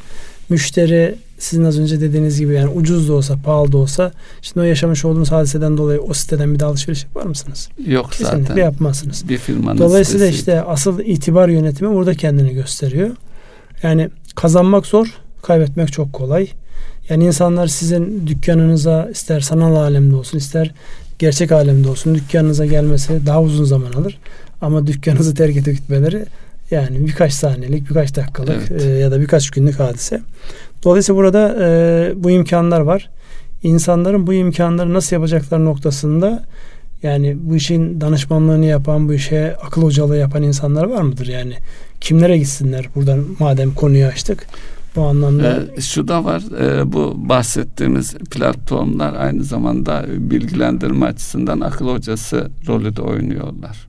Müşteri 0.49 1.15
sizin 1.39 1.65
az 1.65 1.79
önce 1.79 2.01
dediğiniz 2.01 2.41
gibi 2.41 2.55
yani 2.55 2.69
ucuz 2.69 3.09
da 3.09 3.13
olsa 3.13 3.37
pahalı 3.45 3.73
da 3.73 3.79
olsa 3.79 4.13
şimdi 4.43 4.61
o 4.61 4.63
yaşamış 4.63 5.05
olduğunuz 5.05 5.33
hadiseden 5.33 5.77
dolayı 5.77 6.01
o 6.01 6.15
siteden 6.15 6.55
bir 6.55 6.59
de 6.61 6.65
alışveriş 6.65 7.05
yapar 7.05 7.25
mısınız? 7.25 7.69
Yok 7.87 8.11
Kesinlikle 8.13 8.49
zaten. 8.49 8.63
yapmazsınız. 8.63 9.29
Bir 9.29 9.39
firmanın 9.39 9.79
Dolayısıyla 9.79 10.27
sitesi. 10.27 10.39
işte 10.39 10.63
asıl 10.63 11.01
itibar 11.01 11.49
yönetimi 11.49 11.95
burada 11.95 12.15
kendini 12.15 12.55
gösteriyor. 12.55 13.11
Yani 13.83 14.11
kazanmak 14.35 14.87
zor, 14.87 15.07
kaybetmek 15.43 15.93
çok 15.93 16.13
kolay. 16.13 16.49
Yani 17.09 17.25
insanlar 17.25 17.67
sizin 17.67 18.27
dükkanınıza 18.27 19.09
ister 19.11 19.41
sanal 19.41 19.77
alemde 19.77 20.17
olsun 20.17 20.39
ister 20.39 20.75
gerçek 21.19 21.53
alemde 21.53 21.89
olsun 21.89 22.15
dükkanınıza 22.15 22.67
gelmesi 22.67 23.27
daha 23.27 23.43
uzun 23.43 23.65
zaman 23.65 23.93
alır. 23.93 24.19
Ama 24.61 24.87
dükkanınızı 24.87 25.35
terk 25.35 25.57
edip 25.57 25.77
gitmeleri 25.77 26.25
yani 26.71 27.07
birkaç 27.07 27.33
saniyelik, 27.33 27.89
birkaç 27.89 28.17
dakikalık 28.17 28.71
Evet. 28.71 28.83
e, 28.83 28.89
ya 28.89 29.11
da 29.11 29.21
birkaç 29.21 29.51
günlük 29.51 29.81
hadise. 29.81 30.21
Dolayısıyla 30.85 31.19
burada 31.19 31.57
e, 31.61 32.13
bu 32.17 32.31
imkanlar 32.31 32.81
var. 32.81 33.11
İnsanların 33.63 34.27
bu 34.27 34.35
imkanları 34.35 34.95
nasıl 34.95 35.17
yapacaklar 35.17 35.65
noktasında 35.65 36.45
yani 37.03 37.37
bu 37.41 37.57
işin 37.57 38.01
danışmanlığını 38.01 38.67
yapan, 38.67 39.09
bu 39.09 39.15
işe 39.15 39.57
akıl 39.67 39.83
hocalığı 39.83 40.17
yapan 40.17 40.43
insanlar 40.43 40.85
var 40.85 41.03
mıdır? 41.03 41.27
Yani 41.27 41.55
kimlere 42.01 42.39
gitsinler 42.39 42.89
buradan 42.95 43.25
madem 43.39 43.75
konuyu 43.75 44.07
açtık. 44.07 44.47
Bu 44.99 45.05
anlamda 45.05 45.63
Ee, 45.77 45.81
şu 45.81 46.09
da 46.09 46.25
var 46.25 46.43
e, 46.61 46.93
bu 46.93 47.15
bahsettiğimiz 47.29 48.15
platformlar 48.15 49.15
aynı 49.15 49.45
zamanda 49.45 50.05
bilgilendirme 50.09 51.07
açısından 51.07 51.61
akıl 51.61 51.89
hocası 51.89 52.51
rolü 52.69 52.97
de 52.97 53.03
oynuyorlar. 53.03 53.87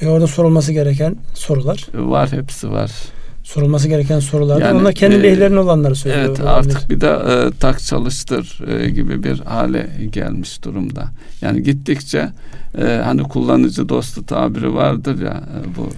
e, 0.00 0.08
orada 0.08 0.26
sorulması 0.26 0.72
gereken 0.72 1.16
sorular. 1.34 1.86
Var 1.94 2.32
hepsi 2.32 2.70
var. 2.70 2.90
Sorulması 3.44 3.88
gereken 3.88 4.20
sorular. 4.20 4.60
Yani, 4.60 4.78
Onlar 4.78 4.92
kendi 4.94 5.16
e, 5.16 5.22
lehlerine 5.22 5.58
olanları 5.58 5.94
söylüyor. 5.94 6.24
Evet 6.26 6.40
olabilir. 6.40 6.74
artık 6.74 6.90
bir 6.90 7.00
de 7.00 7.06
e, 7.06 7.50
tak 7.60 7.80
çalıştır 7.80 8.60
e, 8.68 8.90
gibi 8.90 9.22
bir 9.22 9.38
hale 9.40 9.90
gelmiş 10.12 10.64
durumda. 10.64 11.04
Yani 11.40 11.62
gittikçe 11.62 12.28
e, 12.78 12.84
hani 13.04 13.22
kullanıcı 13.22 13.88
dostu 13.88 14.26
tabiri 14.26 14.74
vardır 14.74 15.22
ya 15.22 15.32
e, 15.54 15.76
bu 15.76 15.88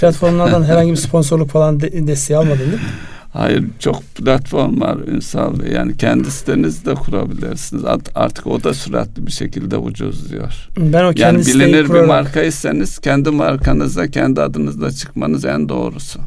Platformlardan 0.00 0.62
herhangi 0.70 0.90
bir 0.90 0.96
sponsorluk 0.96 1.48
falan 1.50 1.80
de- 1.80 2.06
desteği 2.06 2.36
almadın 2.36 2.58
değil 2.58 2.72
mi? 2.72 2.78
Hayır 3.32 3.64
çok 3.78 4.02
platform 4.14 4.80
var 4.80 4.96
Ünsal 5.08 5.60
Bey. 5.60 5.72
Yani 5.72 5.96
kendi 5.96 6.30
sitenizi 6.30 6.84
de 6.86 6.94
kurabilirsiniz. 6.94 7.84
Art- 7.84 8.10
Artık 8.14 8.46
o 8.46 8.64
da 8.64 8.74
süratli 8.74 9.26
bir 9.26 9.32
şekilde 9.32 9.76
ucuzluyor. 9.76 10.68
Ben 10.78 11.04
o 11.04 11.12
Yani 11.16 11.38
bilinir 11.46 11.84
bir 11.84 11.88
kurarak- 11.88 12.06
markaysanız 12.08 12.98
kendi 12.98 13.30
markanızla 13.30 14.08
kendi 14.08 14.40
adınızla 14.40 14.90
çıkmanız 14.90 15.44
en 15.44 15.68
doğrusu. 15.68 16.20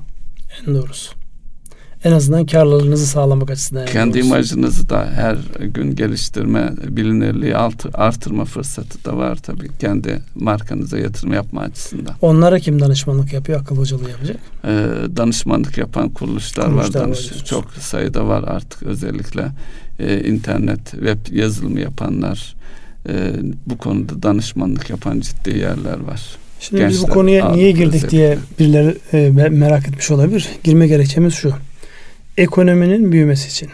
En 0.67 0.75
doğrusu. 0.75 1.11
En 2.03 2.11
azından 2.11 2.45
karlılığınızı 2.45 3.05
sağlamak 3.07 3.49
açısından. 3.51 3.81
en 3.81 3.87
kendi 3.91 4.13
doğrusu. 4.13 4.27
imajınızı 4.27 4.89
da 4.89 5.07
her 5.15 5.37
gün 5.59 5.95
geliştirme, 5.95 6.69
bilinirliği 6.87 7.55
alt- 7.57 7.85
artırma 7.93 8.45
fırsatı 8.45 9.05
da 9.05 9.17
var 9.17 9.35
tabii. 9.35 9.67
Kendi 9.79 10.19
markanıza 10.35 10.97
yatırım 10.99 11.33
yapma 11.33 11.61
açısından. 11.61 12.13
Onlara 12.21 12.59
kim 12.59 12.79
danışmanlık 12.79 13.33
yapıyor? 13.33 13.61
Akıl 13.61 13.77
hocalığı 13.77 14.09
yapacak. 14.09 14.37
Ee, 14.65 14.69
danışmanlık 15.17 15.77
yapan 15.77 16.09
kuruluşlar, 16.09 16.65
Kuruluşlar 16.65 17.01
var. 17.01 17.07
var 17.07 17.07
Danış- 17.15 17.45
çok 17.45 17.71
sayıda 17.73 18.27
var 18.27 18.43
artık 18.47 18.83
özellikle 18.83 19.45
e, 19.99 20.19
internet, 20.27 20.91
web 20.91 21.17
yazılımı 21.35 21.79
yapanlar, 21.79 22.55
e, 23.09 23.31
bu 23.67 23.77
konuda 23.77 24.23
danışmanlık 24.23 24.89
yapan 24.89 25.19
ciddi 25.19 25.57
yerler 25.57 25.99
var. 25.99 26.21
Şimdi 26.59 26.81
biz 26.89 26.97
bu 26.97 27.01
Gençler 27.01 27.13
konuya 27.13 27.51
niye 27.51 27.71
girdik 27.71 28.09
diye 28.09 28.37
birileri 28.59 28.97
e, 29.13 29.17
me- 29.17 29.49
merak 29.49 29.87
etmiş 29.87 30.11
olabilir. 30.11 30.47
Girme 30.63 30.87
gerekçemiz 30.87 31.33
şu. 31.33 31.53
Ekonominin 32.37 33.11
büyümesi 33.11 33.47
için 33.47 33.69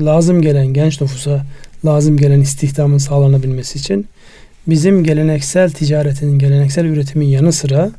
lazım 0.00 0.42
gelen 0.42 0.66
genç 0.66 1.00
nüfusa 1.00 1.46
lazım 1.84 2.16
gelen 2.16 2.40
istihdamın 2.40 2.98
sağlanabilmesi 2.98 3.78
için 3.78 4.06
bizim 4.66 5.04
geleneksel 5.04 5.70
ticaretin, 5.70 6.38
geleneksel 6.38 6.84
üretimin 6.84 7.26
yanı 7.26 7.52
sıra 7.52 7.90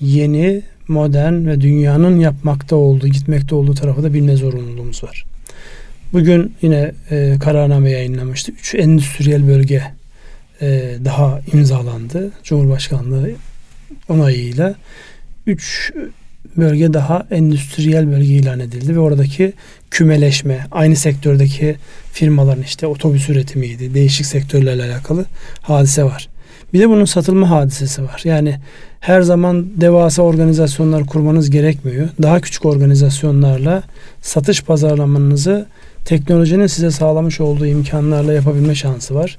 yeni, 0.00 0.62
modern 0.88 1.46
ve 1.46 1.60
dünyanın 1.60 2.20
yapmakta 2.20 2.76
olduğu, 2.76 3.08
gitmekte 3.08 3.54
olduğu 3.54 3.74
tarafı 3.74 4.02
da 4.02 4.14
bilme 4.14 4.36
zorunluluğumuz 4.36 5.04
var. 5.04 5.24
Bugün 6.12 6.54
yine 6.62 6.92
e, 7.10 7.36
kararname 7.40 7.90
yayınlamıştı. 7.90 8.52
Üç 8.52 8.74
endüstriyel 8.74 9.48
bölge 9.48 9.82
e, 10.60 10.96
daha 11.04 11.40
imzalandı. 11.52 12.30
Cumhurbaşkanlığı 12.44 13.30
onayıyla. 14.08 14.74
Üç 15.46 15.92
bölge 16.56 16.92
daha 16.92 17.26
endüstriyel 17.30 18.10
bölge 18.10 18.34
ilan 18.34 18.60
edildi 18.60 18.94
ve 18.94 18.98
oradaki 18.98 19.52
kümeleşme, 19.90 20.66
aynı 20.70 20.96
sektördeki 20.96 21.76
firmaların 22.12 22.62
işte 22.62 22.86
otobüs 22.86 23.28
üretimiydi, 23.28 23.94
değişik 23.94 24.26
sektörlerle 24.26 24.82
alakalı 24.84 25.24
hadise 25.62 26.04
var. 26.04 26.28
Bir 26.72 26.80
de 26.80 26.88
bunun 26.88 27.04
satılma 27.04 27.50
hadisesi 27.50 28.02
var. 28.02 28.20
Yani 28.24 28.56
her 29.00 29.22
zaman 29.22 29.66
devasa 29.80 30.22
organizasyonlar 30.22 31.06
kurmanız 31.06 31.50
gerekmiyor. 31.50 32.08
Daha 32.22 32.40
küçük 32.40 32.66
organizasyonlarla 32.66 33.82
satış 34.22 34.62
pazarlamanızı 34.62 35.66
teknolojinin 36.04 36.66
size 36.66 36.90
sağlamış 36.90 37.40
olduğu 37.40 37.66
imkanlarla 37.66 38.32
yapabilme 38.32 38.74
şansı 38.74 39.14
var. 39.14 39.38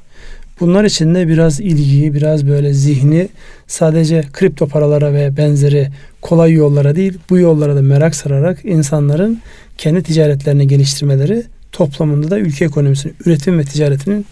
Bunlar 0.61 0.83
için 0.83 1.15
de 1.15 1.27
biraz 1.27 1.59
ilgiyi, 1.59 2.13
biraz 2.13 2.47
böyle 2.47 2.73
zihni 2.73 3.27
sadece 3.67 4.23
kripto 4.33 4.67
paralara 4.67 5.13
ve 5.13 5.37
benzeri 5.37 5.89
kolay 6.21 6.53
yollara 6.53 6.95
değil, 6.95 7.17
bu 7.29 7.37
yollara 7.37 7.75
da 7.75 7.81
merak 7.81 8.15
sararak 8.15 8.65
insanların 8.65 9.41
kendi 9.77 10.03
ticaretlerini 10.03 10.67
geliştirmeleri 10.67 11.43
toplamında 11.71 12.31
da 12.31 12.39
ülke 12.39 12.65
ekonomisinin, 12.65 13.15
üretim 13.25 13.59
ve 13.59 13.63
ticaretinin 13.63 14.25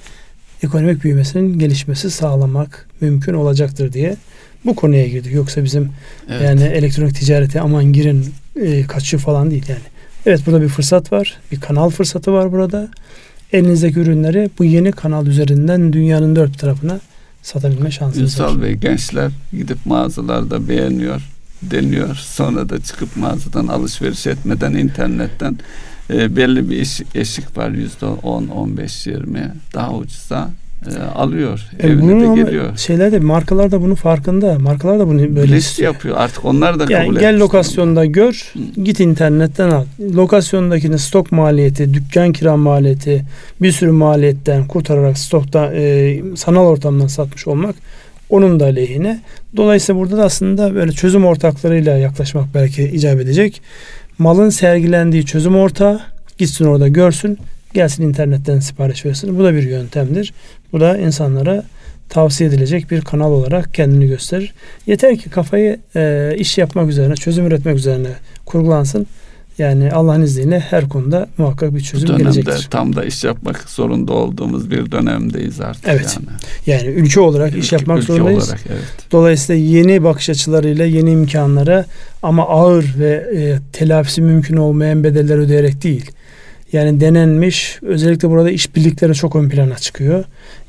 ekonomik 0.63 1.03
büyümesinin 1.03 1.59
gelişmesi 1.59 2.11
sağlamak 2.11 2.87
mümkün 3.01 3.33
olacaktır 3.33 3.93
diye 3.93 4.15
bu 4.65 4.75
konuya 4.75 5.07
girdik. 5.07 5.33
Yoksa 5.33 5.63
bizim 5.63 5.89
evet. 6.29 6.41
yani 6.41 6.63
elektronik 6.63 7.15
ticarete 7.15 7.61
aman 7.61 7.93
girin 7.93 8.25
e, 8.55 8.83
kaçıyor 8.83 9.23
falan 9.23 9.51
değil 9.51 9.65
yani. 9.69 9.81
Evet 10.25 10.41
burada 10.45 10.61
bir 10.61 10.67
fırsat 10.67 11.11
var. 11.11 11.37
Bir 11.51 11.59
kanal 11.59 11.89
fırsatı 11.89 12.33
var 12.33 12.51
burada. 12.51 12.89
Elinizdeki 13.53 13.99
ürünleri 13.99 14.49
bu 14.59 14.63
yeni 14.63 14.91
kanal 14.91 15.27
üzerinden 15.27 15.93
dünyanın 15.93 16.35
dört 16.35 16.59
tarafına 16.59 16.99
satabilme 17.41 17.91
şansınız 17.91 18.39
var. 18.39 18.45
Ünsal 18.45 18.61
Bey 18.61 18.73
gençler 18.73 19.31
gidip 19.51 19.85
mağazalarda 19.85 20.69
beğeniyor, 20.69 21.21
deniyor. 21.61 22.15
Sonra 22.15 22.69
da 22.69 22.81
çıkıp 22.81 23.17
mağazadan 23.17 23.67
alışveriş 23.67 24.27
etmeden 24.27 24.73
internetten 24.73 25.59
e, 26.09 26.35
belli 26.35 26.69
bir 26.69 26.79
eşik, 26.81 27.15
eşik 27.15 27.57
var 27.57 27.69
yüzde 27.69 28.05
on, 28.05 28.47
on 28.47 28.77
beş, 28.77 29.07
yirmi 29.07 29.53
daha 29.73 29.93
ucuza 29.93 30.49
e, 30.87 30.99
alıyor. 31.15 31.69
E, 31.79 31.87
evine 31.87 32.21
de 32.21 32.41
geliyor. 32.41 32.77
Şeyler 32.77 33.11
de 33.11 33.19
markalar 33.19 33.71
da 33.71 33.81
bunun 33.81 33.95
farkında. 33.95 34.59
Markalar 34.59 34.99
da 34.99 35.07
bunu 35.07 35.35
böyle 35.35 35.51
List 35.51 35.79
yapıyor. 35.79 36.17
Artık 36.17 36.45
onlar 36.45 36.79
da 36.79 36.93
yani 36.93 37.07
kabul 37.07 37.19
Gel 37.19 37.39
lokasyonda 37.39 38.05
gör. 38.05 38.53
Hı. 38.53 38.81
Git 38.81 38.99
internetten 38.99 39.69
al. 39.69 39.85
Lokasyondakinin 40.15 40.97
stok 40.97 41.31
maliyeti, 41.31 41.93
dükkan 41.93 42.31
kira 42.31 42.57
maliyeti, 42.57 43.25
bir 43.61 43.71
sürü 43.71 43.91
maliyetten 43.91 44.67
kurtararak 44.67 45.17
stokta 45.17 45.73
e, 45.73 46.21
sanal 46.35 46.65
ortamdan 46.65 47.07
satmış 47.07 47.47
olmak 47.47 47.75
onun 48.29 48.59
da 48.59 48.65
aleyhine. 48.65 49.21
Dolayısıyla 49.57 50.01
burada 50.01 50.17
da 50.17 50.23
aslında 50.23 50.75
böyle 50.75 50.91
çözüm 50.91 51.25
ortaklarıyla 51.25 51.97
yaklaşmak 51.97 52.45
belki 52.53 52.83
icap 52.83 53.19
edecek. 53.19 53.61
Malın 54.17 54.49
sergilendiği 54.49 55.25
çözüm 55.25 55.55
ortağı 55.55 55.99
gitsin 56.37 56.65
orada 56.65 56.87
görsün 56.87 57.37
gelsin 57.73 58.03
internetten 58.03 58.59
sipariş 58.59 59.05
versin. 59.05 59.39
Bu 59.39 59.43
da 59.43 59.53
bir 59.53 59.63
yöntemdir. 59.63 60.33
Bu 60.73 60.79
da 60.79 60.97
insanlara 60.97 61.63
tavsiye 62.09 62.49
edilecek 62.49 62.91
bir 62.91 63.01
kanal 63.01 63.31
olarak 63.31 63.73
kendini 63.73 64.07
gösterir. 64.07 64.53
Yeter 64.87 65.17
ki 65.17 65.29
kafayı 65.29 65.79
e, 65.95 66.33
iş 66.37 66.57
yapmak 66.57 66.89
üzerine, 66.89 67.15
çözüm 67.15 67.47
üretmek 67.47 67.77
üzerine 67.77 68.09
kurgulansın. 68.45 69.07
Yani 69.57 69.91
Allah'ın 69.91 70.21
izniyle 70.21 70.59
her 70.59 70.89
konuda 70.89 71.27
muhakkak 71.37 71.75
bir 71.75 71.81
çözüm 71.81 72.09
Bu 72.09 72.13
dönemde 72.13 72.23
gelecektir. 72.23 72.67
tam 72.71 72.95
da 72.95 73.05
iş 73.05 73.23
yapmak 73.23 73.69
zorunda 73.69 74.13
olduğumuz 74.13 74.71
bir 74.71 74.91
dönemdeyiz 74.91 75.61
artık 75.61 75.87
evet. 75.87 76.17
yani. 76.19 76.37
Yani 76.65 76.95
ülke 76.95 77.19
olarak 77.19 77.49
ülke, 77.49 77.59
iş 77.59 77.71
yapmak 77.71 77.97
ülke 77.97 78.13
zorundayız. 78.13 78.43
Olarak, 78.43 78.61
evet. 78.69 78.83
Dolayısıyla 79.11 79.61
yeni 79.61 80.03
bakış 80.03 80.29
açılarıyla 80.29 80.85
yeni 80.85 81.11
imkanlara 81.11 81.85
ama 82.23 82.47
ağır 82.47 82.95
ve 82.99 83.29
e, 83.35 83.59
telafisi 83.73 84.21
mümkün 84.21 84.57
olmayan 84.57 85.03
bedeller 85.03 85.37
ödeyerek 85.37 85.83
değil 85.83 86.11
yani 86.73 86.99
denenmiş 86.99 87.79
özellikle 87.81 88.29
burada 88.29 88.51
işbirlikleri 88.51 89.13
çok 89.13 89.35
ön 89.35 89.49
plana 89.49 89.75
çıkıyor. 89.77 90.23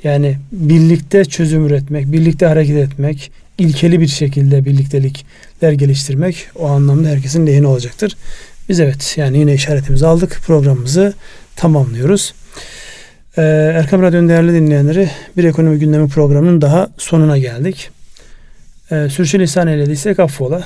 Yani 0.05 0.39
birlikte 0.53 1.25
çözüm 1.25 1.67
üretmek, 1.67 2.13
birlikte 2.13 2.47
hareket 2.47 2.77
etmek, 2.77 3.31
ilkeli 3.59 4.01
bir 4.01 4.09
şekilde 4.09 4.65
birliktelikler 4.65 5.73
geliştirmek 5.73 6.49
o 6.57 6.67
anlamda 6.67 7.09
herkesin 7.09 7.47
lehine 7.47 7.67
olacaktır. 7.67 8.17
Biz 8.69 8.81
evet 8.81 9.15
yani 9.17 9.39
yine 9.39 9.55
işaretimizi 9.55 10.07
aldık. 10.07 10.41
Programımızı 10.47 11.15
tamamlıyoruz. 11.57 12.35
Ee, 13.39 13.43
Erkam 13.75 14.03
Radyo'nun 14.03 14.29
değerli 14.29 14.53
dinleyenleri 14.53 15.11
bir 15.37 15.45
ekonomi 15.45 15.79
gündemi 15.79 16.09
programının 16.09 16.61
daha 16.61 16.89
sonuna 16.99 17.39
geldik. 17.39 17.91
Ee, 18.91 19.09
sürçülisan 19.11 19.69
eylediysek 19.69 20.21
affola. 20.21 20.65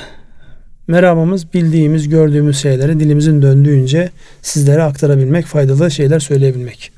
Meramımız 0.89 1.55
bildiğimiz, 1.55 2.09
gördüğümüz 2.09 2.59
şeyleri 2.59 3.01
dilimizin 3.01 3.43
döndüğünce 3.43 4.11
sizlere 4.43 4.83
aktarabilmek, 4.83 5.47
faydalı 5.47 5.91
şeyler 5.91 6.21
söyleyebilmek. 6.21 6.93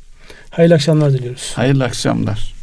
Hayırlı 0.50 0.74
akşamlar 0.74 1.12
diliyoruz. 1.12 1.52
Hayırlı 1.54 1.84
akşamlar. 1.84 2.55